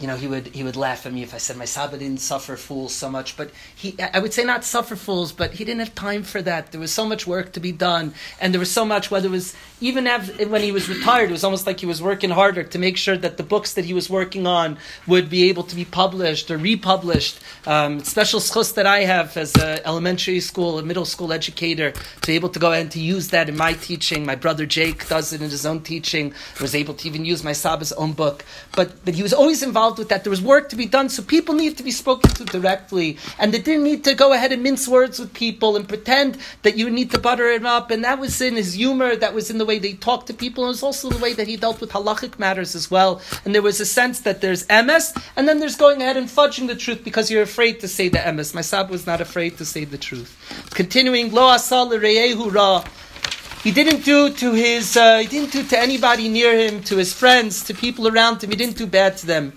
you 0.00 0.06
know, 0.06 0.16
he 0.16 0.28
would 0.28 0.48
he 0.48 0.62
would 0.62 0.76
laugh 0.76 1.06
at 1.06 1.12
me 1.12 1.22
if 1.22 1.34
I 1.34 1.38
said 1.38 1.56
my 1.56 1.64
Saba 1.64 1.98
didn't 1.98 2.20
suffer 2.20 2.56
fools 2.56 2.94
so 2.94 3.10
much. 3.10 3.36
But 3.36 3.50
he, 3.74 3.96
I 4.00 4.20
would 4.20 4.32
say 4.32 4.44
not 4.44 4.64
suffer 4.64 4.94
fools, 4.94 5.32
but 5.32 5.54
he 5.54 5.64
didn't 5.64 5.80
have 5.80 5.94
time 5.94 6.22
for 6.22 6.40
that. 6.42 6.70
There 6.70 6.80
was 6.80 6.92
so 6.92 7.04
much 7.04 7.26
work 7.26 7.52
to 7.54 7.60
be 7.60 7.72
done, 7.72 8.14
and 8.40 8.54
there 8.54 8.60
was 8.60 8.70
so 8.70 8.84
much. 8.84 9.10
Whether 9.10 9.26
it 9.26 9.32
was 9.32 9.56
even 9.80 10.06
after, 10.06 10.46
when 10.48 10.62
he 10.62 10.70
was 10.70 10.88
retired, 10.88 11.30
it 11.30 11.32
was 11.32 11.42
almost 11.42 11.66
like 11.66 11.80
he 11.80 11.86
was 11.86 12.00
working 12.00 12.30
harder 12.30 12.62
to 12.62 12.78
make 12.78 12.96
sure 12.96 13.16
that 13.16 13.38
the 13.38 13.42
books 13.42 13.74
that 13.74 13.84
he 13.84 13.92
was 13.92 14.08
working 14.08 14.46
on 14.46 14.78
would 15.08 15.28
be 15.28 15.48
able 15.48 15.64
to 15.64 15.74
be 15.74 15.84
published 15.84 16.48
or 16.50 16.58
republished. 16.58 17.40
Um, 17.66 18.00
special 18.00 18.38
schus 18.38 18.74
that 18.74 18.86
I 18.86 19.00
have 19.00 19.36
as 19.36 19.56
an 19.56 19.80
elementary 19.84 20.38
school, 20.40 20.78
a 20.78 20.82
middle 20.84 21.06
school 21.06 21.32
educator, 21.32 21.90
to 21.90 22.26
be 22.26 22.34
able 22.34 22.50
to 22.50 22.60
go 22.60 22.70
and 22.70 22.90
to 22.92 23.00
use 23.00 23.28
that 23.28 23.48
in 23.48 23.56
my 23.56 23.72
teaching. 23.72 24.24
My 24.24 24.36
brother 24.36 24.64
Jake 24.64 25.08
does 25.08 25.32
it 25.32 25.42
in 25.42 25.50
his 25.50 25.66
own 25.66 25.80
teaching. 25.82 26.32
I 26.58 26.62
Was 26.62 26.76
able 26.76 26.94
to 26.94 27.08
even 27.08 27.24
use 27.24 27.42
my 27.42 27.52
Saba's 27.52 27.92
own 27.92 28.12
book, 28.12 28.44
but 28.76 29.04
but 29.04 29.14
he 29.14 29.22
was 29.22 29.32
always 29.32 29.62
involved 29.62 29.87
involved 29.88 29.98
with 29.98 30.08
that. 30.10 30.24
There 30.24 30.30
was 30.30 30.42
work 30.42 30.68
to 30.68 30.76
be 30.76 30.86
done, 30.86 31.08
so 31.08 31.22
people 31.22 31.54
need 31.54 31.78
to 31.78 31.82
be 31.82 31.90
spoken 31.90 32.30
to 32.32 32.44
directly, 32.44 33.16
and 33.38 33.54
they 33.54 33.58
didn't 33.58 33.84
need 33.84 34.04
to 34.04 34.14
go 34.14 34.32
ahead 34.34 34.52
and 34.52 34.62
mince 34.62 34.86
words 34.86 35.18
with 35.18 35.32
people 35.32 35.76
and 35.76 35.88
pretend 35.88 36.36
that 36.62 36.76
you 36.76 36.90
need 36.90 37.10
to 37.12 37.18
butter 37.18 37.50
him 37.50 37.64
up. 37.64 37.90
And 37.90 38.04
that 38.04 38.18
was 38.18 38.40
in 38.40 38.56
his 38.56 38.74
humor. 38.74 39.16
That 39.16 39.34
was 39.34 39.50
in 39.50 39.58
the 39.58 39.64
way 39.64 39.78
they 39.78 39.94
talked 39.94 40.26
to 40.26 40.34
people. 40.34 40.64
And 40.64 40.68
it 40.68 40.76
was 40.76 40.82
also 40.82 41.08
the 41.08 41.22
way 41.22 41.32
that 41.32 41.46
he 41.46 41.56
dealt 41.56 41.80
with 41.80 41.90
halachic 41.92 42.38
matters 42.38 42.74
as 42.74 42.90
well. 42.90 43.22
And 43.44 43.54
there 43.54 43.62
was 43.62 43.80
a 43.80 43.86
sense 43.86 44.20
that 44.20 44.40
there's 44.40 44.66
emes, 44.66 45.16
and 45.36 45.48
then 45.48 45.58
there's 45.58 45.76
going 45.76 46.02
ahead 46.02 46.16
and 46.16 46.28
fudging 46.28 46.66
the 46.66 46.76
truth 46.76 47.02
because 47.02 47.30
you're 47.30 47.42
afraid 47.42 47.80
to 47.80 47.88
say 47.88 48.08
the 48.08 48.18
emes. 48.18 48.54
My 48.54 48.60
sab 48.60 48.90
was 48.90 49.06
not 49.06 49.20
afraid 49.20 49.56
to 49.58 49.64
say 49.64 49.84
the 49.84 49.98
truth. 49.98 50.36
Continuing, 50.74 51.32
lo 51.32 51.54
asal 51.54 51.88
ra. 52.50 52.84
He 53.62 53.72
didn't 53.72 54.04
do 54.04 54.32
to 54.32 54.52
his, 54.52 54.96
uh, 54.96 55.18
he 55.18 55.26
didn't 55.26 55.50
do 55.50 55.64
to 55.64 55.78
anybody 55.78 56.28
near 56.28 56.56
him, 56.56 56.80
to 56.84 56.96
his 56.96 57.12
friends, 57.12 57.64
to 57.64 57.74
people 57.74 58.06
around 58.06 58.42
him. 58.42 58.50
He 58.50 58.56
didn't 58.56 58.76
do 58.76 58.86
bad 58.86 59.16
to 59.18 59.26
them. 59.26 59.52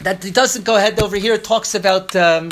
That 0.00 0.24
he 0.24 0.30
doesn't 0.30 0.64
go 0.64 0.76
ahead 0.76 0.98
over 1.02 1.16
here. 1.16 1.36
Talks 1.36 1.74
about, 1.74 2.16
um, 2.16 2.50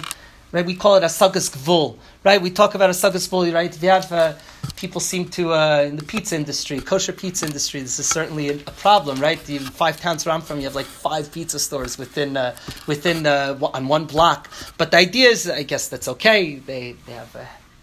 right? 0.53 0.65
We 0.65 0.75
call 0.75 0.97
it 0.97 1.03
a 1.03 1.07
gvul, 1.07 1.97
right? 2.23 2.41
We 2.41 2.51
talk 2.51 2.75
about 2.75 2.91
a 2.91 2.93
gvul, 2.93 3.55
right? 3.55 3.83
You 3.83 3.89
have 3.89 4.13
uh, 4.13 4.35
people 4.77 5.01
seem 5.01 5.29
to 5.31 5.55
uh, 5.55 5.83
in 5.89 5.97
the 5.97 6.05
pizza 6.05 6.37
industry, 6.37 6.81
kosher 6.81 7.13
pizza 7.13 7.47
industry. 7.47 7.81
This 7.81 7.99
is 7.99 8.07
certainly 8.07 8.51
a, 8.51 8.59
problem, 8.59 9.21
right? 9.21 9.43
The 9.45 9.59
five 9.59 9.99
towns 9.99 10.27
where 10.27 10.35
I'm 10.35 10.43
from, 10.43 10.59
you 10.59 10.65
have 10.65 10.75
like 10.75 10.87
five 10.87 11.33
pizza 11.33 11.59
stores 11.59 11.97
within 11.97 12.37
uh, 12.37 12.55
within 12.87 13.27
uh, 13.27 13.59
on 13.73 13.89
one 13.89 14.05
block. 14.05 14.51
But 14.77 14.91
the 14.91 14.99
idea 14.99 15.31
is, 15.31 15.49
I 15.49 15.63
guess 15.63 15.89
that's 15.89 16.09
okay. 16.09 16.57
They 16.57 16.97
they 17.07 17.13
have 17.13 17.35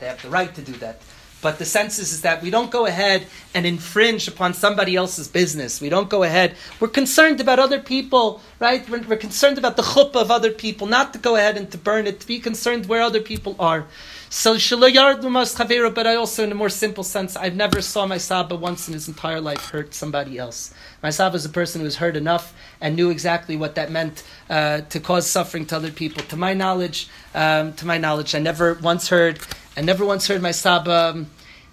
they 0.02 0.08
have 0.08 0.22
the 0.22 0.30
right 0.30 0.54
to 0.56 0.62
do 0.62 0.74
that. 0.74 1.00
But 1.42 1.58
the 1.58 1.66
sense 1.66 1.98
is, 1.98 2.12
is 2.12 2.22
that 2.22 2.42
we 2.42 2.50
don't 2.50 2.70
go 2.70 2.86
ahead 2.86 3.28
and 3.54 3.66
infringe 3.66 4.28
upon 4.28 4.54
somebody 4.54 4.96
else's 4.96 5.28
business. 5.28 5.80
We 5.80 5.90
don't 5.90 6.10
go 6.10 6.24
ahead. 6.24 6.56
We're 6.80 6.88
concerned 6.88 7.40
about 7.40 7.60
other 7.60 7.80
people, 7.80 8.42
right? 8.60 8.88
We're, 8.90 9.02
we're 9.02 9.18
concerned 9.18 9.58
about 9.58 9.76
the 9.76 9.84
chuppah 9.84 10.22
of 10.22 10.32
other 10.32 10.52
people, 10.52 10.88
not 10.88 11.14
to 11.14 11.20
go 11.20 11.36
ahead 11.36 11.56
and 11.56 11.72
to 11.72 11.78
burn 11.78 12.06
it, 12.06 12.20
to 12.20 12.28
be 12.28 12.40
concerned 12.40 12.88
where 12.88 13.02
other 13.02 13.22
people 13.22 13.56
are. 13.60 13.86
So 14.34 14.54
but 14.54 16.08
I 16.08 16.15
also, 16.15 16.44
in 16.46 16.54
a 16.54 16.56
more 16.56 16.70
simple 16.70 17.04
sense, 17.04 17.36
I've 17.36 17.54
never 17.54 17.82
saw 17.82 18.06
my 18.06 18.17
Saba 18.17 18.56
once 18.56 18.88
in 18.88 18.94
his 18.94 19.10
entire 19.10 19.41
life 19.41 19.72
hurt 19.72 19.94
somebody 19.94 20.38
else. 20.38 20.74
My 21.04 21.10
Saba 21.10 21.36
is 21.36 21.44
a 21.44 21.50
person 21.50 21.82
who 21.82 21.86
was 21.86 21.98
hurt 21.98 22.15
enough 22.15 22.54
and 22.80 22.96
knew 22.96 23.10
exactly 23.10 23.58
what 23.58 23.76
that 23.76 23.91
meant 23.91 24.24
uh, 24.50 24.82
to 24.82 25.02
cause 25.02 25.30
suffering 25.30 25.65
to 25.65 25.76
other 25.76 25.91
people. 25.91 26.24
To 26.24 26.38
my 26.38 26.54
knowledge, 26.54 27.10
um, 27.36 27.74
to 27.74 27.86
my 27.86 27.98
knowledge, 27.98 28.34
I 28.34 28.39
never 28.39 28.76
once 28.76 29.10
heard 29.10 29.38
I 29.76 29.82
never 29.82 30.06
once 30.06 30.28
heard 30.28 30.41
my 30.41 30.52
Saba 30.52 31.10
um, 31.10 31.28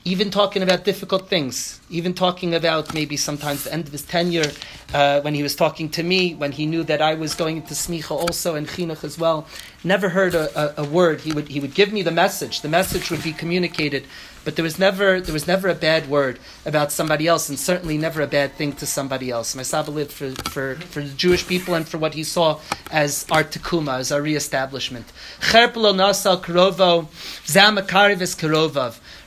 even 0.05 0.31
talking 0.31 0.63
about 0.63 0.85
difficult 0.85 1.29
things, 1.29 1.81
even 1.91 2.15
talking 2.15 2.55
about 2.55 2.95
maybe 2.95 3.17
sometimes 3.17 3.65
the 3.65 3.73
end 3.73 3.87
of 3.87 3.93
his 3.93 4.03
tenure, 4.03 4.51
uh, 4.95 5.21
when 5.21 5.35
he 5.35 5.43
was 5.43 5.55
talking 5.55 5.89
to 5.91 6.03
me, 6.03 6.35
when 6.35 6.53
he 6.53 6.67
knew 6.67 6.83
that 6.85 7.03
I 7.03 7.15
was 7.15 7.35
going 7.35 7.59
into 7.59 7.75
smicha 7.75 8.13
also 8.13 8.55
and 8.55 8.67
chinuch 8.67 9.05
as 9.05 9.19
well. 9.19 9.47
Never 9.85 10.09
heard 10.09 10.35
a, 10.35 10.81
a, 10.81 10.83
a, 10.83 10.85
word. 10.85 11.21
He 11.21 11.33
would 11.33 11.49
he 11.49 11.61
would 11.61 11.75
give 11.75 11.93
me 11.93 12.03
the 12.03 12.11
message. 12.11 12.63
The 12.63 12.69
message 12.69 13.11
would 13.11 13.23
be 13.23 13.33
communicated, 13.33 14.07
but 14.45 14.57
there 14.57 14.63
was 14.63 14.79
never 14.79 15.21
there 15.21 15.35
was 15.35 15.47
never 15.47 15.69
a 15.69 15.75
bad 15.75 16.09
word 16.09 16.39
about 16.65 16.91
somebody 16.91 17.27
else, 17.27 17.49
and 17.49 17.59
certainly 17.59 17.99
never 17.99 18.23
a 18.23 18.27
bad 18.27 18.55
thing 18.55 18.73
to 18.75 18.87
somebody 18.87 19.31
else. 19.31 19.55
My 19.55 19.63
Saba 19.63 19.91
lived 19.91 20.11
for, 20.11 20.31
for, 20.51 20.77
for 20.77 21.03
the 21.03 21.15
Jewish 21.15 21.47
people 21.47 21.75
and 21.75 21.87
for 21.87 21.99
what 21.99 22.15
he 22.15 22.25
saw 22.25 22.61
as 22.91 23.27
our 23.31 23.47
as 23.91 24.11
our 24.11 24.23
reestablishment. 24.23 25.07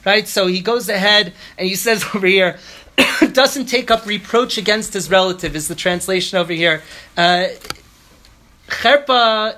Right, 0.04 0.28
so 0.28 0.48
he 0.48 0.62
goes 0.62 0.90
ahead 0.90 1.34
and 1.58 1.68
he 1.68 1.76
says 1.76 2.04
over 2.14 2.28
here. 2.28 2.58
doesn't 3.34 3.66
take 3.66 3.92
up 3.92 4.06
reproach 4.06 4.58
against 4.58 4.94
his 4.94 5.10
relative, 5.10 5.56
is 5.56 5.68
the 5.68 5.76
translation 5.76 6.38
over 6.38 6.54
here. 6.54 6.82
Uh, 7.18 7.48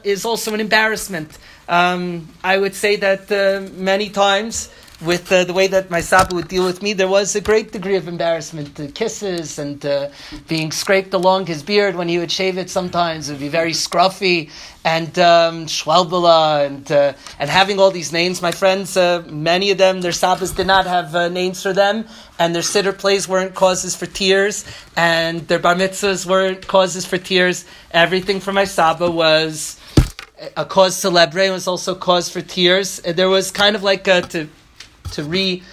is 0.03 0.25
also 0.25 0.53
an 0.53 0.60
embarrassment. 0.60 1.38
Um, 1.69 2.29
I 2.43 2.58
would 2.58 2.75
say 2.75 2.97
that 2.97 3.32
uh, 3.32 3.69
many 3.75 4.10
times 4.10 4.69
with 5.03 5.31
uh, 5.31 5.43
the 5.43 5.53
way 5.53 5.67
that 5.67 5.89
my 5.89 6.01
Saba 6.01 6.35
would 6.35 6.47
deal 6.47 6.65
with 6.65 6.81
me, 6.81 6.93
there 6.93 7.07
was 7.07 7.35
a 7.35 7.41
great 7.41 7.71
degree 7.71 7.95
of 7.95 8.07
embarrassment. 8.07 8.79
Uh, 8.79 8.87
kisses 8.93 9.59
and 9.59 9.85
uh, 9.85 10.09
being 10.47 10.71
scraped 10.71 11.13
along 11.13 11.45
his 11.45 11.63
beard 11.63 11.95
when 11.95 12.07
he 12.07 12.17
would 12.17 12.31
shave 12.31 12.57
it 12.57 12.69
sometimes 12.69 13.29
it 13.29 13.33
would 13.33 13.39
be 13.39 13.49
very 13.49 13.71
scruffy. 13.71 14.49
And 14.85 15.17
um, 15.19 15.65
Schwalbala 15.65 16.65
and, 16.65 16.91
uh, 16.91 17.13
and 17.39 17.49
having 17.49 17.79
all 17.79 17.91
these 17.91 18.11
names. 18.11 18.41
My 18.41 18.51
friends, 18.51 18.97
uh, 18.97 19.23
many 19.29 19.71
of 19.71 19.77
them, 19.77 20.01
their 20.01 20.11
Sabas 20.11 20.55
did 20.55 20.67
not 20.67 20.85
have 20.85 21.15
uh, 21.15 21.29
names 21.29 21.63
for 21.63 21.71
them, 21.71 22.05
and 22.37 22.53
their 22.53 22.61
siddur 22.61 22.97
plays 22.97 23.27
weren't 23.27 23.55
causes 23.55 23.95
for 23.95 24.05
tears, 24.05 24.65
and 24.97 25.47
their 25.47 25.59
Bar 25.59 25.75
Mitzvahs 25.75 26.25
weren't 26.25 26.67
causes 26.67 27.05
for 27.05 27.17
tears. 27.17 27.65
Everything 27.91 28.41
for 28.41 28.51
my 28.51 28.65
Saba 28.65 29.09
was 29.09 29.79
a 30.57 30.65
cause 30.65 30.95
celebre 30.95 31.51
was 31.51 31.67
also 31.67 31.95
cause 31.95 32.29
for 32.29 32.41
tears. 32.41 32.99
There 32.99 33.29
was 33.29 33.51
kind 33.51 33.75
of 33.75 33.83
like 33.83 34.07
a, 34.07 34.21
to 34.21 34.49
to 35.13 35.23
re 35.23 35.63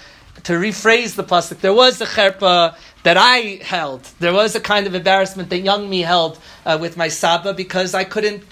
to 0.45 0.53
rephrase 0.55 1.17
the 1.17 1.25
pasuk. 1.25 1.61
There 1.61 1.75
was 1.75 2.01
a 2.01 2.07
cherpa 2.07 2.77
that 3.03 3.17
I 3.19 3.61
held. 3.63 4.05
There 4.21 4.33
was 4.33 4.55
a 4.55 4.61
kind 4.61 4.87
of 4.87 4.95
embarrassment 4.95 5.51
that 5.51 5.59
young 5.59 5.91
me 5.91 6.01
held 6.01 6.39
uh, 6.65 6.79
with 6.81 6.97
my 6.97 7.09
saba 7.09 7.53
because 7.53 7.95
I 7.95 8.05
couldn't 8.05 8.45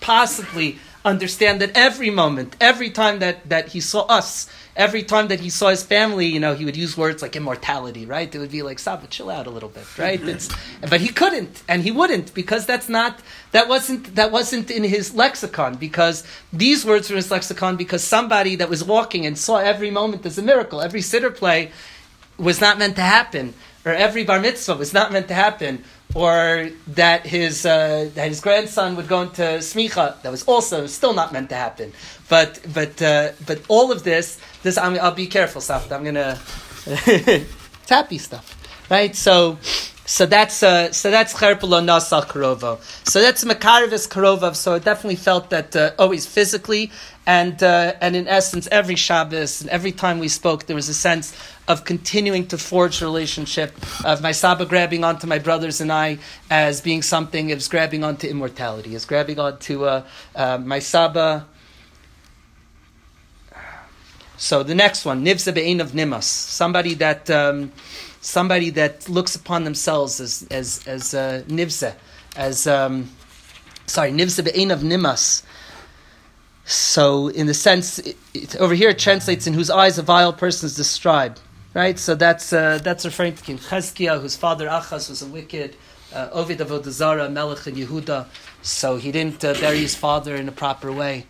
possibly 0.00 0.78
understand 1.04 1.60
that 1.60 1.76
every 1.76 2.10
moment, 2.10 2.56
every 2.60 2.90
time 2.90 3.18
that, 3.20 3.48
that 3.48 3.68
he 3.68 3.80
saw 3.80 4.02
us, 4.06 4.48
every 4.74 5.02
time 5.02 5.28
that 5.28 5.40
he 5.40 5.50
saw 5.50 5.68
his 5.68 5.82
family, 5.82 6.26
you 6.26 6.40
know, 6.40 6.54
he 6.54 6.64
would 6.64 6.76
use 6.76 6.96
words 6.96 7.20
like 7.20 7.36
immortality, 7.36 8.06
right? 8.06 8.34
It 8.34 8.38
would 8.38 8.50
be 8.50 8.62
like, 8.62 8.78
Saba, 8.78 9.06
chill 9.06 9.30
out 9.30 9.46
a 9.46 9.50
little 9.50 9.68
bit, 9.68 9.86
right? 9.98 10.18
Mm-hmm. 10.18 10.28
It's, 10.30 10.48
but 10.88 11.00
he 11.00 11.08
couldn't, 11.08 11.62
and 11.68 11.82
he 11.82 11.90
wouldn't, 11.90 12.32
because 12.34 12.64
that's 12.64 12.88
not, 12.88 13.20
that 13.52 13.68
wasn't, 13.68 14.14
that 14.14 14.32
wasn't 14.32 14.70
in 14.70 14.84
his 14.84 15.14
lexicon, 15.14 15.74
because 15.74 16.24
these 16.52 16.84
words 16.84 17.10
were 17.10 17.14
in 17.14 17.18
his 17.18 17.30
lexicon, 17.30 17.76
because 17.76 18.02
somebody 18.02 18.56
that 18.56 18.68
was 18.68 18.82
walking 18.82 19.26
and 19.26 19.36
saw 19.36 19.58
every 19.58 19.90
moment 19.90 20.24
as 20.24 20.38
a 20.38 20.42
miracle, 20.42 20.80
every 20.80 21.00
siddur 21.00 21.34
play 21.34 21.70
was 22.38 22.60
not 22.60 22.78
meant 22.78 22.96
to 22.96 23.02
happen, 23.02 23.52
or 23.84 23.92
every 23.92 24.24
bar 24.24 24.40
mitzvah 24.40 24.76
was 24.76 24.94
not 24.94 25.12
meant 25.12 25.28
to 25.28 25.34
happen 25.34 25.84
or 26.14 26.70
that 26.88 27.26
his 27.26 27.64
uh, 27.64 28.10
that 28.14 28.28
his 28.28 28.40
grandson 28.40 28.96
would 28.96 29.08
go 29.08 29.22
into 29.22 29.42
smicha. 29.42 30.20
That 30.22 30.30
was 30.30 30.44
also 30.44 30.86
still 30.86 31.14
not 31.14 31.32
meant 31.32 31.48
to 31.50 31.54
happen. 31.54 31.92
But 32.28 32.60
but 32.72 33.00
uh, 33.00 33.32
but 33.46 33.62
all 33.68 33.92
of 33.92 34.04
this, 34.04 34.38
this 34.62 34.76
I'm, 34.76 34.98
I'll 35.00 35.12
be 35.12 35.26
careful, 35.26 35.60
Safta. 35.60 35.94
I'm 35.94 36.04
gonna 36.04 36.38
it's 36.86 37.90
happy 37.90 38.18
stuff, 38.18 38.56
right? 38.90 39.14
So. 39.14 39.58
So 40.04 40.26
that's 40.26 40.64
uh, 40.64 40.92
so 40.92 41.12
that's 41.12 41.32
cherpelo 41.32 41.80
nasa 41.80 42.26
karovo. 42.26 42.82
So 43.08 43.20
that's 43.20 43.44
makarivis 43.44 44.08
karovov. 44.08 44.56
So 44.56 44.74
I 44.74 44.80
definitely 44.80 45.16
felt 45.16 45.48
that 45.50 45.76
uh, 45.76 45.92
always 45.96 46.26
physically 46.26 46.90
and 47.24 47.62
uh, 47.62 47.94
and 48.00 48.16
in 48.16 48.26
essence 48.26 48.68
every 48.72 48.96
Shabbos 48.96 49.60
and 49.60 49.70
every 49.70 49.92
time 49.92 50.18
we 50.18 50.28
spoke 50.28 50.66
there 50.66 50.76
was 50.76 50.88
a 50.88 50.94
sense 50.94 51.32
of 51.68 51.84
continuing 51.84 52.46
to 52.48 52.58
forge 52.58 53.00
a 53.00 53.04
relationship 53.04 53.74
of 54.04 54.20
my 54.20 54.32
Saba 54.32 54.66
grabbing 54.66 55.04
onto 55.04 55.26
my 55.26 55.38
brothers 55.38 55.80
and 55.80 55.92
I 55.92 56.18
as 56.50 56.80
being 56.80 57.02
something 57.02 57.50
is 57.50 57.68
grabbing 57.68 58.02
onto 58.02 58.26
immortality, 58.26 58.94
is 58.94 59.04
grabbing 59.04 59.38
onto 59.38 59.84
uh, 59.84 60.04
uh, 60.34 60.58
my 60.58 60.80
Saba. 60.80 61.46
So 64.36 64.64
the 64.64 64.74
next 64.74 65.04
one, 65.04 65.24
Nivza 65.24 65.54
Be'in 65.54 65.80
of 65.80 65.92
Nimas, 65.92 66.24
somebody 66.24 66.94
that 66.94 67.30
um, 67.30 67.70
somebody 68.20 68.70
that 68.70 69.08
looks 69.08 69.36
upon 69.36 69.62
themselves 69.62 70.20
as 70.20 70.44
as 70.50 70.82
as 70.88 71.14
uh, 71.14 71.44
Nivza, 71.46 71.94
as 72.34 72.66
um, 72.66 73.08
sorry, 73.86 74.10
Nivza 74.10 74.44
Be'in 74.44 74.72
of 74.72 74.80
Nimas. 74.80 75.44
So, 76.64 77.28
in 77.28 77.46
the 77.46 77.54
sense, 77.54 77.98
it, 77.98 78.16
it, 78.34 78.56
over 78.56 78.74
here 78.74 78.90
it 78.90 78.98
translates 78.98 79.46
in 79.46 79.54
whose 79.54 79.70
eyes 79.70 79.98
a 79.98 80.02
vile 80.02 80.32
person 80.32 80.66
is 80.66 80.76
described. 80.76 81.40
Right? 81.74 81.98
So 81.98 82.14
that's 82.14 82.52
uh, 82.52 82.78
that's 82.82 83.04
referring 83.04 83.34
to 83.34 83.42
King 83.42 83.58
Chezkiah, 83.58 84.20
whose 84.20 84.36
father 84.36 84.66
Achaz 84.68 85.08
was 85.08 85.22
a 85.22 85.26
wicked, 85.26 85.76
uh, 86.14 86.28
Ovid 86.32 86.58
Avodazara, 86.58 87.32
Melech 87.32 87.66
in 87.66 87.76
Yehuda. 87.76 88.26
So 88.60 88.96
he 88.96 89.10
didn't 89.10 89.42
uh, 89.42 89.54
bury 89.54 89.78
his 89.78 89.94
father 89.94 90.36
in 90.36 90.48
a 90.48 90.52
proper 90.52 90.92
way. 90.92 91.26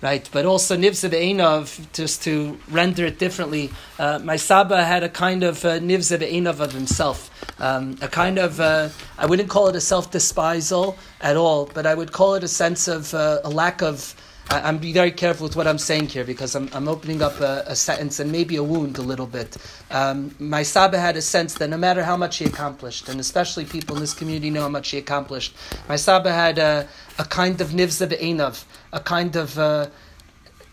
Right, 0.00 0.28
but 0.32 0.46
also 0.46 0.76
Nivza 0.76 1.08
Be'enov, 1.08 1.92
just 1.92 2.24
to 2.24 2.58
render 2.68 3.06
it 3.06 3.20
differently, 3.20 3.70
uh, 4.00 4.18
my 4.18 4.34
Saba 4.34 4.82
had 4.82 5.04
a 5.04 5.08
kind 5.08 5.44
of 5.44 5.64
uh, 5.64 5.78
Nivza 5.78 6.18
Be'enov 6.18 6.58
of 6.58 6.72
himself. 6.72 7.30
Um, 7.60 7.96
a 8.02 8.08
kind 8.08 8.36
of, 8.36 8.58
uh, 8.58 8.88
I 9.16 9.26
wouldn't 9.26 9.48
call 9.48 9.68
it 9.68 9.76
a 9.76 9.80
self 9.80 10.10
despisal 10.10 10.96
at 11.20 11.36
all, 11.36 11.66
but 11.66 11.86
I 11.86 11.94
would 11.94 12.10
call 12.10 12.34
it 12.34 12.42
a 12.42 12.48
sense 12.48 12.88
of 12.88 13.14
uh, 13.14 13.42
a 13.44 13.50
lack 13.50 13.80
of 13.80 14.16
I, 14.50 14.68
am 14.68 14.78
be 14.78 14.92
very 14.92 15.12
careful 15.12 15.46
with 15.46 15.56
what 15.56 15.66
I'm 15.66 15.78
saying 15.78 16.08
here 16.08 16.24
because 16.24 16.54
I'm, 16.54 16.68
I'm 16.72 16.88
opening 16.88 17.22
up 17.22 17.40
a, 17.40 17.64
a, 17.66 17.76
sentence 17.76 18.20
and 18.20 18.30
maybe 18.30 18.56
a 18.56 18.62
wound 18.62 18.98
a 18.98 19.02
little 19.02 19.26
bit. 19.26 19.56
Um, 19.90 20.34
my 20.38 20.62
Saba 20.62 20.98
had 20.98 21.16
a 21.16 21.22
sense 21.22 21.54
that 21.54 21.70
no 21.70 21.76
matter 21.76 22.02
how 22.02 22.16
much 22.16 22.38
he 22.38 22.44
accomplished, 22.44 23.08
and 23.08 23.20
especially 23.20 23.64
people 23.64 23.96
in 23.96 24.02
this 24.02 24.14
community 24.14 24.50
know 24.50 24.62
how 24.62 24.68
much 24.68 24.90
he 24.90 24.98
accomplished, 24.98 25.54
my 25.88 25.96
Saba 25.96 26.32
had 26.32 26.58
a, 26.58 26.88
a 27.18 27.24
kind 27.24 27.60
of 27.60 27.68
nivza 27.68 28.08
be'enav, 28.08 28.64
a 28.92 29.00
kind 29.00 29.36
of 29.36 29.58
uh, 29.58 29.88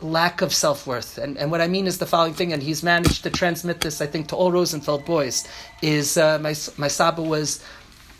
lack 0.01 0.41
of 0.41 0.53
self 0.53 0.86
worth. 0.88 1.17
And, 1.17 1.38
and 1.38 1.51
what 1.51 1.61
I 1.61 1.67
mean 1.67 1.88
is 1.88 1.99
the 1.99 2.05
following 2.05 2.34
thing, 2.34 2.51
and 2.51 2.61
he's 2.61 2.84
managed 2.84 3.24
to 3.24 3.30
transmit 3.30 3.82
this, 3.82 4.01
I 4.01 4.07
think, 4.07 4.28
to 4.30 4.36
all 4.36 4.51
Rosenfeld 4.51 5.05
boys, 5.05 5.47
is 5.82 6.17
uh, 6.17 6.39
my, 6.39 6.55
my 6.78 6.88
Saba 6.88 7.22
was, 7.22 7.63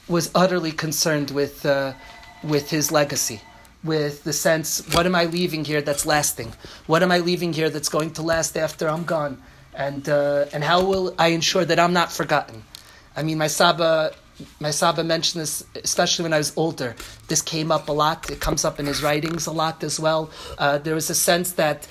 was 0.07 0.31
utterly 0.35 0.71
concerned 0.71 1.31
with, 1.31 1.65
uh, 1.65 1.93
with 2.43 2.69
his 2.69 2.91
legacy 2.91 3.41
with 3.84 4.23
the 4.23 4.34
sense, 4.34 4.82
what 4.93 5.05
am 5.05 5.15
I 5.15 5.25
leaving 5.25 5.63
here 5.63 5.82
that's 5.82 6.05
lasting? 6.05 6.53
What 6.88 7.01
am 7.01 7.11
I 7.11 7.19
leaving 7.19 7.53
here 7.53 7.69
that's 7.69 7.89
going 7.89 8.11
to 8.13 8.21
last 8.21 8.57
after 8.57 8.89
I'm 8.89 9.05
gone? 9.05 9.41
And, 9.73 10.07
uh, 10.09 10.45
and 10.51 10.63
how 10.63 10.84
will 10.84 11.15
I 11.17 11.27
ensure 11.30 11.63
that 11.63 11.80
I'm 11.80 11.93
not 11.93 12.11
forgotten? 12.11 12.63
I 13.15 13.23
mean, 13.23 13.38
my 13.38 13.47
Saba, 13.47 14.11
my 14.59 14.71
Saba 14.71 15.03
mentioned 15.03 15.41
this, 15.41 15.63
especially 15.75 16.23
when 16.23 16.34
I 16.34 16.38
was 16.38 16.51
older. 16.57 16.95
This 17.27 17.41
came 17.41 17.71
up 17.71 17.88
a 17.88 17.93
lot. 17.93 18.30
It 18.30 18.41
comes 18.41 18.65
up 18.65 18.80
in 18.80 18.86
his 18.86 19.01
writings 19.01 19.47
a 19.47 19.51
lot 19.51 19.84
as 19.84 19.99
well. 19.99 20.30
Uh, 20.57 20.77
there 20.77 20.95
was 20.95 21.09
a 21.09 21.15
sense 21.15 21.53
that 21.53 21.88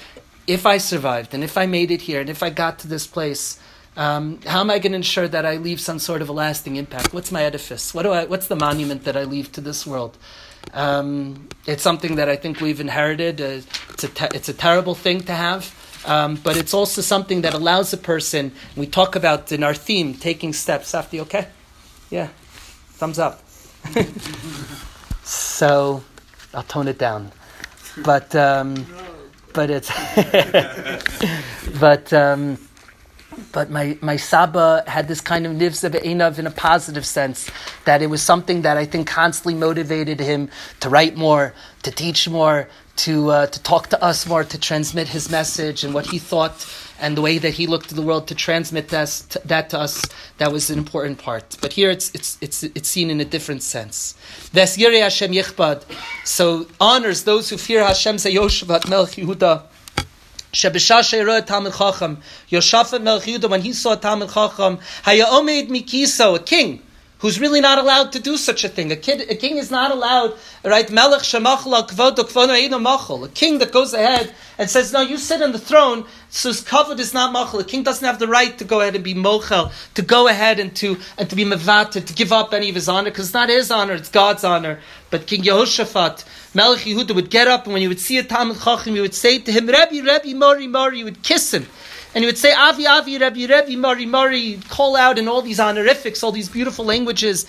if 0.46 0.66
I 0.66 0.78
survived 0.78 1.34
and 1.34 1.42
if 1.42 1.56
I 1.56 1.66
made 1.66 1.90
it 1.90 2.02
here 2.02 2.20
and 2.20 2.28
if 2.28 2.42
I 2.42 2.50
got 2.50 2.78
to 2.80 2.88
this 2.88 3.06
place, 3.06 3.58
um, 3.96 4.40
how 4.46 4.60
am 4.60 4.70
I 4.70 4.78
going 4.78 4.92
to 4.92 4.96
ensure 4.96 5.28
that 5.28 5.44
I 5.44 5.56
leave 5.56 5.80
some 5.80 5.98
sort 5.98 6.22
of 6.22 6.28
a 6.28 6.32
lasting 6.32 6.76
impact? 6.76 7.12
What's 7.12 7.32
my 7.32 7.42
edifice? 7.42 7.94
What 7.94 8.04
do 8.04 8.12
I, 8.12 8.26
what's 8.26 8.46
the 8.46 8.56
monument 8.56 9.04
that 9.04 9.16
I 9.16 9.24
leave 9.24 9.50
to 9.52 9.60
this 9.60 9.86
world? 9.86 10.16
Um, 10.72 11.48
it's 11.66 11.82
something 11.82 12.16
that 12.16 12.28
I 12.28 12.36
think 12.36 12.60
we've 12.60 12.80
inherited. 12.80 13.40
Uh, 13.40 13.60
it's, 13.90 14.04
a 14.04 14.08
te- 14.08 14.34
it's 14.34 14.48
a 14.48 14.52
terrible 14.52 14.94
thing 14.94 15.20
to 15.22 15.32
have. 15.32 15.74
Um, 16.06 16.36
but 16.36 16.56
it's 16.56 16.72
also 16.72 17.02
something 17.02 17.42
that 17.42 17.54
allows 17.54 17.92
a 17.92 17.96
person, 17.96 18.52
we 18.76 18.86
talk 18.86 19.16
about 19.16 19.52
in 19.52 19.62
our 19.62 19.74
theme, 19.74 20.14
taking 20.14 20.52
steps. 20.52 20.88
Safti, 20.88 21.20
okay? 21.20 21.48
Yeah. 22.10 22.28
Thumbs 22.92 23.18
up. 23.18 23.42
so 25.24 26.02
I'll 26.54 26.62
tone 26.62 26.88
it 26.88 26.98
down. 26.98 27.32
But, 28.04 28.34
um, 28.34 28.86
but 29.52 29.70
it's, 29.70 29.90
but, 31.80 32.12
um, 32.12 32.58
but 33.52 33.70
my, 33.70 33.98
my 34.00 34.16
Saba 34.16 34.84
had 34.86 35.08
this 35.08 35.20
kind 35.20 35.46
of 35.46 35.52
nivza 35.52 35.90
be'enav 35.90 36.38
in 36.38 36.46
a 36.46 36.50
positive 36.50 37.06
sense, 37.06 37.50
that 37.84 38.02
it 38.02 38.08
was 38.08 38.22
something 38.22 38.62
that 38.62 38.76
I 38.76 38.84
think 38.84 39.08
constantly 39.08 39.54
motivated 39.54 40.20
him 40.20 40.48
to 40.80 40.88
write 40.88 41.16
more, 41.16 41.54
to 41.82 41.90
teach 41.90 42.28
more, 42.28 42.68
to, 42.96 43.30
uh, 43.30 43.46
to 43.46 43.62
talk 43.62 43.88
to 43.88 44.02
us 44.02 44.26
more, 44.26 44.44
to 44.44 44.58
transmit 44.58 45.08
his 45.08 45.30
message 45.30 45.84
and 45.84 45.94
what 45.94 46.06
he 46.06 46.18
thought 46.18 46.66
and 47.00 47.16
the 47.16 47.22
way 47.22 47.38
that 47.38 47.54
he 47.54 47.66
looked 47.66 47.90
at 47.90 47.96
the 47.96 48.02
world 48.02 48.26
to 48.26 48.34
transmit 48.34 48.88
that, 48.88 49.08
to, 49.30 49.40
that 49.44 49.70
to 49.70 49.78
us. 49.78 50.04
That 50.38 50.52
was 50.52 50.68
an 50.68 50.78
important 50.78 51.18
part. 51.18 51.56
But 51.60 51.72
here 51.72 51.90
it's, 51.90 52.12
it's, 52.12 52.36
it's, 52.40 52.64
it's 52.64 52.88
seen 52.88 53.10
in 53.10 53.20
a 53.20 53.24
different 53.24 53.62
sense. 53.62 54.16
Hashem 54.52 55.32
So 56.24 56.66
honors 56.80 57.22
those 57.22 57.50
who 57.50 57.56
fear 57.56 57.84
Hashem 57.84 58.16
Zayoshvat 58.16 58.82
Melch 58.82 59.24
Yehuda. 59.24 59.67
Shebishashe 60.52 61.46
Talmud 61.46 61.74
Chacham, 61.74 62.18
Yoshafat 62.50 63.00
Melch 63.02 63.22
Yehuda, 63.22 63.50
when 63.50 63.60
he 63.60 63.72
saw 63.72 63.94
Talmud 63.94 64.30
Chacham, 64.30 64.78
Haya 65.02 65.26
Omeid 65.26 65.68
Mikiso, 65.68 66.36
a 66.36 66.38
king, 66.38 66.82
who's 67.18 67.40
really 67.40 67.60
not 67.60 67.78
allowed 67.78 68.12
to 68.12 68.20
do 68.20 68.36
such 68.36 68.64
a 68.64 68.68
thing. 68.68 68.92
A 68.92 68.96
kid, 68.96 69.30
a 69.30 69.34
king 69.34 69.56
is 69.56 69.70
not 69.70 69.90
allowed, 69.90 70.34
right? 70.64 70.90
Melech 70.90 71.22
Kvono. 71.22 73.24
A 73.24 73.28
king 73.28 73.58
that 73.58 73.72
goes 73.72 73.92
ahead 73.92 74.34
and 74.56 74.70
says, 74.70 74.92
"No, 74.92 75.00
you 75.00 75.18
sit 75.18 75.42
on 75.42 75.52
the 75.52 75.58
throne." 75.58 76.04
So 76.30 76.50
his 76.50 76.60
kavod 76.60 76.98
is 76.98 77.14
not 77.14 77.32
machal. 77.32 77.60
A 77.60 77.64
king 77.64 77.82
doesn't 77.82 78.04
have 78.04 78.18
the 78.18 78.28
right 78.28 78.56
to 78.58 78.64
go 78.64 78.80
ahead 78.80 78.94
and 78.94 79.02
be 79.02 79.14
mochel, 79.14 79.72
to 79.94 80.02
go 80.02 80.28
ahead 80.28 80.60
and 80.60 80.74
to 80.76 80.98
and 81.16 81.28
to 81.30 81.36
be 81.36 81.44
mevated, 81.44 82.06
to 82.06 82.12
give 82.12 82.32
up 82.32 82.54
any 82.54 82.68
of 82.68 82.74
his 82.74 82.88
honor, 82.88 83.10
because 83.10 83.26
it's 83.26 83.34
not 83.34 83.48
his 83.48 83.70
honor; 83.70 83.94
it's 83.94 84.10
God's 84.10 84.44
honor. 84.44 84.80
But 85.10 85.26
King 85.26 85.42
Yehoshaphat, 85.42 86.24
Melech 86.54 86.80
Yehuda 86.80 87.14
would 87.14 87.30
get 87.30 87.48
up, 87.48 87.64
and 87.64 87.72
when 87.72 87.82
you 87.82 87.88
would 87.88 88.00
see 88.00 88.18
a 88.18 88.22
Talmud 88.22 88.60
Chacham, 88.60 88.94
you 88.94 89.02
would 89.02 89.14
say 89.14 89.38
to 89.38 89.50
him, 89.50 89.66
Rebbe, 89.66 90.02
Rebbe, 90.02 90.36
Mori, 90.36 90.66
Mori, 90.66 90.98
you 90.98 91.04
would 91.04 91.22
kiss 91.22 91.54
him. 91.54 91.66
And 92.18 92.24
he 92.24 92.26
would 92.26 92.36
say, 92.36 92.52
Avi, 92.52 92.84
Avi, 92.84 93.16
Rebbe, 93.16 93.46
Rebbe, 93.46 93.76
Mari, 93.76 94.04
Mari, 94.04 94.58
call 94.68 94.96
out 94.96 95.20
in 95.20 95.28
all 95.28 95.40
these 95.40 95.60
honorifics, 95.60 96.24
all 96.24 96.32
these 96.32 96.48
beautiful 96.48 96.84
languages. 96.84 97.46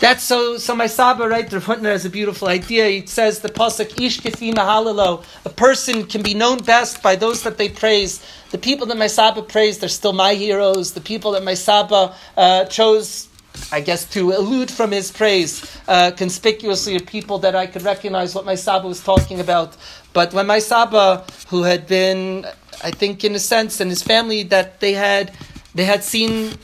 That's 0.00 0.22
so. 0.22 0.56
So 0.56 0.74
my 0.74 0.86
Saba, 0.86 1.28
right? 1.28 1.46
The 1.46 1.58
Hutner 1.58 1.92
has 1.92 2.06
a 2.06 2.08
beautiful 2.08 2.48
idea. 2.48 2.86
He 2.86 3.04
says 3.04 3.40
the 3.40 3.50
pasuk 3.50 4.00
Ish 4.00 4.22
kifi 4.22 4.54
mahalalo. 4.54 5.22
A 5.44 5.50
person 5.50 6.06
can 6.06 6.22
be 6.22 6.32
known 6.32 6.60
best 6.60 7.02
by 7.02 7.14
those 7.14 7.42
that 7.42 7.58
they 7.58 7.68
praise. 7.68 8.24
The 8.52 8.56
people 8.56 8.86
that 8.86 8.96
my 8.96 9.06
Saba 9.06 9.42
praised, 9.42 9.82
they're 9.82 9.90
still 9.90 10.14
my 10.14 10.32
heroes. 10.32 10.94
The 10.94 11.02
people 11.02 11.32
that 11.32 11.44
my 11.44 11.52
Saba 11.52 12.14
uh, 12.38 12.64
chose 12.64 13.28
I 13.72 13.80
guess 13.80 14.04
to 14.14 14.32
elude 14.32 14.70
from 14.70 14.90
his 14.92 15.12
praise 15.12 15.64
uh, 15.86 16.12
conspicuously 16.12 16.96
are 16.96 17.00
people 17.00 17.38
that 17.40 17.54
I 17.54 17.66
could 17.66 17.82
recognize 17.82 18.34
what 18.34 18.44
my 18.44 18.54
Saba 18.54 18.86
was 18.86 19.02
talking 19.02 19.40
about. 19.40 19.76
But 20.12 20.32
when 20.32 20.46
my 20.46 20.58
Saba, 20.58 21.24
who 21.48 21.62
had 21.62 21.86
been, 21.86 22.46
I 22.82 22.90
think 22.90 23.24
in 23.24 23.34
a 23.34 23.38
sense, 23.38 23.80
and 23.80 23.90
his 23.90 24.02
family, 24.02 24.42
that 24.44 24.80
they 24.80 24.92
had, 24.92 25.32
they 25.74 25.84
had 25.84 26.02
seen 26.04 26.58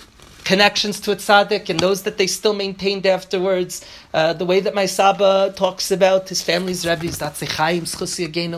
connections 0.44 1.00
to 1.00 1.10
a 1.10 1.16
tzaddik 1.16 1.68
and 1.68 1.80
those 1.80 2.04
that 2.04 2.18
they 2.18 2.26
still 2.28 2.54
maintained 2.54 3.04
afterwards. 3.04 3.84
Uh, 4.16 4.32
the 4.32 4.46
way 4.46 4.60
that 4.60 4.74
my 4.74 4.86
Saba 4.86 5.52
talks 5.54 5.90
about 5.90 6.26
his 6.30 6.40
family's 6.40 6.86
Rebbe's, 6.86 7.18
that's 7.18 7.42
Chaim 7.42 7.82
Schusi 7.82 8.24
Again 8.24 8.52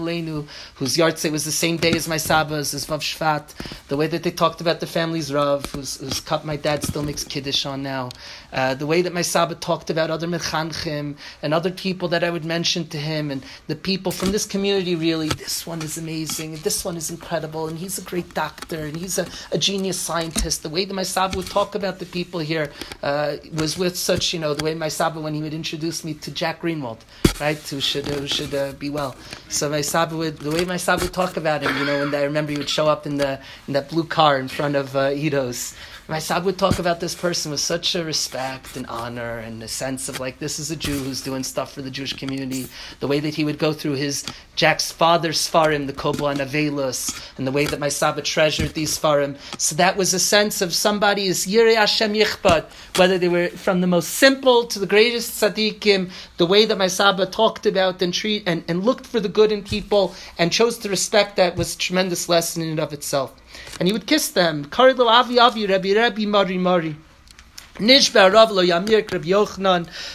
whose 0.77 0.97
yahrzeit 0.97 1.33
was 1.33 1.45
the 1.45 1.51
same 1.51 1.77
day 1.77 1.91
as 1.91 2.07
my 2.07 2.17
Saba's, 2.17 2.73
as 2.75 2.87
Vav 2.87 3.01
Shvat. 3.01 3.89
The 3.89 3.97
way 3.97 4.07
that 4.07 4.23
they 4.23 4.31
talked 4.31 4.61
about 4.61 4.79
the 4.79 4.87
family's 4.87 5.35
Rav, 5.35 5.67
whose, 5.73 5.97
whose 5.97 6.21
cup 6.21 6.45
my 6.45 6.55
dad 6.55 6.85
still 6.85 7.03
makes 7.03 7.25
Kiddush 7.25 7.67
on 7.67 7.83
now. 7.83 8.11
Uh, 8.53 8.75
the 8.75 8.87
way 8.87 9.03
that 9.03 9.13
my 9.13 9.23
Saba 9.23 9.57
talked 9.57 9.91
about 9.91 10.13
other 10.13 10.29
Mechanchim 10.29 11.17
and 11.43 11.53
other 11.53 11.73
people 11.73 12.07
that 12.07 12.23
I 12.23 12.31
would 12.31 12.45
mention 12.45 12.87
to 12.91 12.97
him, 12.97 13.33
and 13.33 13.45
the 13.67 13.75
people 13.75 14.13
from 14.13 14.31
this 14.31 14.47
community 14.47 14.95
really, 14.95 15.29
this 15.29 15.67
one 15.67 15.83
is 15.83 15.99
amazing, 15.99 16.55
and 16.55 16.63
this 16.63 16.85
one 16.85 16.97
is 16.97 17.11
incredible, 17.11 17.67
and 17.67 17.77
he's 17.77 17.99
a 17.99 18.03
great 18.03 18.33
doctor, 18.33 18.85
and 18.85 18.97
he's 18.97 19.19
a, 19.19 19.27
a 19.51 19.59
genius 19.59 19.99
scientist. 19.99 20.63
The 20.63 20.69
way 20.69 20.85
that 20.85 20.95
my 20.95 21.03
Saba 21.03 21.37
would 21.37 21.49
talk 21.49 21.75
about 21.75 21.99
the 21.99 22.07
people 22.07 22.39
here 22.39 22.71
uh, 23.03 23.39
was 23.53 23.77
with 23.77 23.99
such, 23.99 24.33
you 24.33 24.39
know, 24.39 24.55
the 24.55 24.63
way 24.63 24.75
my 24.75 24.87
Saba, 24.87 25.21
when 25.21 25.35
he 25.35 25.48
would 25.49 25.55
introduce 25.55 26.05
me 26.05 26.13
to 26.13 26.31
Jack 26.31 26.61
Greenwald, 26.61 26.99
right? 27.41 27.57
Who 27.57 27.81
should 27.81 28.07
who 28.07 28.27
should 28.27 28.55
uh, 28.55 28.73
be 28.73 28.91
well. 28.91 29.17
So 29.49 29.71
my 29.71 29.81
Saba 29.81 30.15
would 30.15 30.37
the 30.41 30.51
way 30.51 30.67
my 30.67 30.77
Saba 30.77 31.05
would 31.05 31.15
talk 31.15 31.39
about 31.39 31.63
him, 31.63 31.75
you 31.79 31.87
know, 31.87 32.03
and 32.03 32.15
I 32.15 32.25
remember 32.25 32.53
he 32.53 32.59
would 32.59 32.69
show 32.69 32.87
up 32.87 33.07
in 33.07 33.17
the 33.17 33.41
in 33.67 33.73
that 33.73 33.89
blue 33.89 34.05
car 34.05 34.39
in 34.39 34.49
front 34.49 34.77
of 34.77 34.95
uh, 34.95 35.09
Ido's 35.09 35.75
my 36.11 36.19
Sab 36.19 36.47
would 36.47 36.57
talk 36.57 36.79
about 36.79 37.01
this 37.01 37.15
person 37.15 37.51
with 37.51 37.61
such 37.61 37.95
a 37.95 38.03
respect 38.03 38.79
and 38.79 38.87
honor 38.87 39.41
and 39.41 39.63
a 39.63 39.69
sense 39.69 40.09
of 40.09 40.19
like 40.19 40.39
this 40.39 40.59
is 40.59 40.71
a 40.71 40.77
Jew 40.77 40.99
who's 41.01 41.21
doing 41.21 41.45
stuff 41.45 41.75
for 41.75 41.83
the 41.83 41.91
Jewish 41.91 42.15
community. 42.15 42.67
The 43.01 43.07
way 43.07 43.21
that 43.21 43.35
he 43.35 43.45
would 43.45 43.59
go 43.59 43.75
through 43.75 43.97
his 43.97 44.25
Jack's 44.57 44.91
father's 44.91 45.37
Sfarim, 45.39 45.87
the 45.87 45.93
Kobla 45.93 46.31
and 46.31 46.41
Avelos, 46.41 47.31
and 47.37 47.47
the 47.47 47.53
way 47.53 47.67
that 47.67 47.79
my 47.79 47.91
Saba 47.91 48.23
treasured 48.23 48.73
these 48.73 48.99
Sfarim. 48.99 49.37
So 49.61 49.77
that 49.77 49.99
was 49.99 50.15
a 50.15 50.19
sense 50.19 50.63
of 50.63 50.73
somebody 50.73 51.27
is 51.27 51.47
Yirei 51.47 51.75
Hashem 51.75 52.15
Yichbad, 52.15 52.65
whether 52.97 53.19
they 53.19 53.29
were 53.29 53.49
from 53.49 53.83
the 53.83 53.87
most 53.87 54.09
simple 54.15 54.65
to 54.65 54.79
the 54.79 54.87
greatest 54.87 55.43
tzaddikim, 55.43 56.11
the 56.39 56.47
way 56.47 56.65
that 56.65 56.79
my 56.79 56.89
Saba 56.89 57.27
talked 57.27 57.67
about 57.67 58.01
and 58.01 58.15
treat 58.15 58.45
and, 58.47 58.65
and 58.67 58.83
looked 58.83 59.07
for 59.07 59.21
the 59.21 59.29
good 59.29 59.53
in 59.53 59.63
people 59.63 60.15
and 60.39 60.53
chose 60.53 60.79
to 60.79 60.89
respect 60.89 61.37
that 61.37 61.55
was 61.55 61.75
a 61.75 61.79
tremendous 61.79 62.31
lesson 62.31 62.63
in 62.63 62.71
and 62.71 62.81
of 62.81 62.95
itself 62.95 63.35
and 63.79 63.89
he 63.89 63.93
would 63.93 64.07
kiss 64.07 64.29
them. 64.29 64.65
Karilo 64.67 65.07
avi 65.07 65.39
avi, 65.39 65.67
Rabbi 65.67 65.95
Rabbi 65.95 66.25
Mari 66.27 66.59
Mari. 66.59 66.97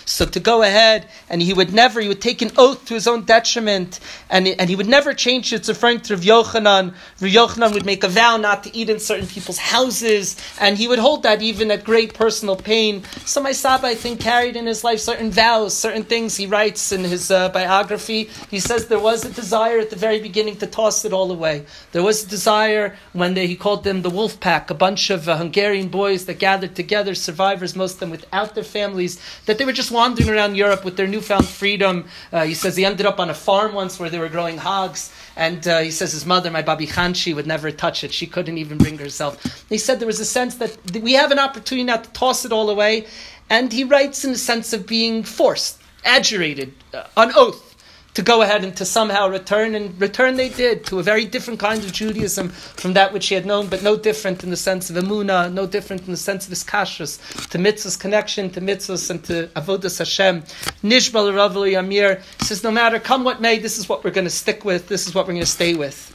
So 0.06 0.26
to 0.26 0.40
go 0.40 0.62
ahead, 0.62 1.08
and 1.30 1.42
he 1.42 1.54
would 1.54 1.74
never, 1.74 2.02
he 2.02 2.08
would 2.08 2.22
take 2.22 2.42
an 2.42 2.52
oath 2.58 2.86
to 2.86 2.94
his 2.94 3.08
own 3.08 3.26
detriment, 3.26 4.00
and, 4.30 4.48
and 4.48 4.70
he 4.70 4.76
would 4.76 4.88
never 4.88 5.14
change 5.14 5.54
it. 5.54 5.64
To 5.64 5.74
Rav 5.74 6.22
Yochanan. 6.22 6.94
Rav 7.22 7.32
Yochanan 7.32 7.74
would 7.74 7.86
make 7.86 8.04
a 8.04 8.08
vow 8.08 8.38
not 8.38 8.64
to 8.64 8.76
eat 8.76 8.90
in 8.90 9.00
certain 9.00 9.28
people's 9.28 9.58
houses, 9.58 10.36
and 10.60 10.78
he 10.78 10.88
would 10.88 11.00
hold 11.00 11.24
that 11.24 11.42
even 11.42 11.72
at 11.72 11.84
great 11.84 12.14
personal 12.14 12.56
pain. 12.56 13.04
So 13.26 13.42
my 13.42 13.52
Saba, 13.52 13.88
I 13.88 13.96
think, 13.96 14.20
carried 14.20 14.56
in 14.56 14.66
his 14.66 14.84
life 14.84 15.00
certain 15.00 15.32
vows, 15.32 15.76
certain 15.76 16.04
things. 16.04 16.36
He 16.36 16.46
writes 16.48 16.92
in 16.92 17.04
his 17.04 17.32
uh, 17.32 17.50
biography, 17.50 18.30
he 18.50 18.60
says 18.60 18.88
there 18.88 19.00
was 19.00 19.26
a 19.26 19.30
desire 19.30 19.80
at 19.80 19.90
the 19.90 19.96
very 19.96 20.20
beginning 20.20 20.58
to 20.58 20.68
toss 20.68 21.06
it 21.06 21.14
all 21.14 21.32
away. 21.32 21.66
There 21.92 22.04
was 22.04 22.24
a 22.24 22.28
desire 22.28 22.98
when 23.14 23.34
they, 23.34 23.48
he 23.48 23.56
called 23.56 23.84
them 23.84 24.02
the 24.02 24.10
wolf 24.10 24.40
pack, 24.40 24.70
a 24.70 24.74
bunch 24.74 25.10
of 25.10 25.30
uh, 25.30 25.38
Hungarian 25.38 25.90
boys 25.90 26.26
that 26.26 26.40
gathered 26.40 26.76
together, 26.76 27.14
survived 27.14 27.53
survivors, 27.54 27.76
most 27.76 27.94
of 27.94 28.00
them 28.00 28.10
without 28.10 28.56
their 28.56 28.64
families, 28.64 29.20
that 29.46 29.58
they 29.58 29.66
were 29.66 29.74
just 29.74 29.92
wandering 29.92 30.30
around 30.30 30.56
Europe 30.56 30.84
with 30.84 30.98
their 30.98 31.08
newfound 31.08 31.48
freedom. 31.48 32.06
Uh, 32.32 32.44
he 32.46 32.56
says 32.56 32.76
he 32.76 32.86
ended 32.86 33.06
up 33.06 33.20
on 33.20 33.30
a 33.30 33.34
farm 33.34 33.76
once 33.76 34.00
where 34.00 34.10
they 34.10 34.20
were 34.20 34.30
growing 34.30 34.58
hogs. 34.58 35.12
And 35.36 35.68
uh, 35.68 35.80
he 35.80 35.92
says 35.92 36.12
his 36.14 36.26
mother, 36.26 36.50
my 36.50 36.64
Babi 36.64 36.88
Khanchi, 36.88 37.36
would 37.36 37.46
never 37.46 37.72
touch 37.72 38.04
it. 38.04 38.12
She 38.12 38.26
couldn't 38.26 38.58
even 38.58 38.78
bring 38.78 38.98
herself. 38.98 39.66
He 39.70 39.78
said 39.78 40.00
there 40.00 40.08
was 40.08 40.20
a 40.20 40.26
sense 40.26 40.56
that 40.56 40.78
we 41.02 41.14
have 41.14 41.32
an 41.32 41.40
opportunity 41.40 41.84
now 41.84 41.98
to 41.98 42.10
toss 42.12 42.44
it 42.46 42.52
all 42.52 42.70
away. 42.70 43.06
And 43.50 43.72
he 43.72 43.84
writes 43.84 44.26
in 44.26 44.32
a 44.32 44.38
sense 44.38 44.74
of 44.74 44.88
being 44.88 45.24
forced, 45.24 45.80
adjurated, 46.06 46.72
uh, 46.94 47.04
on 47.16 47.32
oath 47.36 47.73
to 48.14 48.22
go 48.22 48.42
ahead 48.42 48.64
and 48.64 48.76
to 48.78 48.86
somehow 48.86 49.28
return, 49.28 49.76
and 49.76 50.00
return 50.00 50.36
they 50.36 50.50
did 50.50 50.86
to 50.86 51.00
a 51.00 51.04
very 51.04 51.26
different 51.26 51.60
kind 51.60 51.84
of 51.84 51.92
Judaism 51.92 52.50
from 52.50 52.94
that 52.94 53.12
which 53.12 53.28
he 53.28 53.36
had 53.36 53.46
known, 53.46 53.68
but 53.68 53.82
no 53.82 53.98
different 53.98 54.44
in 54.44 54.50
the 54.50 54.58
sense 54.58 54.90
of 54.90 54.96
Emuna, 54.96 55.52
no 55.52 55.66
different 55.66 56.04
in 56.04 56.12
the 56.12 56.18
sense 56.18 56.46
of 56.46 56.52
his 56.52 56.64
kashrus, 56.64 57.18
to 57.50 57.58
mitzvah's 57.58 57.98
connection, 57.98 58.50
to 58.52 58.62
mitzvahs 58.62 59.10
and 59.10 59.24
to 59.24 59.48
avodas 59.56 59.98
Hashem. 59.98 60.44
Nishbal 60.84 61.34
Ravli 61.34 61.78
Amir 61.78 62.22
says, 62.42 62.64
no 62.64 62.72
matter 62.72 63.00
come 63.00 63.24
what 63.24 63.42
may, 63.42 63.58
this 63.58 63.80
is 63.80 63.90
what 63.90 64.04
we're 64.04 64.12
going 64.12 64.26
to 64.26 64.32
stick 64.32 64.64
with, 64.64 64.88
this 64.88 65.08
is 65.08 65.16
what 65.16 65.26
we're 65.26 65.34
going 65.34 65.46
to 65.46 65.48
stay 65.48 65.74
with. 65.74 66.12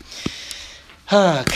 He 1.11 1.17
was 1.17 1.49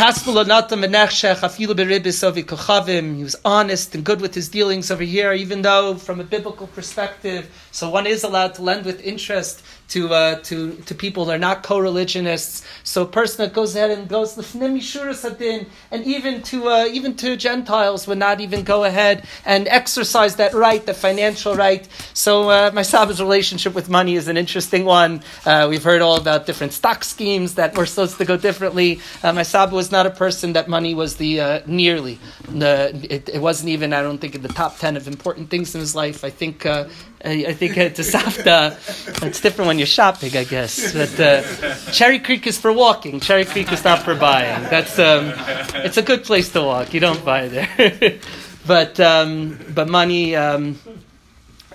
honest 3.45 3.95
and 3.95 4.03
good 4.03 4.23
with 4.23 4.35
his 4.35 4.49
dealings 4.49 4.91
over 4.91 5.03
here, 5.03 5.35
even 5.35 5.61
though 5.61 5.97
from 5.97 6.21
a 6.21 6.25
biblical 6.25 6.69
perspective, 6.69 7.51
so 7.71 7.91
one 7.91 8.07
is 8.07 8.25
allowed 8.25 8.55
to 8.55 8.63
lend 8.63 8.87
with 8.87 9.03
interest 9.03 9.63
to 9.89 10.13
uh, 10.13 10.37
to 10.43 10.73
to 10.87 10.95
people 10.95 11.25
that 11.27 11.35
are 11.35 11.39
not 11.39 11.63
co-religionists. 11.63 12.65
So 12.83 13.03
a 13.03 13.07
person 13.07 13.45
that 13.45 13.55
goes 13.55 13.77
ahead 13.77 13.91
and 13.91 14.09
goes 14.09 14.35
hadin, 14.35 15.67
and 15.91 16.05
even 16.05 16.43
to 16.43 16.69
uh, 16.69 16.87
even 16.87 17.15
to 17.17 17.37
Gentiles 17.37 18.07
would 18.07 18.19
not 18.19 18.41
even 18.41 18.65
go 18.65 18.85
ahead 18.85 19.27
and 19.45 19.69
exercise 19.69 20.37
that 20.37 20.55
right, 20.55 20.85
the 20.85 20.95
financial 20.95 21.55
right. 21.55 21.87
So 22.15 22.51
uh, 22.51 22.71
my 22.73 22.83
Sabba's 22.83 23.21
relationship 23.21 23.75
with 23.75 23.89
money 23.89 24.15
is 24.15 24.29
an 24.29 24.37
interesting 24.37 24.85
one. 24.85 25.23
Uh, 25.45 25.67
we've 25.69 25.85
heard 25.85 26.01
all 26.01 26.17
about 26.17 26.47
different 26.47 26.73
stock 26.73 27.05
schemes 27.05 27.55
that 27.55 27.77
were 27.77 27.87
supposed 27.87 28.19
to 28.19 28.25
go 28.25 28.37
differently. 28.37 29.01
Uh, 29.23 29.33
my 29.33 29.43
Saba 29.43 29.75
was 29.75 29.93
not 29.93 30.07
a 30.07 30.11
person 30.11 30.55
that 30.55 30.69
money 30.69 30.95
was 30.95 31.17
the 31.17 31.41
uh, 31.41 31.61
nearly. 31.67 32.19
The, 32.49 32.95
it, 33.11 33.29
it, 33.29 33.41
wasn't 33.41 33.71
even 33.71 33.93
I 33.93 34.03
don't 34.03 34.19
think 34.19 34.35
in 34.35 34.43
the 34.43 34.49
top 34.49 34.79
ten 34.79 34.97
of 34.97 35.09
important 35.09 35.51
things 35.51 35.75
in 35.75 35.81
his 35.81 35.95
life. 35.95 36.25
I 36.25 36.31
think 36.31 36.65
I, 37.25 37.47
I 37.49 37.53
think 37.53 37.79
uh, 37.79 37.89
to 37.91 38.03
Safta, 38.03 38.77
it's 39.23 39.41
different 39.41 39.69
when 39.69 39.79
you're 39.79 39.87
shopping, 39.87 40.37
I 40.37 40.45
guess. 40.45 40.93
But 40.93 41.21
uh, 41.21 41.43
Cherry 41.93 42.19
Creek 42.19 42.47
is 42.47 42.59
for 42.59 42.73
walking. 42.73 43.21
Cherry 43.21 43.45
Creek 43.45 43.73
is 43.73 43.85
not 43.85 44.01
for 44.03 44.15
buying. 44.15 44.63
That's 44.65 44.99
um, 44.99 45.33
it's 45.85 45.97
a 45.97 46.03
good 46.03 46.25
place 46.25 46.51
to 46.53 46.63
walk. 46.63 46.93
You 46.93 47.01
don't 47.01 47.25
buy 47.25 47.49
there. 47.49 48.19
but 48.67 48.99
um, 49.01 49.59
but 49.75 49.89
money. 49.89 50.35
Um, 50.35 50.79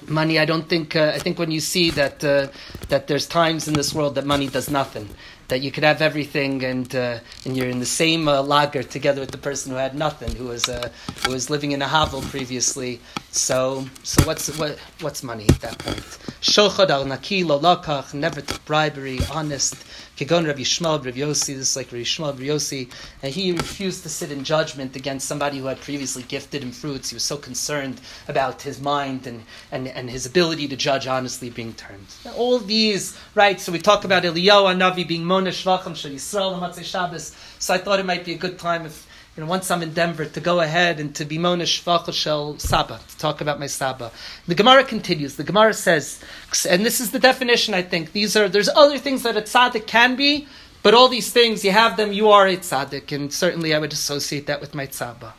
money, 0.09 0.39
I 0.39 0.45
don't 0.45 0.67
think. 0.67 0.95
Uh, 0.95 1.11
I 1.15 1.19
think 1.19 1.39
when 1.39 1.51
you 1.51 1.59
see 1.59 1.91
that 1.91 2.23
uh, 2.23 2.47
that 2.89 3.07
there's 3.07 3.27
times 3.27 3.67
in 3.67 3.73
this 3.73 3.93
world 3.93 4.15
that 4.15 4.25
money 4.25 4.47
does 4.47 4.69
nothing, 4.69 5.09
that 5.47 5.61
you 5.61 5.71
could 5.71 5.83
have 5.83 6.01
everything 6.01 6.63
and 6.63 6.95
uh, 6.95 7.19
and 7.45 7.55
you're 7.55 7.69
in 7.69 7.79
the 7.79 7.85
same 7.85 8.27
uh, 8.27 8.41
lager 8.41 8.83
together 8.83 9.21
with 9.21 9.31
the 9.31 9.37
person 9.37 9.71
who 9.71 9.77
had 9.77 9.95
nothing, 9.95 10.35
who 10.35 10.45
was 10.45 10.67
uh, 10.69 10.89
who 11.25 11.31
was 11.31 11.49
living 11.49 11.71
in 11.71 11.81
a 11.81 11.87
hovel 11.87 12.21
previously. 12.21 12.99
So 13.31 13.85
so 14.03 14.25
what's 14.25 14.55
what 14.57 14.77
what's 15.01 15.23
money 15.23 15.45
at 15.49 15.61
that 15.61 15.77
point? 15.79 15.97
Shochad 16.41 16.89
al 16.89 17.05
nakilo 17.05 17.59
lakach, 17.61 18.13
never 18.13 18.41
bribery, 18.65 19.19
honest. 19.31 19.75
Kegon 20.17 20.47
Rabbi 20.47 20.61
Yishmael 20.61 21.05
Rabbi 21.05 21.19
Yossi, 21.19 21.55
this 21.55 21.69
is 21.69 21.75
like 21.75 21.91
Rabbi 21.91 22.01
Yishmael 22.01 22.31
Rabbi 22.31 22.45
Yossi, 22.45 22.89
and 23.21 23.31
he 23.31 23.51
refused 23.51 24.01
to 24.01 24.09
sit 24.09 24.31
in 24.31 24.43
judgment 24.43 24.95
against 24.95 25.27
somebody 25.27 25.59
who 25.59 25.67
had 25.67 25.79
previously 25.79 26.23
gifted 26.23 26.63
him 26.63 26.71
fruits. 26.71 27.11
He 27.11 27.15
was 27.15 27.21
so 27.21 27.37
concerned 27.37 28.01
about 28.27 28.63
his 28.63 28.81
mind 28.81 29.27
and, 29.27 29.43
and, 29.71 29.87
and 29.87 30.09
his 30.09 30.25
ability 30.25 30.69
to 30.69 30.75
judge 30.75 31.05
honestly 31.05 31.51
being 31.51 31.73
termed. 31.73 32.07
All 32.35 32.57
these, 32.57 33.15
right, 33.35 33.61
so 33.61 33.71
we 33.71 33.77
talk 33.77 34.05
about 34.05 34.23
Eliyahu 34.23 34.75
Navi 34.75 35.07
being 35.07 35.23
Mona 35.23 35.51
Shvachim 35.51 35.95
Shal 35.95 36.11
Yisrael 36.11 36.59
Matzei 36.59 36.83
Shabbos, 36.83 37.35
so 37.59 37.75
I 37.75 37.77
thought 37.77 37.99
it 37.99 38.05
might 38.07 38.25
be 38.25 38.33
a 38.33 38.37
good 38.39 38.57
time 38.57 38.87
if 38.87 39.06
you 39.37 39.43
know, 39.43 39.49
once 39.49 39.69
I'm 39.69 39.83
in 39.83 39.93
Denver, 39.93 40.25
to 40.25 40.39
go 40.39 40.61
ahead 40.61 40.99
and 40.99 41.13
to 41.15 41.23
be 41.23 41.37
Monish 41.37 41.83
Shel 41.83 42.57
Saba, 42.57 42.99
to 43.07 43.17
talk 43.19 43.39
about 43.39 43.59
my 43.59 43.67
Saba. 43.67 44.11
The 44.47 44.55
Gemara 44.55 44.83
continues. 44.83 45.35
The 45.35 45.43
Gemara 45.43 45.75
says, 45.75 46.19
and 46.67 46.83
this 46.83 46.99
is 46.99 47.11
the 47.11 47.19
definition, 47.19 47.75
I 47.75 47.83
think. 47.83 48.13
These 48.13 48.35
are, 48.35 48.49
there's 48.49 48.67
other 48.69 48.97
things 48.97 49.21
that 49.23 49.37
a 49.37 49.41
tzaddik 49.41 49.85
can 49.85 50.15
be, 50.15 50.47
but 50.81 50.95
all 50.95 51.07
these 51.07 51.31
things, 51.31 51.63
you 51.63 51.69
have 51.69 51.97
them, 51.97 52.11
you 52.11 52.29
are 52.31 52.47
a 52.47 52.57
tzaddik, 52.57 53.11
and 53.11 53.31
certainly 53.31 53.75
I 53.75 53.79
would 53.79 53.93
associate 53.93 54.47
that 54.47 54.59
with 54.59 54.73
my 54.73 54.87
tzaba. 54.87 55.33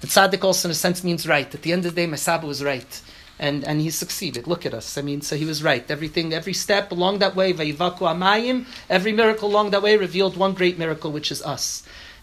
The 0.00 0.06
tzaddik 0.06 0.44
also, 0.44 0.68
in 0.68 0.70
a 0.70 0.74
sense, 0.74 1.02
means 1.02 1.26
right. 1.26 1.52
At 1.52 1.62
the 1.62 1.72
end 1.72 1.84
of 1.86 1.96
the 1.96 2.02
day, 2.02 2.06
my 2.06 2.16
Saba 2.16 2.46
was 2.46 2.62
right. 2.62 3.02
And, 3.40 3.64
and 3.64 3.80
he 3.80 3.90
succeeded. 3.90 4.46
Look 4.46 4.64
at 4.64 4.74
us. 4.74 4.96
I 4.96 5.02
mean, 5.02 5.22
so 5.22 5.34
he 5.34 5.44
was 5.44 5.62
right. 5.62 5.90
Everything, 5.90 6.32
every 6.32 6.52
step 6.52 6.92
along 6.92 7.18
that 7.18 7.34
way, 7.34 7.52
vayivaku 7.52 8.00
amayim, 8.00 8.66
every 8.88 9.12
miracle 9.12 9.48
along 9.48 9.70
that 9.70 9.82
way 9.82 9.96
revealed 9.96 10.36
one 10.36 10.52
great 10.52 10.78
miracle, 10.78 11.10
which 11.10 11.32
is 11.32 11.42
us. 11.42 11.82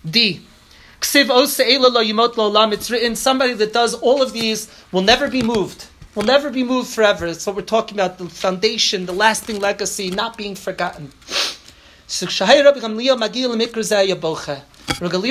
D. 0.09 0.45
It's 0.99 2.89
written, 2.89 3.15
somebody 3.15 3.53
that 3.53 3.73
does 3.73 3.93
all 3.95 4.21
of 4.21 4.33
these 4.33 4.67
will 4.91 5.01
never 5.01 5.29
be 5.29 5.41
moved. 5.41 5.87
Will 6.15 6.23
never 6.23 6.49
be 6.49 6.63
moved 6.63 6.89
forever. 6.89 7.27
That's 7.27 7.45
what 7.45 7.55
we're 7.55 7.61
talking 7.61 7.97
about, 7.97 8.17
the 8.17 8.27
foundation, 8.27 9.05
the 9.05 9.13
lasting 9.13 9.59
legacy, 9.59 10.09
not 10.09 10.37
being 10.37 10.55
forgotten. 10.55 11.11
So 12.07 12.25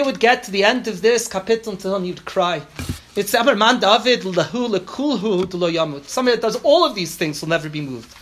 would 0.02 0.20
get 0.20 0.42
to 0.44 0.50
the 0.50 0.64
end 0.64 0.86
of 0.86 1.02
this 1.02 1.28
kapitel 1.28 1.68
until 1.68 2.00
he 2.00 2.12
would 2.12 2.24
cry. 2.24 2.62
It's 3.16 3.32
Amarman 3.32 3.80
David 3.80 4.20
lahu 4.20 4.78
lekulhu 4.78 5.52
lo 5.54 5.70
yamut. 5.70 6.04
Somebody 6.04 6.36
that 6.36 6.42
does 6.42 6.56
all 6.62 6.84
of 6.84 6.94
these 6.94 7.16
things 7.16 7.40
will 7.40 7.48
never 7.48 7.68
be 7.68 7.80
moved. 7.80 8.14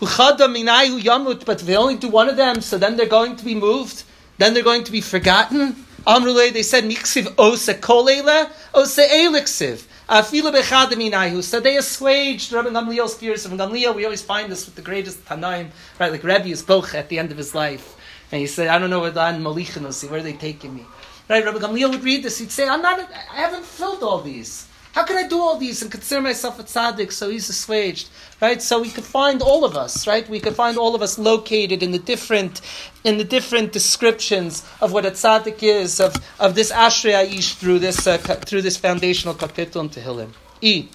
Yamut, 0.00 1.44
but 1.44 1.60
if 1.60 1.66
they 1.66 1.76
only 1.76 1.96
do 1.96 2.08
one 2.08 2.28
of 2.28 2.36
them, 2.36 2.60
so 2.60 2.78
then 2.78 2.96
they're 2.96 3.06
going 3.06 3.36
to 3.36 3.44
be 3.44 3.54
moved. 3.54 4.04
Then 4.38 4.54
they're 4.54 4.62
going 4.62 4.84
to 4.84 4.92
be 4.92 5.00
forgotten. 5.00 5.84
Amrule, 6.06 6.52
they 6.52 6.62
said, 6.62 6.84
Niksiv 6.84 7.34
ose 7.38 7.66
kolela, 7.66 8.50
ose 8.74 8.96
eliksiv. 8.96 9.84
Afila 10.08 10.54
bechadaminahu. 10.54 11.42
So 11.42 11.60
they 11.60 11.76
assuaged 11.76 12.52
Rabbi 12.52 12.70
Gamliel's 12.70 13.14
fears. 13.14 13.46
Rabbi 13.46 13.62
Gamliel, 13.62 13.94
we 13.94 14.04
always 14.04 14.22
find 14.22 14.50
this 14.50 14.64
with 14.64 14.74
the 14.74 14.82
greatest 14.82 15.24
Tanaim, 15.26 15.70
right? 15.98 16.10
Like 16.10 16.24
Rebbe 16.24 16.46
is 16.46 16.68
at 16.94 17.08
the 17.08 17.18
end 17.18 17.30
of 17.30 17.36
his 17.36 17.54
life. 17.54 17.96
And 18.30 18.40
he 18.40 18.46
said, 18.46 18.68
I 18.68 18.78
don't 18.78 18.90
know 18.90 19.00
where 19.00 19.10
Dan 19.10 19.42
Malichin 19.42 20.10
where 20.10 20.20
are 20.20 20.22
they 20.22 20.34
taking 20.34 20.74
me? 20.74 20.84
Right? 21.28 21.44
Rabbi 21.44 21.58
Gamliel 21.58 21.90
would 21.90 22.04
read 22.04 22.22
this, 22.22 22.38
he'd 22.38 22.50
say, 22.50 22.68
I'm 22.68 22.80
not, 22.82 23.00
I 23.00 23.36
haven't 23.36 23.64
filled 23.64 24.02
all 24.02 24.20
these. 24.20 24.67
How 24.98 25.04
can 25.04 25.16
I 25.16 25.28
do 25.28 25.38
all 25.38 25.56
these 25.56 25.80
and 25.80 25.92
consider 25.92 26.20
myself 26.20 26.58
a 26.58 26.64
tzaddik? 26.64 27.12
So 27.12 27.30
he's 27.30 27.48
assuaged, 27.48 28.08
right? 28.42 28.60
So 28.60 28.80
we 28.80 28.90
could 28.90 29.04
find 29.04 29.42
all 29.42 29.64
of 29.64 29.76
us, 29.76 30.08
right? 30.08 30.28
We 30.28 30.40
could 30.40 30.56
find 30.56 30.76
all 30.76 30.96
of 30.96 31.02
us 31.02 31.20
located 31.20 31.84
in 31.84 31.92
the 31.92 32.00
different, 32.00 32.60
in 33.04 33.16
the 33.16 33.22
different 33.22 33.70
descriptions 33.70 34.66
of 34.80 34.90
what 34.92 35.06
a 35.06 35.12
tzaddik 35.12 35.62
is 35.62 36.00
of, 36.00 36.16
of 36.40 36.56
this 36.56 36.72
ashrei 36.72 37.28
aish 37.28 37.54
through 37.54 37.78
this 37.78 38.08
uh, 38.08 38.18
through 38.18 38.62
this 38.62 38.76
foundational 38.76 39.36
kapitel 39.36 39.82
in 39.82 39.88
Tehillim. 39.88 40.30
E. 40.62 40.88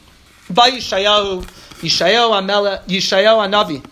by 0.49 0.69
Yishayahu, 0.71 1.43
Yishayahu 1.79 2.31
Amela, 2.41 2.83
Yishayahu 2.85 3.47
Anavi 3.47 3.85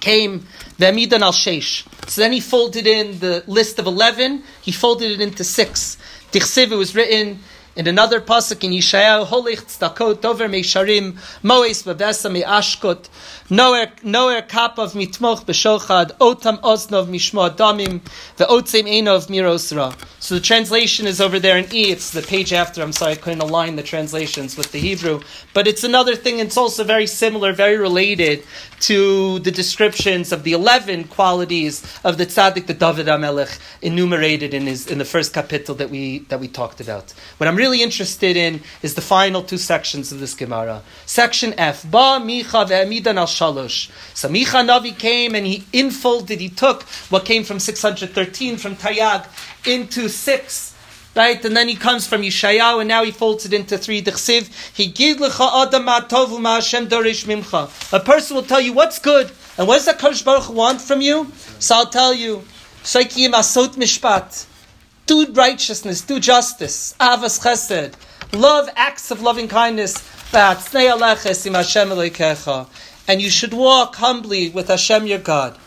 came 0.00 0.46
Vemidan 0.78 1.20
al 1.20 1.32
Sheish. 1.32 1.86
So 2.08 2.22
then 2.22 2.32
he 2.32 2.40
folded 2.40 2.86
in 2.86 3.18
the 3.18 3.44
list 3.46 3.78
of 3.78 3.84
11, 3.84 4.42
he 4.62 4.72
folded 4.72 5.10
it 5.10 5.20
into 5.20 5.44
six. 5.44 5.98
Tichsiv, 6.32 6.72
it 6.72 6.76
was 6.76 6.96
written 6.96 7.40
in 7.76 7.86
another 7.86 8.20
pasuk 8.20 8.64
in 8.64 8.72
Yishayahu, 8.72 9.26
Holich 9.26 9.62
tzedakot 9.62 10.20
dover 10.20 10.48
meisharim, 10.48 11.12
moes 11.42 11.84
bebesa 11.84 12.30
me'ashkot, 12.30 13.08
noer, 13.48 13.92
noer 14.02 14.42
kapav 14.42 14.94
mitmoch 14.94 15.44
b'shochad, 15.44 16.16
otam 16.18 16.60
oznov 16.62 17.06
mishmo 17.06 17.48
damim, 17.56 18.00
ve'otzem 18.36 18.88
enov 18.88 19.28
mirosra. 19.28 19.94
So 20.18 20.34
the 20.34 20.40
translation 20.40 21.06
is 21.06 21.20
over 21.20 21.38
there 21.38 21.58
in 21.58 21.72
E, 21.72 21.90
it's 21.90 22.10
the 22.10 22.22
page 22.22 22.52
after, 22.52 22.82
I'm 22.82 22.92
sorry 22.92 23.12
I 23.12 23.16
couldn't 23.16 23.40
align 23.40 23.76
the 23.76 23.82
translations 23.82 24.56
with 24.56 24.72
the 24.72 24.78
Hebrew, 24.78 25.20
but 25.54 25.68
it's 25.68 25.84
another 25.84 26.16
thing, 26.16 26.40
it's 26.40 26.56
also 26.56 26.82
very 26.82 27.06
similar, 27.06 27.52
very 27.52 27.76
related 27.76 28.44
to 28.80 29.38
the 29.40 29.50
descriptions 29.50 30.32
of 30.32 30.42
the 30.42 30.52
11 30.52 31.04
qualities 31.04 31.82
of 32.02 32.18
the 32.18 32.26
tzaddik, 32.26 32.66
the 32.66 32.74
David 32.74 33.06
HaMelech, 33.06 33.58
enumerated 33.82 34.54
in, 34.54 34.66
his, 34.66 34.86
in 34.86 34.98
the 34.98 35.04
first 35.04 35.32
kapitel 35.34 35.76
that 35.76 35.90
we, 35.90 36.20
that 36.30 36.40
we 36.40 36.48
talked 36.48 36.80
about. 36.80 37.12
What 37.36 37.46
I'm 37.46 37.59
really 37.60 37.82
interested 37.82 38.36
in 38.36 38.62
is 38.82 38.94
the 38.94 39.06
final 39.16 39.42
two 39.42 39.58
sections 39.58 40.12
of 40.12 40.18
this 40.18 40.34
Gemara. 40.34 40.82
Section 41.04 41.52
F, 41.58 41.88
Ba 41.90 42.18
Micha 42.28 42.66
ve'emidan 42.70 43.16
al 43.16 43.26
shalosh. 43.26 43.90
So 44.14 44.28
Micha 44.28 44.60
Navi 44.70 44.98
came 44.98 45.34
and 45.34 45.46
he 45.46 45.64
infolded, 45.72 46.40
he 46.40 46.48
took 46.48 46.82
what 47.12 47.24
came 47.24 47.44
from 47.44 47.58
613, 47.60 48.56
from 48.56 48.76
Tayag, 48.76 49.26
into 49.66 50.08
six 50.08 50.74
Right, 51.16 51.44
and 51.44 51.56
then 51.56 51.66
he 51.66 51.74
comes 51.74 52.06
from 52.06 52.22
Yishayahu, 52.22 52.80
and 52.80 52.88
now 52.88 53.02
he 53.02 53.10
folds 53.10 53.44
it 53.44 53.52
into 53.52 53.76
three. 53.76 54.00
Dechsiv, 54.00 54.48
he 54.76 54.86
gid 54.86 55.18
lecha 55.18 55.66
adam 55.66 55.86
tovu 56.08 56.40
ma 56.40 56.54
Hashem 56.54 56.86
dorish 56.86 57.24
mimcha. 57.24 57.68
A 57.92 57.98
person 57.98 58.36
will 58.36 58.44
tell 58.44 58.60
you 58.60 58.72
what's 58.72 59.00
good, 59.00 59.32
and 59.58 59.66
what 59.66 59.74
does 59.74 59.86
the 59.86 59.94
Kodesh 59.94 60.24
Baruch 60.24 60.48
want 60.50 60.80
from 60.80 61.00
you? 61.00 61.32
So 61.58 61.74
I'll 61.74 61.90
tell 61.90 62.14
you, 62.14 62.44
shaikiyim 62.84 63.32
asot 63.32 63.74
mishpat, 63.74 64.46
do 65.10 65.26
righteousness, 65.32 66.02
do 66.02 66.20
justice, 66.20 66.94
avas 67.00 67.40
chesed, 67.42 67.94
love 68.32 68.68
acts 68.76 69.10
of 69.10 69.20
loving 69.20 69.48
kindness, 69.48 69.94
and 73.08 73.20
you 73.20 73.28
should 73.28 73.52
walk 73.52 73.96
humbly 73.96 74.50
with 74.50 74.68
Hashem 74.68 75.08
your 75.08 75.18
God. 75.18 75.58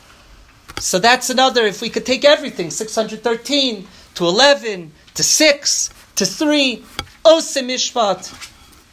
So 0.79 0.97
that's 0.97 1.29
another, 1.29 1.65
if 1.65 1.81
we 1.81 1.89
could 1.89 2.05
take 2.05 2.23
everything, 2.23 2.71
613 2.71 3.85
to 4.15 4.25
11, 4.25 4.93
to 5.15 5.23
six, 5.23 5.89
to 6.15 6.25
three, 6.25 6.85
ose 7.25 7.53
mishpat, 7.55 8.31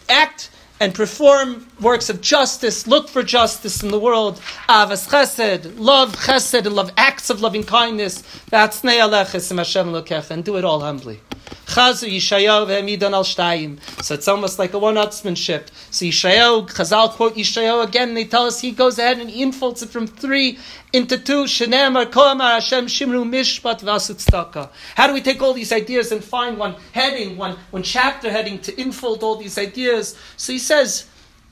act 0.09 0.49
and 0.81 0.95
perform 0.95 1.66
works 1.81 2.09
of 2.09 2.22
justice, 2.22 2.87
look 2.87 3.09
for 3.09 3.22
justice 3.22 3.83
in 3.83 3.91
the 3.91 3.99
world, 4.01 4.41
avas 4.68 5.09
chesed, 5.09 5.78
love 5.78 6.16
chesed, 6.16 6.66
and 6.66 6.74
love 6.74 6.91
acts 6.97 7.28
of 7.28 7.43
loving 7.43 7.62
kindness, 7.62 8.22
That's 8.49 8.81
ne'aleches 8.81 9.51
and 9.51 9.61
Hashem 9.61 9.95
and 10.31 10.45
do 10.45 10.57
it 10.57 10.64
all 10.64 10.81
humbly. 10.81 11.20
Chazu 11.66 12.09
Yishayahu 12.09 12.66
ve'emidan 12.66 13.12
al 13.12 13.24
shtayim. 13.24 13.78
So 14.03 14.14
it's 14.14 14.28
almost 14.28 14.59
like 14.59 14.72
a 14.74 14.78
one-upsmanship. 14.78 15.68
So 15.90 16.07
Yishayahu, 16.07 16.68
Chazal 16.68 17.11
quote 17.11 17.36
Yishayahu 17.36 17.86
again, 17.86 18.14
they 18.14 18.24
tell 18.24 18.46
us 18.46 18.61
he 18.61 18.72
goes 18.72 18.98
ahead 18.98 19.18
and 19.18 19.30
infolds 19.30 19.82
it 19.82 19.90
from 19.90 20.07
three 20.07 20.59
into 20.92 21.18
two. 21.18 21.44
Shenemar 21.44 22.07
koamar 22.07 22.55
Hashem 22.55 22.86
shimru 22.86 23.24
mishpat 23.24 23.80
v'asutstaka. 23.80 24.70
How 24.96 25.07
do 25.07 25.12
we 25.14 25.20
take 25.20 25.40
all 25.42 25.53
these 25.53 25.72
ideas 25.72 26.12
and 26.12 26.22
find 26.24 26.59
one 26.59 26.76
heading, 26.92 27.36
one, 27.36 27.57
one 27.70 27.82
chapter 27.82 28.30
heading 28.30 28.59
to 28.61 28.72
infold 28.80 29.22
all 29.22 29.36
these 29.36 29.59
ideas? 29.59 30.16
So 30.36 30.53
he 30.53 30.59
says, 30.59 31.07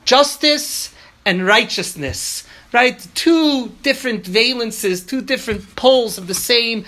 justice 0.05 0.95
and 1.25 1.47
righteousness 1.47 2.45
right? 2.73 3.07
Two 3.15 3.69
different 3.83 4.25
valences, 4.25 5.07
two 5.07 5.23
different 5.23 5.77
poles 5.77 6.19
of 6.19 6.27
the 6.27 6.35
same 6.35 6.85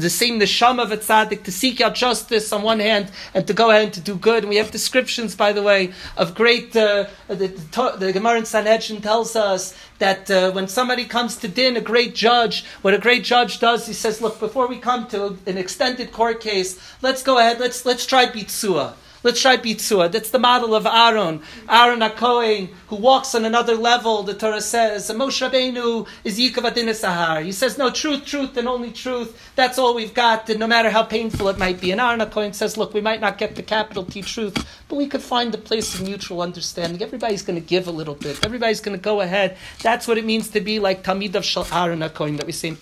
the 0.00 0.10
same 0.10 0.40
neshama 0.40 0.82
of 0.82 0.92
a 0.92 0.96
tzaddik 0.96 1.44
to 1.44 1.52
seek 1.52 1.80
out 1.80 1.94
justice 1.94 2.52
on 2.52 2.62
one 2.62 2.80
hand 2.80 3.10
and 3.34 3.46
to 3.46 3.52
go 3.52 3.70
ahead 3.70 3.84
and 3.84 3.92
to 3.94 4.00
do 4.00 4.14
good. 4.14 4.42
And 4.44 4.48
we 4.48 4.56
have 4.56 4.70
descriptions, 4.70 5.34
by 5.36 5.52
the 5.52 5.62
way, 5.62 5.92
of 6.16 6.34
great. 6.34 6.74
Uh, 6.74 7.06
the, 7.28 7.48
the, 7.48 7.96
the 7.98 8.12
Gemara 8.12 8.38
in 8.38 8.44
Sanhedrin 8.44 9.00
tells 9.02 9.36
us 9.36 9.76
that 9.98 10.30
uh, 10.30 10.50
when 10.52 10.68
somebody 10.68 11.04
comes 11.04 11.36
to 11.36 11.48
din, 11.48 11.76
a 11.76 11.80
great 11.80 12.14
judge, 12.14 12.64
what 12.82 12.94
a 12.94 12.98
great 12.98 13.24
judge 13.24 13.60
does, 13.60 13.86
he 13.86 13.92
says, 13.92 14.20
"Look, 14.20 14.40
before 14.40 14.66
we 14.66 14.78
come 14.78 15.06
to 15.08 15.38
an 15.46 15.58
extended 15.58 16.12
court 16.12 16.40
case, 16.40 16.78
let's 17.02 17.22
go 17.22 17.38
ahead. 17.38 17.60
Let's 17.60 17.84
let's 17.84 18.06
try 18.06 18.26
bitsua." 18.26 18.94
Let's 19.24 19.40
try 19.40 19.56
Bitzua. 19.56 20.10
That's 20.10 20.30
the 20.30 20.38
model 20.38 20.74
of 20.74 20.84
Aaron. 20.84 21.42
Aaron 21.68 22.00
HaKohen, 22.00 22.70
who 22.88 22.96
walks 22.96 23.34
on 23.34 23.44
another 23.44 23.76
level, 23.76 24.22
the 24.24 24.34
Torah 24.34 24.60
says. 24.60 25.10
Moshe 25.10 25.48
Rabbeinu 25.48 26.08
is 26.24 26.38
Yikav 26.38 26.64
Adin 26.64 26.86
Sahar. 26.86 27.44
He 27.44 27.52
says, 27.52 27.78
no, 27.78 27.90
truth, 27.90 28.24
truth, 28.24 28.56
and 28.56 28.66
only 28.66 28.90
truth. 28.90 29.50
That's 29.54 29.78
all 29.78 29.94
we've 29.94 30.14
got, 30.14 30.48
and 30.50 30.58
no 30.58 30.66
matter 30.66 30.90
how 30.90 31.04
painful 31.04 31.48
it 31.50 31.58
might 31.58 31.80
be. 31.80 31.92
And 31.92 32.00
Aaron 32.00 32.20
HaKohen 32.20 32.54
says, 32.54 32.76
look, 32.76 32.94
we 32.94 33.00
might 33.00 33.20
not 33.20 33.38
get 33.38 33.54
the 33.54 33.62
capital 33.62 34.04
T 34.04 34.22
truth, 34.22 34.56
but 34.88 34.96
we 34.96 35.06
could 35.06 35.22
find 35.22 35.54
a 35.54 35.58
place 35.58 35.94
of 35.94 36.02
mutual 36.02 36.42
understanding. 36.42 37.00
Everybody's 37.00 37.42
going 37.42 37.60
to 37.60 37.66
give 37.66 37.86
a 37.86 37.92
little 37.92 38.14
bit. 38.14 38.44
Everybody's 38.44 38.80
going 38.80 38.96
to 38.96 39.02
go 39.02 39.20
ahead. 39.20 39.56
That's 39.82 40.08
what 40.08 40.18
it 40.18 40.24
means 40.24 40.48
to 40.50 40.60
be 40.60 40.80
like 40.80 41.04
Tamid 41.04 41.34
of 41.36 41.44
Shal 41.44 41.66
Aaron 41.72 42.00
HaKohen 42.00 42.38
that 42.38 42.46
we 42.46 42.52
say 42.52 42.68
in 42.68 42.76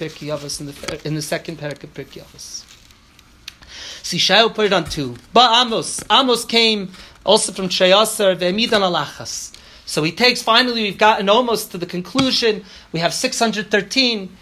in 0.61 0.67
the, 0.67 1.01
in 1.05 1.15
the 1.15 1.23
second 1.23 1.59
parak 1.59 1.85
of. 1.85 2.70
Sishael 4.03 4.55
put 4.55 4.67
it 4.67 4.73
on 4.73 4.85
two. 4.85 5.17
But 5.33 5.51
Amos, 5.65 6.03
Amos 6.11 6.45
came 6.45 6.93
also 7.25 7.53
from 7.53 7.69
Shayasar 7.69 8.37
ve'emidan 8.37 8.83
alachas. 8.83 9.57
So 9.87 10.03
he 10.03 10.13
takes, 10.13 10.43
finally, 10.43 10.83
we've 10.83 10.99
gotten 10.99 11.29
almost 11.29 11.73
to 11.73 11.79
the 11.79 11.87
conclusion. 11.87 12.65
We 12.93 13.01
have 13.01 13.13
613 13.13 14.37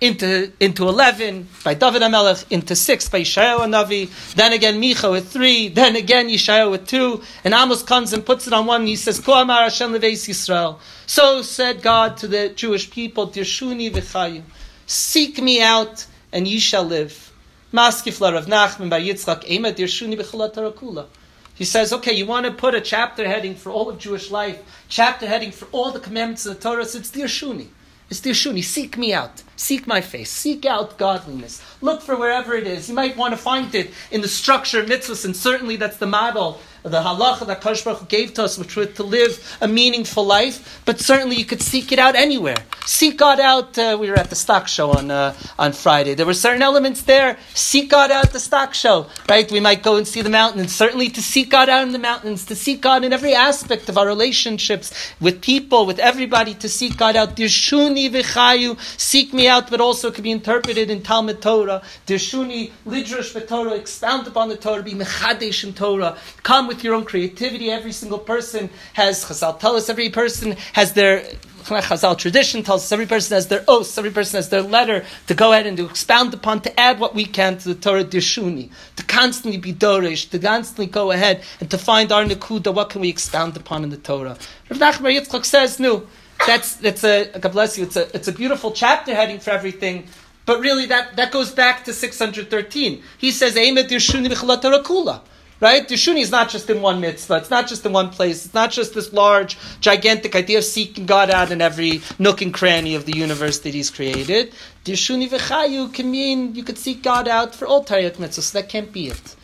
into, 0.00 0.52
into 0.60 0.88
11 0.88 1.48
by 1.64 1.74
David 1.74 2.02
HaMelech, 2.02 2.50
into 2.50 2.76
6 2.76 3.08
by 3.08 3.20
Yishayahu 3.20 3.60
Navi, 3.60 4.34
then 4.34 4.52
again 4.52 4.80
Micha 4.80 5.10
with 5.10 5.28
3, 5.28 5.68
then 5.68 5.96
again 5.96 6.28
Yishayahu 6.28 6.70
with 6.70 6.86
2, 6.86 7.22
and 7.44 7.54
Amos 7.54 7.82
comes 7.82 8.12
and 8.12 8.24
puts 8.24 8.46
it 8.46 8.52
on 8.52 8.66
one, 8.66 8.82
and 8.82 8.88
he 8.88 8.96
says, 8.96 9.20
Ko 9.20 9.34
Amar 9.34 9.62
Hashem 9.62 9.92
Yisrael. 9.92 10.78
So 11.06 11.42
said 11.42 11.82
God 11.82 12.16
to 12.18 12.28
the 12.28 12.50
Jewish 12.50 12.90
people, 12.90 13.28
Dirshuni 13.28 13.90
v'chayu, 13.90 14.42
seek 14.86 15.42
me 15.42 15.62
out, 15.62 16.06
and 16.32 16.46
ye 16.46 16.58
shall 16.58 16.84
live. 16.84 17.27
Maskifla 17.72 18.32
Rav 18.32 18.46
Nachman 18.46 18.88
by 18.88 18.98
Yitzchak 19.02 19.44
Dirshuni. 19.44 21.06
He 21.54 21.64
says, 21.66 21.92
okay, 21.92 22.12
you 22.12 22.24
want 22.24 22.46
to 22.46 22.52
put 22.52 22.74
a 22.74 22.80
chapter 22.80 23.28
heading 23.28 23.54
for 23.54 23.70
all 23.70 23.90
of 23.90 23.98
Jewish 23.98 24.30
life, 24.30 24.62
chapter 24.88 25.26
heading 25.26 25.50
for 25.50 25.66
all 25.70 25.90
the 25.90 26.00
commandments 26.00 26.46
of 26.46 26.54
the 26.54 26.62
Torah, 26.62 26.86
so 26.86 26.98
it's 26.98 27.10
Dirshuni. 27.10 27.66
It's 28.08 28.20
Dirshuni. 28.22 28.64
Seek 28.64 28.96
me 28.96 29.12
out. 29.12 29.42
Seek 29.54 29.86
my 29.86 30.00
face. 30.00 30.30
Seek 30.30 30.64
out 30.64 30.96
godliness. 30.96 31.62
Look 31.82 32.00
for 32.00 32.16
wherever 32.16 32.54
it 32.54 32.66
is. 32.66 32.88
You 32.88 32.94
might 32.94 33.18
want 33.18 33.34
to 33.34 33.36
find 33.36 33.74
it 33.74 33.90
in 34.10 34.22
the 34.22 34.28
structure 34.28 34.80
of 34.80 34.86
mitzvahs, 34.86 35.26
and 35.26 35.36
certainly 35.36 35.76
that's 35.76 35.98
the 35.98 36.06
model 36.06 36.60
the 36.82 37.00
halacha 37.00 37.46
that 37.46 37.62
Baruch 37.62 38.08
gave 38.08 38.34
to 38.34 38.44
us, 38.44 38.58
which 38.58 38.76
was 38.76 38.94
to 38.94 39.02
live 39.02 39.56
a 39.60 39.68
meaningful 39.68 40.24
life. 40.24 40.82
But 40.84 41.00
certainly 41.00 41.36
you 41.36 41.44
could 41.44 41.62
seek 41.62 41.92
it 41.92 41.98
out 41.98 42.14
anywhere. 42.14 42.56
Seek 42.86 43.18
God 43.18 43.40
out. 43.40 43.76
Uh, 43.76 43.96
we 44.00 44.10
were 44.10 44.16
at 44.16 44.30
the 44.30 44.36
stock 44.36 44.68
show 44.68 44.92
on 44.92 45.10
uh, 45.10 45.34
on 45.58 45.72
Friday. 45.72 46.14
There 46.14 46.26
were 46.26 46.34
certain 46.34 46.62
elements 46.62 47.02
there. 47.02 47.38
Seek 47.54 47.90
God 47.90 48.10
out 48.10 48.32
the 48.32 48.40
stock 48.40 48.74
show, 48.74 49.06
right? 49.28 49.50
We 49.50 49.60
might 49.60 49.82
go 49.82 49.96
and 49.96 50.06
see 50.06 50.22
the 50.22 50.30
mountains. 50.30 50.74
Certainly 50.74 51.10
to 51.10 51.22
seek 51.22 51.50
God 51.50 51.68
out 51.68 51.82
in 51.82 51.92
the 51.92 51.98
mountains, 51.98 52.44
to 52.46 52.54
seek 52.54 52.80
God 52.80 53.04
in 53.04 53.12
every 53.12 53.34
aspect 53.34 53.88
of 53.88 53.98
our 53.98 54.06
relationships 54.06 54.92
with 55.20 55.42
people, 55.42 55.84
with 55.84 55.98
everybody, 55.98 56.54
to 56.54 56.68
seek 56.68 56.96
God 56.96 57.16
out. 57.16 57.36
Dirshuni 57.36 58.10
v'chayu, 58.10 58.78
seek 58.98 59.34
me 59.34 59.48
out, 59.48 59.70
but 59.70 59.80
also 59.80 60.10
could 60.10 60.24
be 60.24 60.30
interpreted 60.30 60.90
in 60.90 61.02
Talmud 61.02 61.42
Torah. 61.42 61.82
Dirshuni 62.06 62.70
lidrash 62.86 63.34
Torah, 63.46 63.74
expound 63.74 64.26
upon 64.26 64.48
the 64.48 64.56
Torah, 64.56 64.82
be 64.82 64.92
mechadesh 64.92 65.64
in 65.64 65.74
Torah. 65.74 66.16
Come 66.42 66.67
with 66.68 66.84
your 66.84 66.94
own 66.94 67.04
creativity. 67.04 67.70
Every 67.70 67.92
single 67.92 68.18
person 68.18 68.70
has, 68.92 69.24
Chazal 69.24 69.58
tell 69.58 69.74
us, 69.76 69.88
every 69.88 70.10
person 70.10 70.56
has 70.74 70.92
their, 70.92 71.24
Chazal 71.64 72.16
tradition 72.16 72.62
tells 72.62 72.84
us 72.84 72.92
every 72.92 73.06
person 73.06 73.34
has 73.34 73.48
their 73.48 73.64
oaths, 73.66 73.98
every 73.98 74.10
person 74.10 74.36
has 74.36 74.48
their 74.48 74.62
letter 74.62 75.04
to 75.26 75.34
go 75.34 75.52
ahead 75.52 75.66
and 75.66 75.76
to 75.76 75.86
expound 75.86 76.32
upon, 76.32 76.60
to 76.62 76.80
add 76.80 77.00
what 77.00 77.14
we 77.14 77.24
can 77.24 77.58
to 77.58 77.68
the 77.68 77.74
Torah 77.74 78.04
Dirshuni, 78.04 78.70
to 78.96 79.04
constantly 79.04 79.58
be 79.58 79.72
Dorish, 79.72 80.30
to 80.30 80.38
constantly 80.38 80.86
go 80.86 81.10
ahead 81.10 81.42
and 81.60 81.70
to 81.70 81.78
find 81.78 82.12
our 82.12 82.24
Nakuda, 82.24 82.72
what 82.72 82.90
can 82.90 83.00
we 83.00 83.08
expound 83.08 83.56
upon 83.56 83.84
in 83.84 83.90
the 83.90 83.96
Torah. 83.96 84.36
Rav 84.70 84.78
Nachman 84.78 85.18
Yitzchak 85.18 85.44
says, 85.44 85.80
no, 85.80 86.06
that's, 86.46 86.76
that's 86.76 87.04
a, 87.04 87.38
God 87.38 87.52
bless 87.52 87.76
you, 87.76 87.84
it's 87.84 87.96
a, 87.96 88.14
it's 88.14 88.28
a 88.28 88.32
beautiful 88.32 88.70
chapter 88.70 89.14
heading 89.14 89.40
for 89.40 89.50
everything, 89.50 90.06
but 90.46 90.60
really 90.60 90.86
that, 90.86 91.16
that 91.16 91.30
goes 91.30 91.50
back 91.50 91.84
to 91.84 91.92
613. 91.92 93.02
He 93.18 93.30
says, 93.30 93.54
Eimet 93.54 93.88
Dirshuni 93.88 94.28
Kula. 94.28 95.20
Right? 95.60 95.88
Dirshuni 95.88 96.20
is 96.20 96.30
not 96.30 96.50
just 96.50 96.70
in 96.70 96.80
one 96.82 97.00
mitzvah. 97.00 97.38
It's 97.38 97.50
not 97.50 97.66
just 97.66 97.84
in 97.84 97.92
one 97.92 98.10
place. 98.10 98.44
It's 98.44 98.54
not 98.54 98.70
just 98.70 98.94
this 98.94 99.12
large, 99.12 99.58
gigantic 99.80 100.36
idea 100.36 100.58
of 100.58 100.64
seeking 100.64 101.04
God 101.04 101.30
out 101.30 101.50
in 101.50 101.60
every 101.60 102.00
nook 102.18 102.40
and 102.42 102.54
cranny 102.54 102.94
of 102.94 103.06
the 103.06 103.16
universe 103.16 103.58
that 103.60 103.74
He's 103.74 103.90
created. 103.90 104.54
Dirshuni 104.84 105.28
v'chayu 105.28 105.92
can 105.92 106.10
mean 106.10 106.54
you 106.54 106.62
could 106.62 106.78
seek 106.78 107.02
God 107.02 107.26
out 107.26 107.56
for 107.56 107.66
all 107.66 107.84
Taryag 107.84 108.12
mitzvahs. 108.12 108.42
So 108.42 108.60
that 108.60 108.68
can't 108.68 108.92
be 108.92 109.08
it. 109.08 109.36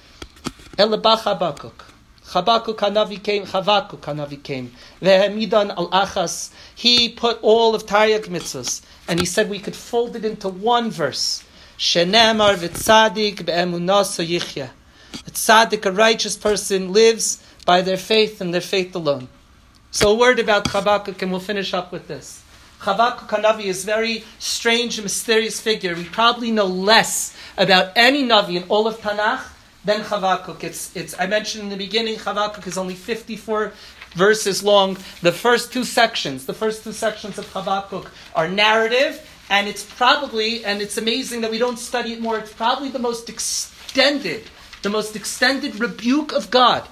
Elabach 0.79 1.23
habakuk. 1.23 1.73
Chabakuk 2.27 2.77
Hanavi 2.77 3.23
came, 3.23 3.45
Chavakuk 3.45 4.01
Hanavi 4.01 4.43
came. 4.43 4.73
Vehemidan 5.03 5.71
al 5.77 5.91
Achas. 5.91 6.53
He 6.75 7.09
put 7.09 7.39
all 7.43 7.75
of 7.75 7.87
Taryag 7.87 8.27
mitzvahs, 8.27 8.83
and 9.09 9.19
he 9.19 9.27
said 9.27 9.51
we 9.51 9.59
could 9.59 9.77
fold 9.77 10.15
it 10.15 10.25
into 10.25 10.49
one 10.49 10.91
verse. 10.91 11.45
Shenemar 11.77 12.55
v'tzadik 12.55 13.45
be'emunasa 13.45 14.25
yichya. 14.27 14.71
A 15.27 15.31
tzaddik, 15.31 15.87
a 15.87 15.93
righteous 15.93 16.37
person, 16.37 16.93
lives 16.93 17.43
by 17.65 17.81
their 17.81 17.97
faith 17.97 18.41
and 18.41 18.53
their 18.53 18.61
faith 18.61 18.95
alone. 18.95 19.29
So 19.91 20.11
a 20.11 20.15
word 20.15 20.39
about 20.39 20.65
Chabakuk, 20.65 21.23
and 21.23 21.31
we'll 21.31 21.41
finish 21.41 21.73
up 21.73 21.93
with 21.93 22.09
this. 22.09 22.43
Chavakuk 22.81 23.29
Hanavi 23.29 23.65
is 23.65 23.85
a 23.85 23.87
very 23.87 24.25
strange 24.39 24.99
and 24.99 25.05
mysterious 25.05 25.61
figure. 25.61 25.95
We 25.95 26.05
probably 26.05 26.51
know 26.51 26.67
less 26.67 27.35
about 27.57 27.93
any 27.97 28.23
Navi 28.25 28.57
in 28.57 28.65
all 28.69 28.87
of 28.87 28.99
Tanakh 28.99 29.43
than 29.85 30.01
Chavakuk. 30.01 30.63
It's, 30.65 30.95
it's, 30.95 31.19
I 31.19 31.27
mentioned 31.27 31.65
in 31.65 31.71
the 31.71 31.77
beginning, 31.77 32.17
Chavakuk 32.17 32.67
is 32.67 32.77
only 32.77 32.95
54 32.95 33.73
verses 34.15 34.63
long. 34.63 34.99
The 35.23 35.33
first 35.33 35.73
two 35.73 35.85
sections, 35.85 36.47
the 36.47 36.55
first 36.55 36.85
two 36.85 36.93
sections 36.93 37.39
of 37.39 37.47
Chavakuk 37.47 38.09
are 38.35 38.49
narrative, 38.49 39.27
and 39.51 39.69
it's 39.69 39.85
probably, 39.85 40.65
and 40.65 40.83
it's 40.83 40.99
amazing 40.99 41.43
that 41.43 41.51
we 41.51 41.59
don't 41.59 41.79
study 41.79 42.13
it 42.13 42.21
more, 42.21 42.39
it's 42.39 42.53
probably 42.53 42.91
the 42.91 42.99
most 42.99 43.29
extended, 43.29 44.45
the 44.85 44.91
most 44.91 45.17
extended 45.17 45.81
rebuke 45.81 46.31
of 46.33 46.51
God, 46.51 46.87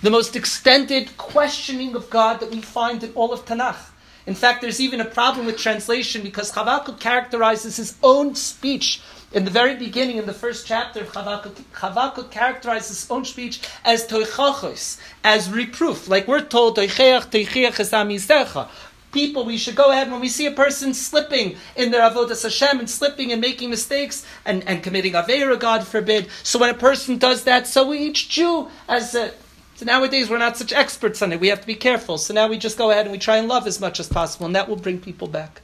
the 0.00 0.10
most 0.10 0.36
extended 0.36 1.16
questioning 1.18 1.94
of 1.94 2.08
God 2.08 2.40
that 2.40 2.50
we 2.50 2.62
find 2.62 3.02
in 3.02 3.12
all 3.14 3.32
of 3.32 3.44
Tanakh. 3.44 3.90
In 4.26 4.36
fact, 4.36 4.62
there's 4.62 4.80
even 4.80 5.00
a 5.00 5.04
problem 5.04 5.46
with 5.46 5.58
translation 5.58 6.22
because 6.22 6.52
Chavakuk 6.52 7.00
characterizes 7.00 7.76
his 7.76 7.98
own 8.02 8.36
speech 8.36 9.02
in 9.32 9.44
the 9.44 9.50
very 9.50 9.74
beginning, 9.74 10.18
in 10.18 10.26
the 10.26 10.32
first 10.32 10.66
chapter 10.66 11.00
of 11.00 11.08
Chavakuk, 11.08 11.54
Chavakuk 11.74 12.30
characterizes 12.30 13.00
his 13.00 13.10
own 13.10 13.24
speech 13.24 13.60
as 13.84 14.06
toichachos, 14.06 15.00
as 15.24 15.50
reproof. 15.50 16.06
Like 16.06 16.28
we're 16.28 16.44
told, 16.44 16.76
toicheach 16.76 17.30
toicheach 17.30 18.70
People, 19.12 19.44
we 19.44 19.58
should 19.58 19.76
go 19.76 19.90
ahead 19.90 20.10
when 20.10 20.20
we 20.20 20.28
see 20.28 20.46
a 20.46 20.50
person 20.50 20.94
slipping 20.94 21.56
in 21.76 21.90
their 21.90 22.08
avodas 22.08 22.42
Hashem 22.42 22.78
and 22.78 22.88
slipping 22.88 23.30
and 23.30 23.40
making 23.40 23.68
mistakes 23.68 24.26
and, 24.46 24.66
and 24.66 24.82
committing 24.82 25.12
avera, 25.12 25.60
God 25.60 25.86
forbid. 25.86 26.28
So 26.42 26.58
when 26.58 26.70
a 26.70 26.74
person 26.74 27.18
does 27.18 27.44
that, 27.44 27.66
so 27.66 27.88
we, 27.88 27.98
each 27.98 28.30
Jew, 28.30 28.68
as 28.88 29.14
a, 29.14 29.32
so 29.74 29.84
nowadays 29.84 30.30
we're 30.30 30.38
not 30.38 30.56
such 30.56 30.72
experts 30.72 31.20
on 31.20 31.32
it. 31.32 31.40
We 31.40 31.48
have 31.48 31.60
to 31.60 31.66
be 31.66 31.74
careful. 31.74 32.16
So 32.16 32.32
now 32.32 32.48
we 32.48 32.56
just 32.56 32.78
go 32.78 32.90
ahead 32.90 33.04
and 33.04 33.12
we 33.12 33.18
try 33.18 33.36
and 33.36 33.48
love 33.48 33.66
as 33.66 33.80
much 33.80 34.00
as 34.00 34.08
possible, 34.08 34.46
and 34.46 34.56
that 34.56 34.68
will 34.68 34.76
bring 34.76 34.98
people 34.98 35.28
back. 35.28 35.60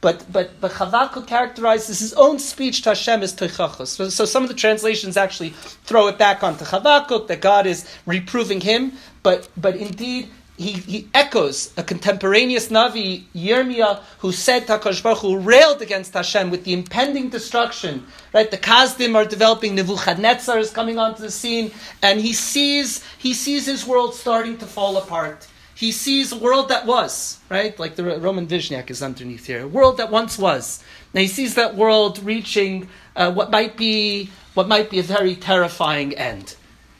But 0.00 0.30
but 0.30 0.60
but 0.60 0.72
Chavakuk 0.72 1.26
characterizes 1.26 1.98
his 1.98 2.12
own 2.12 2.38
speech 2.38 2.82
to 2.82 2.90
Hashem 2.90 3.22
as 3.22 3.34
Teichachos. 3.34 3.86
So, 3.86 4.10
so, 4.10 4.26
some 4.26 4.42
of 4.42 4.50
the 4.50 4.54
translations 4.54 5.16
actually 5.16 5.54
throw 5.84 6.08
it 6.08 6.18
back 6.18 6.44
onto 6.44 6.66
Chavakuk 6.66 7.26
that 7.28 7.40
God 7.40 7.66
is 7.66 7.88
reproving 8.04 8.60
him. 8.60 8.92
But 9.22 9.48
but 9.56 9.76
indeed 9.76 10.28
he, 10.56 10.72
he 10.72 11.08
echoes 11.12 11.72
a 11.76 11.82
contemporaneous 11.82 12.68
Navi, 12.68 13.24
Yirmiyah, 13.34 14.00
who 14.18 14.30
said 14.30 14.66
Takash 14.66 15.02
Baruch 15.02 15.18
who 15.18 15.38
railed 15.38 15.82
against 15.82 16.14
Hashem 16.14 16.50
with 16.50 16.64
the 16.64 16.72
impending 16.72 17.28
destruction. 17.28 18.06
Right, 18.32 18.50
the 18.50 18.58
Kazdim 18.58 19.16
are 19.16 19.24
developing. 19.24 19.74
Nebuchadnezzar 19.74 20.58
is 20.58 20.70
coming 20.70 20.98
onto 20.98 21.22
the 21.22 21.30
scene, 21.30 21.72
and 22.02 22.20
he 22.20 22.32
sees 22.32 23.04
he 23.18 23.34
sees 23.34 23.66
his 23.66 23.84
world 23.86 24.14
starting 24.14 24.56
to 24.58 24.66
fall 24.66 24.96
apart. 24.96 25.48
He 25.74 25.90
sees 25.90 26.30
a 26.30 26.38
world 26.38 26.68
that 26.68 26.86
was, 26.86 27.40
right? 27.48 27.76
Like 27.76 27.96
the 27.96 28.04
Roman 28.04 28.46
Vishniac 28.46 28.90
is 28.90 29.02
underneath 29.02 29.46
here. 29.46 29.64
A 29.64 29.68
world 29.68 29.96
that 29.96 30.10
once 30.10 30.38
was. 30.38 30.84
Now 31.12 31.22
he 31.22 31.26
sees 31.26 31.56
that 31.56 31.74
world 31.74 32.22
reaching 32.22 32.88
uh, 33.16 33.32
what 33.32 33.50
might 33.50 33.76
be 33.76 34.30
what 34.54 34.68
might 34.68 34.88
be 34.88 35.00
a 35.00 35.02
very 35.02 35.34
terrifying 35.34 36.14
end. 36.14 36.54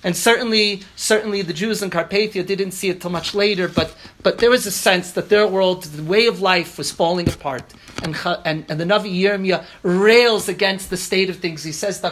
And 0.05 0.15
certainly, 0.15 0.83
certainly 0.97 1.41
the 1.41 1.55
Jews 1.55 1.83
in 1.83 1.89
Carpathia 1.89 2.47
didn't 2.47 2.73
see 2.73 2.91
it 2.91 3.01
till 3.01 3.11
much 3.11 3.35
later, 3.35 3.69
but, 3.69 3.97
but 4.23 4.37
there 4.37 4.51
was 4.51 4.67
a 4.67 4.71
sense 4.71 5.13
that 5.13 5.31
their 5.31 5.47
world, 5.47 5.85
the 5.85 6.03
way 6.03 6.27
of 6.27 6.43
life 6.43 6.77
was 6.77 6.93
falling 6.93 7.27
apart. 7.27 7.73
And, 8.03 8.15
and, 8.45 8.67
and 8.69 8.79
the 8.79 8.85
Navi 8.85 9.19
Yirmiyah 9.19 9.65
rails 9.83 10.47
against 10.49 10.91
the 10.91 10.99
state 10.99 11.31
of 11.31 11.37
things. 11.37 11.65
He 11.65 11.73
says, 11.73 12.03
Why 12.03 12.11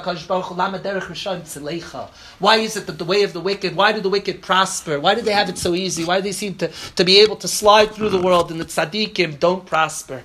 is 2.57 2.77
it 2.77 2.87
that 2.87 2.99
the 2.99 3.05
way 3.05 3.23
of 3.25 3.33
the 3.35 3.41
wicked, 3.41 3.77
why 3.77 3.93
do 3.93 4.01
the 4.01 4.09
wicked 4.09 4.41
prosper? 4.41 4.99
Why 4.99 5.15
do 5.15 5.21
they 5.21 5.33
have 5.33 5.51
it 5.51 5.59
so 5.59 5.75
easy? 5.75 6.05
Why 6.05 6.17
do 6.17 6.23
they 6.23 6.33
seem 6.33 6.55
to, 6.55 6.69
to 6.97 7.05
be 7.05 7.21
able 7.21 7.37
to 7.37 7.49
slide 7.49 7.91
through 7.91 8.09
the 8.09 8.23
world 8.23 8.51
and 8.51 8.59
the 8.59 8.65
tzaddikim 8.65 9.39
don't 9.39 9.67
prosper? 9.67 10.23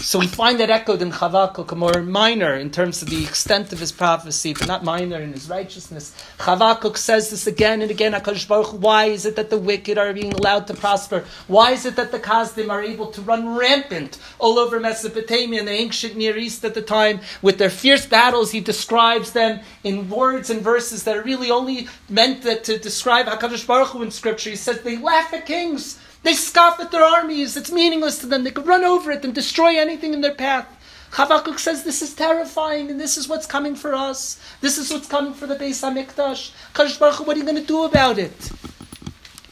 So 0.00 0.18
we 0.18 0.26
find 0.26 0.60
that 0.60 0.70
echoed 0.70 1.00
in 1.02 1.12
Chavakuk, 1.12 1.74
more 1.76 2.02
minor 2.02 2.54
in 2.54 2.70
terms 2.70 3.00
of 3.00 3.08
the 3.08 3.24
extent 3.24 3.72
of 3.72 3.78
his 3.78 3.90
prophecy, 3.90 4.52
but 4.52 4.66
not 4.66 4.84
minor 4.84 5.18
in 5.18 5.32
his 5.32 5.48
righteousness. 5.48 6.14
Chavakuk 6.38 6.96
says 6.96 7.30
this 7.30 7.46
again 7.46 7.80
and 7.80 7.90
again. 7.90 8.12
Hakadosh 8.12 8.46
Baruch, 8.46 8.72
why 8.82 9.06
is 9.06 9.24
it 9.24 9.36
that 9.36 9.50
the 9.50 9.56
wicked 9.56 9.96
are 9.96 10.12
being 10.12 10.32
allowed 10.32 10.66
to 10.66 10.74
prosper? 10.74 11.24
Why 11.46 11.70
is 11.70 11.86
it 11.86 11.96
that 11.96 12.12
the 12.12 12.18
Kazdim 12.18 12.70
are 12.70 12.82
able 12.82 13.12
to 13.12 13.22
run 13.22 13.56
rampant 13.56 14.18
all 14.38 14.58
over 14.58 14.78
Mesopotamia 14.78 15.60
and 15.60 15.68
the 15.68 15.72
ancient 15.72 16.16
Near 16.16 16.36
East 16.36 16.64
at 16.64 16.74
the 16.74 16.82
time 16.82 17.20
with 17.40 17.58
their 17.58 17.70
fierce 17.70 18.04
battles? 18.04 18.50
He 18.50 18.60
describes 18.60 19.32
them 19.32 19.60
in 19.84 20.10
words 20.10 20.50
and 20.50 20.60
verses 20.60 21.04
that 21.04 21.16
are 21.16 21.22
really 21.22 21.50
only 21.50 21.88
meant 22.10 22.42
to 22.42 22.78
describe 22.78 23.26
Hakadosh 23.26 23.66
Baruch 23.66 23.88
Hu 23.88 24.02
in 24.02 24.10
Scripture. 24.10 24.50
He 24.50 24.56
says 24.56 24.82
they 24.82 24.98
laugh 24.98 25.32
at 25.32 25.46
kings. 25.46 25.98
They 26.24 26.34
scoff 26.34 26.80
at 26.80 26.90
their 26.90 27.04
armies. 27.04 27.56
It's 27.56 27.70
meaningless 27.70 28.18
to 28.18 28.26
them. 28.26 28.44
They 28.44 28.50
could 28.50 28.66
run 28.66 28.82
over 28.82 29.12
it 29.12 29.24
and 29.24 29.34
destroy 29.34 29.78
anything 29.78 30.14
in 30.14 30.22
their 30.22 30.34
path. 30.34 30.66
Chavakuk 31.12 31.60
says 31.60 31.84
this 31.84 32.02
is 32.02 32.12
terrifying 32.14 32.90
and 32.90 32.98
this 32.98 33.16
is 33.16 33.28
what's 33.28 33.46
coming 33.46 33.76
for 33.76 33.94
us. 33.94 34.40
This 34.60 34.78
is 34.78 34.90
what's 34.90 35.06
coming 35.06 35.32
for 35.32 35.46
the 35.46 35.54
Beis 35.54 35.80
HaMikdash. 35.84 36.50
Kadosh 36.74 36.98
Baruch 36.98 37.24
what 37.24 37.36
are 37.36 37.38
you 37.38 37.44
going 37.44 37.60
to 37.60 37.62
do 37.62 37.84
about 37.84 38.18
it? 38.18 38.50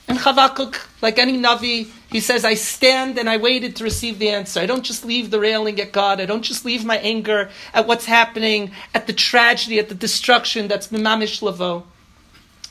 And 0.09 0.19
Chavakuk, 0.19 0.87
like 1.01 1.19
any 1.19 1.39
Navi, 1.39 1.89
he 2.11 2.21
says, 2.21 2.45
I 2.45 2.55
stand 2.55 3.19
and 3.19 3.31
I 3.31 3.37
waited 3.37 3.77
to 3.77 3.85
receive 3.85 4.19
the 4.19 4.31
answer. 4.31 4.59
I 4.59 4.67
don't 4.67 4.83
just 4.83 5.05
leave 5.05 5.31
the 5.31 5.39
railing 5.39 5.81
at 5.81 5.93
God. 5.93 6.21
I 6.21 6.27
don't 6.27 6.43
just 6.43 6.65
leave 6.65 6.85
my 6.85 6.99
anger 6.99 7.51
at 7.73 7.87
what's 7.87 8.07
happening, 8.07 8.73
at 8.95 9.07
the 9.07 9.13
tragedy, 9.13 9.79
at 9.79 9.89
the 9.89 9.95
destruction 9.95 10.69
that's 10.69 10.89
Mimamish 10.89 11.43
Lavo. 11.43 11.87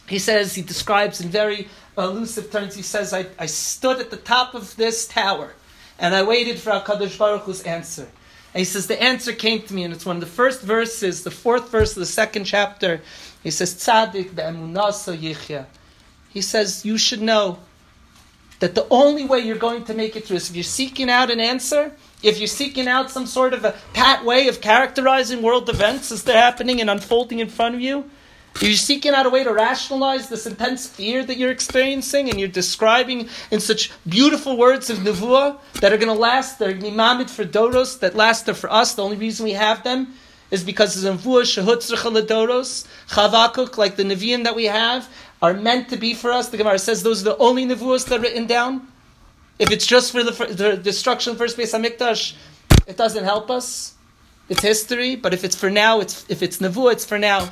He 0.07 0.19
says, 0.19 0.55
he 0.55 0.61
describes 0.61 1.21
in 1.21 1.29
very 1.29 1.69
elusive 1.97 2.51
turns. 2.51 2.75
he 2.75 2.81
says, 2.81 3.13
I, 3.13 3.27
I 3.37 3.45
stood 3.45 3.99
at 3.99 4.11
the 4.11 4.17
top 4.17 4.53
of 4.55 4.75
this 4.75 5.07
tower 5.07 5.53
and 5.99 6.15
I 6.15 6.23
waited 6.23 6.59
for 6.59 6.71
HaKadosh 6.71 7.17
Baruch 7.17 7.43
Hu's 7.43 7.61
answer. 7.63 8.07
And 8.53 8.59
he 8.59 8.65
says, 8.65 8.87
the 8.87 9.01
answer 9.01 9.31
came 9.31 9.61
to 9.61 9.73
me, 9.73 9.83
and 9.83 9.93
it's 9.93 10.05
one 10.05 10.17
of 10.17 10.19
the 10.19 10.25
first 10.25 10.61
verses, 10.61 11.23
the 11.23 11.31
fourth 11.31 11.69
verse 11.69 11.91
of 11.91 12.01
the 12.01 12.05
second 12.05 12.43
chapter. 12.43 13.01
He 13.43 13.51
says, 13.51 13.73
Tzadik 13.75 14.35
be'emunasa 14.35 15.17
yichya. 15.17 15.67
He 16.29 16.41
says, 16.41 16.83
you 16.83 16.97
should 16.97 17.21
know 17.21 17.59
that 18.59 18.75
the 18.75 18.87
only 18.89 19.25
way 19.25 19.39
you're 19.39 19.55
going 19.55 19.85
to 19.85 19.93
make 19.93 20.15
it 20.15 20.25
through 20.25 20.37
is 20.37 20.49
if 20.49 20.55
you're 20.55 20.63
seeking 20.63 21.09
out 21.09 21.31
an 21.31 21.39
answer, 21.39 21.93
if 22.23 22.39
you're 22.39 22.47
seeking 22.47 22.87
out 22.87 23.09
some 23.09 23.25
sort 23.25 23.53
of 23.53 23.63
a 23.63 23.75
pat 23.93 24.25
way 24.25 24.47
of 24.47 24.61
characterizing 24.61 25.41
world 25.41 25.69
events 25.69 26.11
as 26.11 26.23
they're 26.23 26.37
happening 26.37 26.81
and 26.81 26.89
unfolding 26.89 27.39
in 27.39 27.49
front 27.49 27.75
of 27.75 27.81
you, 27.81 28.09
you're 28.59 28.73
seeking 28.73 29.13
out 29.13 29.25
a 29.25 29.29
way 29.29 29.43
to 29.43 29.53
rationalize 29.53 30.29
this 30.29 30.45
intense 30.45 30.87
fear 30.87 31.23
that 31.25 31.37
you're 31.37 31.51
experiencing, 31.51 32.29
and 32.29 32.39
you're 32.39 32.49
describing 32.49 33.29
in 33.49 33.59
such 33.59 33.91
beautiful 34.07 34.57
words 34.57 34.89
of 34.89 34.99
nevuah 34.99 35.57
that 35.75 35.91
are 35.93 35.97
going 35.97 36.13
to 36.13 36.19
last. 36.19 36.59
They're 36.59 36.73
imamid 36.73 37.29
for 37.29 37.45
doros 37.45 37.99
that 37.99 38.15
last 38.15 38.49
for 38.51 38.71
us. 38.71 38.93
The 38.93 39.03
only 39.03 39.17
reason 39.17 39.45
we 39.45 39.53
have 39.53 39.83
them 39.83 40.13
is 40.51 40.63
because 40.63 41.03
of 41.03 41.17
nevuah 41.17 41.43
shehutzrecha 41.43 42.27
doros 42.27 42.87
chavakuk, 43.09 43.77
like 43.77 43.95
the 43.95 44.03
neviim 44.03 44.43
that 44.43 44.55
we 44.55 44.65
have, 44.65 45.09
are 45.41 45.53
meant 45.53 45.89
to 45.89 45.97
be 45.97 46.13
for 46.13 46.31
us. 46.31 46.49
The 46.49 46.57
Gemara 46.57 46.77
says 46.77 47.01
those 47.01 47.21
are 47.21 47.31
the 47.31 47.37
only 47.37 47.65
nevuahs 47.65 48.07
that 48.07 48.19
are 48.19 48.21
written 48.21 48.45
down. 48.45 48.87
If 49.57 49.71
it's 49.71 49.87
just 49.87 50.11
for 50.11 50.23
the, 50.23 50.31
the 50.45 50.77
destruction 50.77 51.31
of 51.31 51.37
the 51.37 51.43
first 51.43 51.57
Beis 51.57 51.73
Hamikdash, 51.73 52.35
it 52.85 52.97
doesn't 52.97 53.23
help 53.23 53.49
us. 53.49 53.95
It's 54.49 54.61
history, 54.61 55.15
but 55.15 55.33
if 55.33 55.43
it's 55.43 55.55
for 55.55 55.69
now, 55.69 55.99
it's 56.01 56.29
if 56.29 56.43
it's 56.43 56.57
nevuah, 56.57 56.91
it's 56.91 57.05
for 57.05 57.17
now 57.17 57.51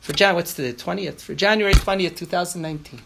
for 0.00 0.12
Jan, 0.12 0.34
what's 0.34 0.54
the 0.54 0.72
20th? 0.72 1.20
For 1.20 1.34
January 1.34 1.74
20th, 1.74 2.16
2019. 2.16 3.00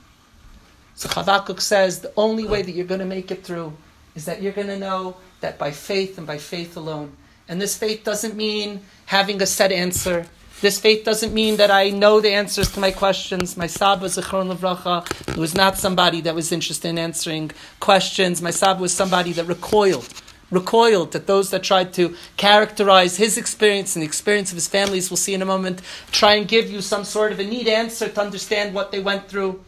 So 0.95 1.09
Chavakuk 1.09 1.61
says 1.61 2.01
the 2.01 2.12
only 2.16 2.47
way 2.47 2.62
that 2.62 2.72
you're 2.72 2.86
going 2.86 3.01
to 3.01 3.07
make 3.07 3.30
it 3.30 3.45
through 3.45 3.72
is 4.14 4.26
that 4.26 4.43
you're 4.43 4.53
going 4.53 4.68
to 4.68 4.78
know 4.78 5.16
that 5.40 5.59
by 5.59 5.70
faith 5.70 6.18
and 6.18 6.26
by 6.26 6.38
faith 6.38 6.76
alone. 6.76 7.16
And 7.49 7.61
this 7.61 7.76
faith 7.76 8.05
doesn't 8.05 8.36
mean 8.36 8.82
having 9.07 9.40
a 9.43 9.47
set 9.47 9.72
answer. 9.72 10.26
This 10.61 10.78
faith 10.78 11.05
doesn't 11.05 11.34
mean 11.34 11.57
that 11.57 11.70
I 11.70 11.90
know 11.90 12.20
the 12.20 12.32
answers 12.32 12.70
to 12.72 12.80
my 12.80 12.93
questions. 12.93 13.57
My 13.57 13.66
Saba 13.66 14.07
Zechron 14.07 14.55
Levracha 14.55 15.36
was 15.36 15.55
not 15.55 15.76
somebody 15.76 16.20
that 16.20 16.34
was 16.34 16.53
interested 16.53 16.88
in 16.88 16.99
answering 16.99 17.51
questions. 17.80 18.40
My 18.40 18.53
Saba 18.53 18.80
was 18.80 18.95
somebody 18.95 19.32
that 19.32 19.47
recoiled 19.47 20.09
recoiled 20.53 21.16
at 21.16 21.26
those 21.26 21.50
that 21.50 21.64
tried 21.64 21.92
to 21.94 22.14
characterize 22.36 23.16
his 23.16 23.36
experience 23.36 23.96
and 23.96 24.03
the 24.03 24.07
experience 24.07 24.53
of 24.53 24.57
his 24.57 24.68
families, 24.68 25.11
we'll 25.11 25.16
see 25.16 25.34
in 25.34 25.42
a 25.42 25.46
moment, 25.46 25.80
try 26.12 26.34
and 26.34 26.46
give 26.46 26.70
you 26.70 26.80
some 26.80 27.03
sort 27.03 27.32
of 27.32 27.40
a 27.40 27.44
neat 27.44 27.66
answer 27.66 28.09
to 28.09 28.20
understand 28.20 28.74
what 28.74 28.92
they 28.92 29.00
went 29.00 29.28
through 29.28 29.61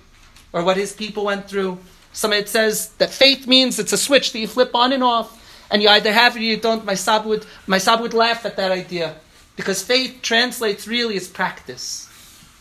or 0.53 0.62
what 0.62 0.76
his 0.76 0.93
people 0.93 1.24
went 1.24 1.49
through. 1.49 1.78
Some 2.12 2.32
it 2.32 2.49
says 2.49 2.91
that 2.99 3.11
faith 3.11 3.49
means 3.49 3.78
it's 3.78 3.93
a 3.93 3.99
switch 3.99 4.32
that 4.32 4.39
you 4.39 4.47
flip 4.47 4.74
on 4.74 4.93
and 4.93 5.03
off, 5.03 5.41
and 5.70 5.82
you 5.82 5.89
either 5.89 6.12
have 6.12 6.37
it 6.37 6.41
or 6.41 6.43
you 6.43 6.57
don't. 6.57 6.85
My 6.85 6.95
sab 6.95 7.24
would, 7.24 7.45
my 7.66 7.78
sab 7.78 8.01
would 8.01 8.14
laugh 8.14 8.47
at 8.47 8.57
that 8.57 8.70
idea 8.70 9.16
because 9.57 9.82
faith 9.82 10.20
translates 10.22 10.87
really 10.87 11.16
as 11.16 11.26
practice. 11.26 12.09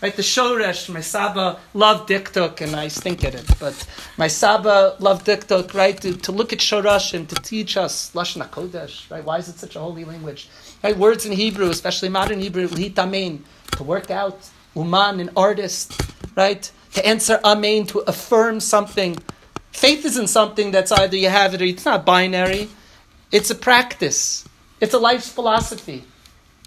Right, 0.04 0.14
the 0.14 0.22
Shoresh, 0.22 0.90
my 0.90 1.00
Saba 1.00 1.62
loved 1.74 2.10
Diktuk, 2.10 2.60
and 2.60 2.76
I 2.76 2.90
stink 2.90 3.24
at 3.24 3.36
it, 3.36 3.46
but 3.58 3.88
my 4.18 4.28
Saba 4.28 4.98
loved 5.00 5.26
Diktuk, 5.26 5.74
right, 5.74 5.96
to, 6.02 6.18
to 6.18 6.34
look 6.34 6.52
at 6.52 6.60
Shorashim, 6.60 7.26
to 7.30 7.36
teach 7.36 7.78
us 7.78 8.12
Lashon 8.14 8.46
HaKodesh, 8.46 9.10
right, 9.10 9.24
why 9.24 9.38
is 9.38 9.48
it 9.48 9.60
such 9.60 9.78
a 9.78 9.80
holy 9.80 10.04
language? 10.04 10.50
Right, 10.84 10.98
words 10.98 11.26
in 11.26 11.32
Hebrew, 11.32 11.70
especially 11.70 12.10
modern 12.10 12.42
Hebrew, 12.42 12.68
Lihitamein, 12.68 13.44
to 13.78 13.84
work 13.84 14.12
out, 14.12 14.50
Uman, 14.76 15.22
an 15.22 15.30
artist, 15.38 15.98
right, 16.36 16.70
to 16.96 17.06
answer 17.08 17.40
Amen, 17.46 17.86
to 17.86 18.00
affirm 18.00 18.60
something. 18.60 19.18
Faith 19.72 20.04
isn't 20.04 20.28
something 20.28 20.72
that's 20.72 20.92
either 20.92 21.16
you 21.16 21.30
have 21.30 21.54
it 21.54 21.62
or 21.62 21.66
it's 21.66 21.86
not 21.86 22.06
binary. 22.06 22.68
It's 23.32 23.52
a 23.52 23.56
practice. 23.56 24.44
It's 24.82 24.94
a 24.94 25.00
life's 25.00 25.30
philosophy. 25.30 26.04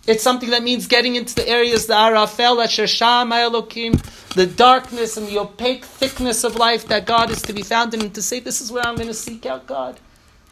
It's 0.07 0.23
something 0.23 0.51
that 0.51 0.63
means 0.63 0.87
getting 0.87 1.17
into 1.17 1.35
the 1.35 1.49
areas, 1.49 1.87
that 1.87 2.11
the 2.11 2.17
arafel, 2.17 2.57
elokim, 2.57 4.35
the 4.35 4.47
darkness 4.47 5.17
and 5.17 5.27
the 5.27 5.39
opaque 5.39 5.85
thickness 5.85 6.45
of 6.45 6.57
life 6.57 6.87
that 6.89 7.07
God 7.07 7.31
is 7.31 7.43
to 7.43 7.53
be 7.53 7.63
found 7.63 7.93
in, 7.95 8.03
and 8.03 8.15
to 8.15 8.23
say, 8.23 8.39
this 8.39 8.61
is 8.61 8.71
where 8.71 8.87
I'm 8.87 8.95
going 8.95 9.09
to 9.09 9.15
seek 9.15 9.47
out 9.47 9.67
God. 9.67 9.99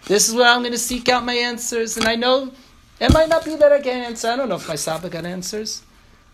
This 0.07 0.29
is 0.29 0.35
where 0.35 0.51
I'm 0.51 0.61
going 0.61 0.73
to 0.73 0.79
seek 0.79 1.09
out 1.09 1.25
my 1.25 1.35
answers. 1.35 1.97
And 1.97 2.07
I 2.07 2.17
know 2.17 2.53
it 3.01 3.13
might 3.13 3.29
not 3.29 3.45
be 3.45 3.57
that 3.57 3.73
I 3.73 3.81
get 3.81 3.97
answers. 3.97 4.25
I 4.25 4.37
don't 4.37 4.49
know 4.49 4.57
if 4.57 4.69
my 4.69 4.75
Saba 4.75 5.09
got 5.09 5.25
answers. 5.25 5.83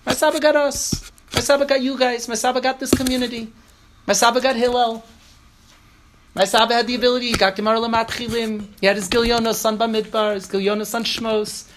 My 0.06 0.12
Saba 0.12 0.40
got 0.40 0.56
us. 0.56 1.12
My 1.34 1.40
Saba 1.40 1.66
got 1.66 1.82
you 1.82 1.98
guys. 1.98 2.26
My 2.26 2.34
Saba 2.34 2.60
got 2.60 2.80
this 2.80 2.90
community. 2.90 3.52
My 4.06 4.12
Saba 4.14 4.40
got 4.40 4.56
Hillel. 4.56 5.04
My 6.34 6.44
Saba 6.44 6.74
had 6.74 6.86
the 6.86 6.94
ability. 6.94 7.28
He 7.28 7.36
got 7.36 7.54
Gemara 7.54 7.78
Lamat 7.78 8.08
Chilim. 8.08 8.66
He 8.80 8.86
had 8.86 8.96
his 8.96 9.08
Gilyonos 9.08 9.64
on 9.64 9.78
Bamidbar, 9.78 10.34
his 10.34 10.46
Gilyonos 10.48 10.94
on 10.94 11.04
Shmos. 11.04 11.69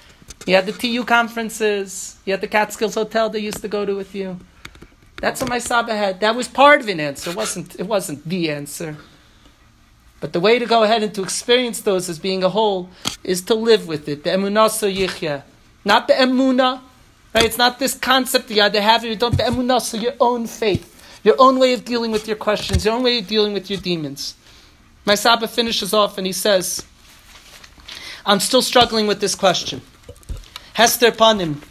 He 0.45 0.51
had 0.51 0.65
the 0.65 0.73
TU 0.73 1.03
conferences. 1.05 2.17
You 2.25 2.33
had 2.33 2.41
the 2.41 2.47
Catskills 2.47 2.95
Hotel 2.95 3.29
they 3.29 3.39
used 3.39 3.61
to 3.61 3.67
go 3.67 3.85
to 3.85 3.95
with 3.95 4.13
you. 4.13 4.39
That's 5.17 5.39
what 5.39 5.49
my 5.49 5.59
Saba 5.59 5.95
had. 5.95 6.19
That 6.19 6.35
was 6.35 6.49
part 6.49 6.81
of 6.81 6.89
an 6.89 6.99
answer. 6.99 7.29
It 7.29 7.35
wasn't, 7.37 7.79
it 7.79 7.87
wasn't 7.87 8.27
the 8.27 8.51
answer. 8.51 8.97
But 10.19 10.33
the 10.33 10.39
way 10.39 10.59
to 10.59 10.65
go 10.65 10.83
ahead 10.83 11.03
and 11.03 11.13
to 11.15 11.23
experience 11.23 11.81
those 11.81 12.09
as 12.09 12.19
being 12.19 12.43
a 12.43 12.49
whole 12.49 12.89
is 13.23 13.41
to 13.43 13.55
live 13.55 13.87
with 13.87 14.07
it. 14.09 14.23
The 14.23 14.31
emunah 14.31 14.69
so 14.69 14.89
yichya. 14.89 15.43
Not 15.85 16.07
the 16.07 16.13
emuna. 16.13 16.81
Right? 17.33 17.45
It's 17.45 17.57
not 17.57 17.79
this 17.79 17.93
concept 17.93 18.47
that 18.49 18.53
you 18.53 18.61
either 18.61 18.81
have 18.81 19.03
or 19.03 19.15
don't. 19.15 19.37
The 19.37 19.43
emunah 19.43 19.81
so 19.81 19.97
your 19.97 20.13
own 20.19 20.47
faith. 20.47 20.89
Your 21.23 21.35
own 21.39 21.57
way 21.57 21.73
of 21.73 21.85
dealing 21.85 22.11
with 22.11 22.27
your 22.27 22.35
questions. 22.35 22.83
Your 22.83 22.93
own 22.95 23.03
way 23.03 23.19
of 23.19 23.27
dealing 23.27 23.53
with 23.53 23.69
your 23.69 23.79
demons. 23.79 24.35
My 25.05 25.15
Saba 25.15 25.47
finishes 25.47 25.93
off 25.93 26.17
and 26.17 26.27
he 26.27 26.33
says, 26.33 26.85
I'm 28.25 28.39
still 28.39 28.61
struggling 28.61 29.07
with 29.07 29.19
this 29.19 29.35
question. 29.35 29.81
Hester 30.74 31.11
Panim. 31.11 31.61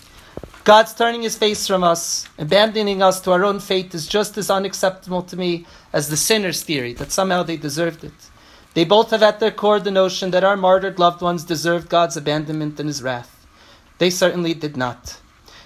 God's 0.62 0.94
turning 0.94 1.22
his 1.22 1.36
face 1.36 1.66
from 1.66 1.82
us, 1.82 2.28
abandoning 2.38 3.02
us 3.02 3.20
to 3.22 3.32
our 3.32 3.44
own 3.44 3.58
fate 3.58 3.92
is 3.96 4.06
just 4.06 4.38
as 4.38 4.48
unacceptable 4.48 5.22
to 5.22 5.36
me 5.36 5.66
as 5.92 6.08
the 6.08 6.16
sinner's 6.16 6.62
theory 6.62 6.92
that 6.92 7.10
somehow 7.10 7.42
they 7.42 7.56
deserved 7.56 8.04
it. 8.04 8.12
They 8.74 8.84
both 8.84 9.10
have 9.10 9.24
at 9.24 9.40
their 9.40 9.50
core 9.50 9.80
the 9.80 9.90
notion 9.90 10.30
that 10.30 10.44
our 10.44 10.56
martyred 10.56 11.00
loved 11.00 11.20
ones 11.20 11.42
deserved 11.42 11.88
God's 11.88 12.16
abandonment 12.16 12.78
and 12.78 12.88
his 12.88 13.02
wrath. 13.02 13.44
They 13.98 14.08
certainly 14.08 14.54
did 14.54 14.76
not. 14.76 15.18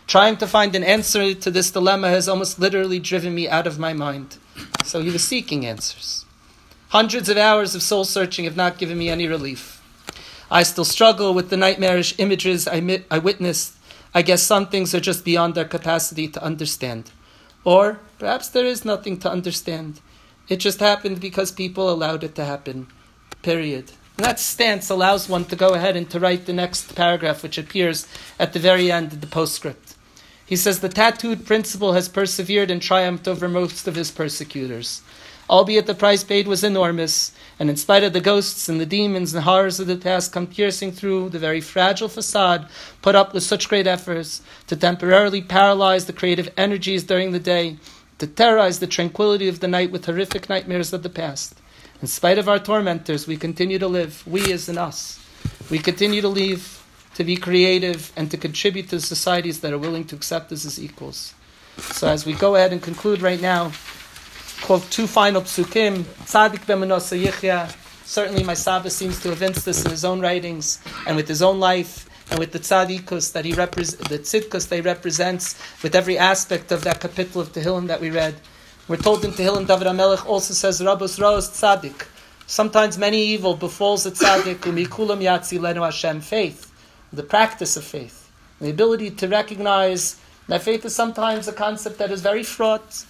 Trying 0.06 0.38
to 0.38 0.46
find 0.46 0.74
an 0.74 0.82
answer 0.82 1.34
to 1.34 1.50
this 1.50 1.70
dilemma 1.70 2.08
has 2.08 2.30
almost 2.30 2.58
literally 2.58 3.00
driven 3.00 3.34
me 3.34 3.50
out 3.50 3.66
of 3.66 3.78
my 3.78 3.92
mind. 3.92 4.38
So 4.82 5.02
he 5.02 5.10
was 5.10 5.22
seeking 5.22 5.66
answers. 5.66 6.24
Hundreds 6.88 7.28
of 7.28 7.36
hours 7.36 7.74
of 7.74 7.82
soul 7.82 8.04
searching 8.04 8.46
have 8.46 8.56
not 8.56 8.78
given 8.78 8.96
me 8.96 9.10
any 9.10 9.26
relief. 9.26 9.75
I 10.50 10.62
still 10.62 10.84
struggle 10.84 11.34
with 11.34 11.50
the 11.50 11.56
nightmarish 11.56 12.14
images 12.18 12.68
I, 12.68 13.02
I 13.10 13.18
witnessed. 13.18 13.74
I 14.14 14.22
guess 14.22 14.42
some 14.42 14.68
things 14.68 14.94
are 14.94 15.00
just 15.00 15.24
beyond 15.24 15.58
our 15.58 15.64
capacity 15.64 16.28
to 16.28 16.42
understand. 16.42 17.10
Or 17.64 17.98
perhaps 18.18 18.48
there 18.48 18.64
is 18.64 18.84
nothing 18.84 19.18
to 19.18 19.30
understand. 19.30 20.00
It 20.48 20.56
just 20.56 20.80
happened 20.80 21.20
because 21.20 21.50
people 21.50 21.90
allowed 21.90 22.22
it 22.22 22.34
to 22.36 22.44
happen. 22.44 22.86
Period. 23.42 23.90
And 24.16 24.24
that 24.24 24.40
stance 24.40 24.88
allows 24.88 25.28
one 25.28 25.44
to 25.46 25.56
go 25.56 25.74
ahead 25.74 25.96
and 25.96 26.08
to 26.10 26.20
write 26.20 26.46
the 26.46 26.52
next 26.52 26.94
paragraph, 26.94 27.42
which 27.42 27.58
appears 27.58 28.06
at 28.38 28.52
the 28.52 28.58
very 28.58 28.90
end 28.90 29.12
of 29.12 29.20
the 29.20 29.26
postscript. 29.26 29.94
He 30.46 30.56
says 30.56 30.78
the 30.78 30.88
tattooed 30.88 31.44
principle 31.44 31.92
has 31.94 32.08
persevered 32.08 32.70
and 32.70 32.80
triumphed 32.80 33.26
over 33.26 33.48
most 33.48 33.88
of 33.88 33.96
his 33.96 34.12
persecutors. 34.12 35.02
Albeit 35.48 35.86
the 35.86 35.94
price 35.94 36.24
paid 36.24 36.48
was 36.48 36.64
enormous, 36.64 37.30
and 37.60 37.70
in 37.70 37.76
spite 37.76 38.02
of 38.02 38.12
the 38.12 38.20
ghosts 38.20 38.68
and 38.68 38.80
the 38.80 38.86
demons 38.86 39.32
and 39.32 39.44
horrors 39.44 39.78
of 39.78 39.86
the 39.86 39.96
past 39.96 40.32
come 40.32 40.46
piercing 40.46 40.90
through 40.90 41.28
the 41.28 41.38
very 41.38 41.60
fragile 41.60 42.08
facade 42.08 42.68
put 43.00 43.14
up 43.14 43.32
with 43.32 43.44
such 43.44 43.68
great 43.68 43.86
efforts 43.86 44.42
to 44.66 44.74
temporarily 44.74 45.40
paralyze 45.40 46.06
the 46.06 46.12
creative 46.12 46.52
energies 46.56 47.04
during 47.04 47.30
the 47.30 47.38
day, 47.38 47.76
to 48.18 48.26
terrorize 48.26 48.80
the 48.80 48.88
tranquility 48.88 49.46
of 49.46 49.60
the 49.60 49.68
night 49.68 49.92
with 49.92 50.06
horrific 50.06 50.48
nightmares 50.48 50.92
of 50.92 51.04
the 51.04 51.08
past. 51.08 51.54
In 52.02 52.08
spite 52.08 52.38
of 52.38 52.48
our 52.48 52.58
tormentors, 52.58 53.26
we 53.26 53.36
continue 53.36 53.78
to 53.78 53.88
live, 53.88 54.26
we 54.26 54.52
as 54.52 54.68
in 54.68 54.76
us. 54.76 55.24
We 55.70 55.78
continue 55.78 56.20
to 56.22 56.28
live, 56.28 56.84
to 57.14 57.24
be 57.24 57.36
creative, 57.36 58.12
and 58.16 58.30
to 58.32 58.36
contribute 58.36 58.88
to 58.90 59.00
societies 59.00 59.60
that 59.60 59.72
are 59.72 59.78
willing 59.78 60.04
to 60.08 60.16
accept 60.16 60.50
us 60.50 60.66
as 60.66 60.82
equals. 60.82 61.34
So 61.78 62.08
as 62.08 62.26
we 62.26 62.32
go 62.32 62.56
ahead 62.56 62.72
and 62.72 62.82
conclude 62.82 63.22
right 63.22 63.40
now, 63.40 63.72
quote 64.62 64.88
two 64.90 65.06
final 65.06 65.42
psukim. 65.42 66.02
Tzadik 66.24 66.66
b'menosa 66.66 67.22
yichya. 67.22 67.74
Certainly, 68.04 68.44
my 68.44 68.54
Saba 68.54 68.90
seems 68.90 69.20
to 69.22 69.32
evince 69.32 69.64
this 69.64 69.84
in 69.84 69.90
his 69.90 70.04
own 70.04 70.20
writings 70.20 70.80
and 71.06 71.16
with 71.16 71.26
his 71.26 71.42
own 71.42 71.58
life 71.58 72.08
and 72.30 72.38
with 72.38 72.52
the 72.52 72.58
tzaddikus 72.58 73.32
that 73.32 73.44
he 73.44 73.52
represents, 73.52 74.08
the 74.08 74.18
tzidkus 74.18 74.72
he 74.74 74.80
represents, 74.80 75.60
with 75.82 75.94
every 75.94 76.18
aspect 76.18 76.72
of 76.72 76.82
that 76.84 77.00
capital 77.00 77.40
of 77.40 77.52
Tehillim 77.52 77.86
that 77.86 78.00
we 78.00 78.10
read. 78.10 78.34
We're 78.88 78.96
told 78.96 79.24
in 79.24 79.32
Tehillim, 79.32 79.66
David 79.66 79.86
HaMelech 79.86 80.26
also 80.26 80.54
says, 80.54 80.80
Rabos 80.80 81.20
Raos 81.20 81.50
tzaddik. 81.50 82.06
Sometimes 82.46 82.98
many 82.98 83.20
evil 83.22 83.56
befalls 83.56 84.06
a 84.06 84.10
tzaddik, 84.10 84.58
umikulam 84.58 85.20
yatzi 85.20 85.58
lenu 85.58 85.84
Hashem, 85.84 86.20
faith, 86.20 86.72
the 87.12 87.22
practice 87.22 87.76
of 87.76 87.84
faith, 87.84 88.30
the 88.60 88.70
ability 88.70 89.10
to 89.10 89.28
recognize 89.28 90.20
that 90.48 90.62
faith 90.62 90.84
is 90.84 90.94
sometimes 90.94 91.48
a 91.48 91.52
concept 91.52 91.98
that 91.98 92.10
is 92.10 92.22
very 92.22 92.42
fraught, 92.42 93.04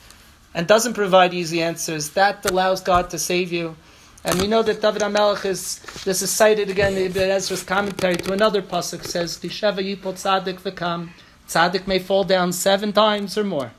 and 0.56 0.66
doesn't 0.66 0.94
provide 0.94 1.34
easy 1.34 1.62
answers, 1.62 2.08
that 2.10 2.50
allows 2.50 2.80
God 2.80 3.10
to 3.10 3.18
save 3.18 3.52
you. 3.52 3.76
And 4.24 4.40
we 4.40 4.46
know 4.46 4.62
that 4.62 4.80
David 4.80 5.02
HaMelech 5.02 5.44
is, 5.44 5.80
this 6.02 6.22
is 6.22 6.30
cited 6.30 6.70
again 6.70 6.96
in 6.96 7.14
Ezra's 7.14 7.62
commentary 7.62 8.16
to 8.16 8.32
another 8.32 8.62
pasuk 8.62 9.04
says, 9.04 9.36
Tisheva 9.36 9.80
yipol 9.84 10.14
tzadik 10.14 10.60
v'kam, 10.60 11.10
tzadik 11.46 11.86
may 11.86 11.98
fall 11.98 12.24
down 12.24 12.52
seven 12.52 12.94
times 12.94 13.36
or 13.36 13.44
more. 13.44 13.70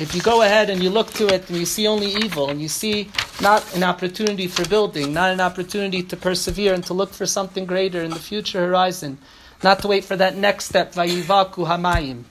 If 0.00 0.14
you 0.14 0.22
go 0.22 0.42
ahead 0.42 0.70
and 0.70 0.80
you 0.80 0.90
look 0.90 1.10
to 1.14 1.26
it 1.26 1.50
and 1.50 1.58
you 1.58 1.66
see 1.66 1.88
only 1.88 2.12
evil 2.12 2.48
and 2.48 2.62
you 2.62 2.68
see 2.68 3.10
not 3.40 3.74
an 3.74 3.82
opportunity 3.82 4.46
for 4.46 4.64
building, 4.68 5.12
not 5.12 5.32
an 5.32 5.40
opportunity 5.40 6.04
to 6.04 6.16
persevere 6.16 6.74
and 6.74 6.86
to 6.86 6.94
look 6.94 7.12
for 7.12 7.26
something 7.26 7.66
greater 7.66 8.02
in 8.02 8.10
the 8.10 8.20
future 8.20 8.64
horizon, 8.64 9.18
not 9.64 9.80
to 9.80 9.88
wait 9.88 10.04
for 10.04 10.14
that 10.14 10.36
next 10.36 10.66
step, 10.66 10.94
vayivaku 10.94 11.66
hamayim, 11.66 12.22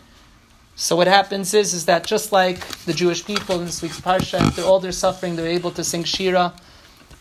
so 0.80 0.96
what 0.96 1.08
happens 1.08 1.56
is, 1.56 1.74
is 1.74 1.86
that 1.86 2.06
just 2.06 2.32
like 2.32 2.60
the 2.86 2.94
Jewish 2.94 3.26
people 3.26 3.60
in 3.60 3.66
this 3.66 3.82
week's 3.82 4.00
parsha, 4.00 4.40
after 4.40 4.62
all 4.62 4.80
their 4.80 4.92
suffering, 4.92 5.36
they're 5.36 5.48
able 5.48 5.72
to 5.72 5.84
sing 5.84 6.04
Shira. 6.04 6.54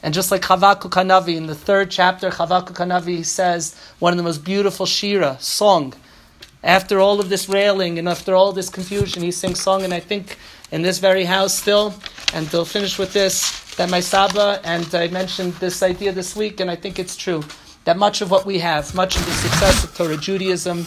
And 0.02 0.12
just 0.12 0.30
like 0.30 0.42
Chavakuk 0.42 0.90
Hanavi 0.90 1.36
in 1.36 1.46
the 1.46 1.54
third 1.54 1.90
chapter, 1.90 2.28
Chavakuk 2.28 2.76
Hanavi 2.76 3.24
says 3.24 3.74
one 3.98 4.12
of 4.12 4.18
the 4.18 4.22
most 4.22 4.44
beautiful 4.44 4.84
Shira 4.84 5.38
song. 5.40 5.94
After 6.62 7.00
all 7.00 7.18
of 7.18 7.30
this 7.30 7.48
railing 7.48 7.98
and 7.98 8.11
after 8.11 8.34
all 8.34 8.52
this 8.52 8.68
confusion, 8.68 9.22
he 9.22 9.30
sings 9.30 9.59
song. 9.59 9.84
And 9.84 9.94
I 9.94 10.00
think 10.00 10.36
in 10.70 10.82
this 10.82 10.98
very 10.98 11.24
house 11.24 11.54
still, 11.54 11.94
and 12.34 12.46
they'll 12.48 12.66
finish 12.66 12.98
with 12.98 13.14
this, 13.14 13.74
that 13.76 13.88
my 13.88 14.00
Saba, 14.00 14.61
and 14.64 14.94
I 14.94 15.09
mentioned 15.09 15.54
this 15.54 15.82
idea 15.82 16.12
this 16.12 16.36
week, 16.36 16.61
and 16.61 16.70
I 16.70 16.76
think 16.76 16.98
it's 16.98 17.16
true, 17.16 17.42
that 17.84 17.96
much 17.96 18.20
of 18.20 18.30
what 18.30 18.44
we 18.44 18.59
have, 18.59 18.94
much 18.94 19.16
of 19.16 19.24
the 19.24 19.32
success 19.32 19.82
of 19.82 19.96
Torah 19.96 20.18
Judaism, 20.18 20.86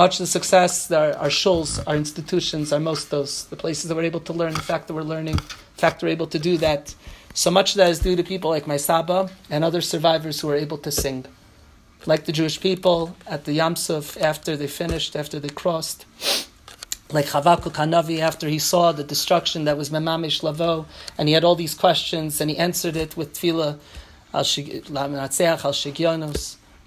much 0.00 0.14
of 0.14 0.20
the 0.20 0.32
success, 0.38 0.90
our, 0.90 1.12
our 1.24 1.28
shuls, 1.28 1.70
our 1.86 1.94
institutions, 1.94 2.72
our 2.72 2.80
mostos, 2.80 3.46
the 3.50 3.60
places 3.64 3.84
that 3.86 3.94
we're 3.94 4.10
able 4.12 4.24
to 4.30 4.32
learn, 4.32 4.54
the 4.54 4.68
fact 4.72 4.88
that 4.88 4.94
we're 4.94 5.12
learning, 5.14 5.36
the 5.36 5.80
fact 5.84 6.02
we're 6.02 6.16
able 6.18 6.26
to 6.26 6.38
do 6.38 6.56
that. 6.56 6.94
So 7.34 7.50
much 7.50 7.72
of 7.72 7.76
that 7.80 7.90
is 7.90 7.98
due 7.98 8.16
to 8.16 8.22
people 8.22 8.48
like 8.48 8.66
my 8.66 8.78
Saba 8.78 9.28
and 9.50 9.62
other 9.62 9.82
survivors 9.82 10.40
who 10.40 10.48
are 10.48 10.56
able 10.66 10.78
to 10.78 10.90
sing. 10.90 11.26
Like 12.06 12.24
the 12.24 12.32
Jewish 12.32 12.58
people 12.62 13.14
at 13.26 13.44
the 13.44 13.58
Yamsuf 13.58 14.18
after 14.18 14.56
they 14.56 14.68
finished, 14.68 15.14
after 15.22 15.38
they 15.38 15.50
crossed. 15.50 16.06
Like 17.12 17.26
Chavakuk 17.26 17.74
Hanavi 17.74 18.20
after 18.20 18.48
he 18.48 18.58
saw 18.58 18.92
the 18.92 19.04
destruction 19.04 19.64
that 19.66 19.76
was 19.76 19.90
Memamish 19.90 20.42
Lavo, 20.42 20.86
and 21.18 21.28
he 21.28 21.34
had 21.34 21.44
all 21.44 21.56
these 21.56 21.74
questions, 21.74 22.40
and 22.40 22.48
he 22.48 22.56
answered 22.56 22.96
it 22.96 23.18
with 23.18 23.34
tefillah, 23.34 23.76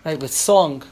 right, 0.06 0.20
with 0.20 0.34
song 0.34 0.84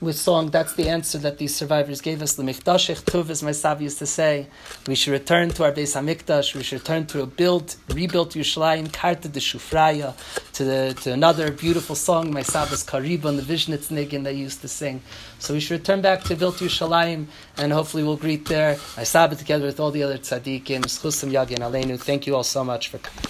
with 0.00 0.16
song, 0.16 0.50
that's 0.50 0.74
the 0.74 0.88
answer 0.88 1.18
that 1.18 1.38
these 1.38 1.54
survivors 1.54 2.00
gave 2.00 2.22
us. 2.22 2.38
L'michtashech 2.38 3.02
tuv, 3.02 3.30
as 3.30 3.42
my 3.42 3.52
Sav 3.52 3.82
used 3.82 3.98
to 3.98 4.06
say, 4.06 4.46
we 4.86 4.94
should 4.94 5.12
return 5.12 5.50
to 5.50 5.64
our 5.64 5.72
Beis 5.72 5.96
Hamikdash, 5.96 6.54
we 6.54 6.62
should 6.62 6.80
return 6.80 7.06
to 7.06 7.22
a 7.22 7.26
build, 7.26 7.74
rebuilt 7.88 8.30
Yerushalayim, 8.30 8.92
Karta 8.92 9.28
de 9.28 9.40
Shufraya, 9.40 10.14
to, 10.52 10.64
the, 10.64 10.98
to 11.02 11.12
another 11.12 11.50
beautiful 11.50 11.96
song, 11.96 12.32
my 12.32 12.42
Sabba's 12.42 12.84
Kariba, 12.84 13.24
and 13.26 13.38
the 13.38 13.42
Vishnitz 13.42 13.90
Nigin 13.90 14.22
they 14.22 14.34
used 14.34 14.60
to 14.60 14.68
sing. 14.68 15.02
So 15.40 15.54
we 15.54 15.60
should 15.60 15.80
return 15.80 16.00
back 16.00 16.22
to 16.24 16.36
built 16.36 16.56
Yerushalayim, 16.56 17.26
and 17.56 17.72
hopefully 17.72 18.04
we'll 18.04 18.16
greet 18.16 18.46
there 18.46 18.78
my 18.96 19.04
Sabbath 19.04 19.38
together 19.38 19.66
with 19.66 19.80
all 19.80 19.90
the 19.90 20.04
other 20.04 20.18
tzaddikim, 20.18 20.82
Schusim 20.82 21.32
Yagin 21.32 21.58
Aleinu. 21.58 21.98
Thank 21.98 22.26
you 22.26 22.36
all 22.36 22.44
so 22.44 22.62
much 22.62 22.88
for 22.88 22.98
coming. 22.98 23.24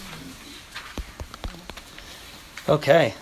Okay. 2.69 3.15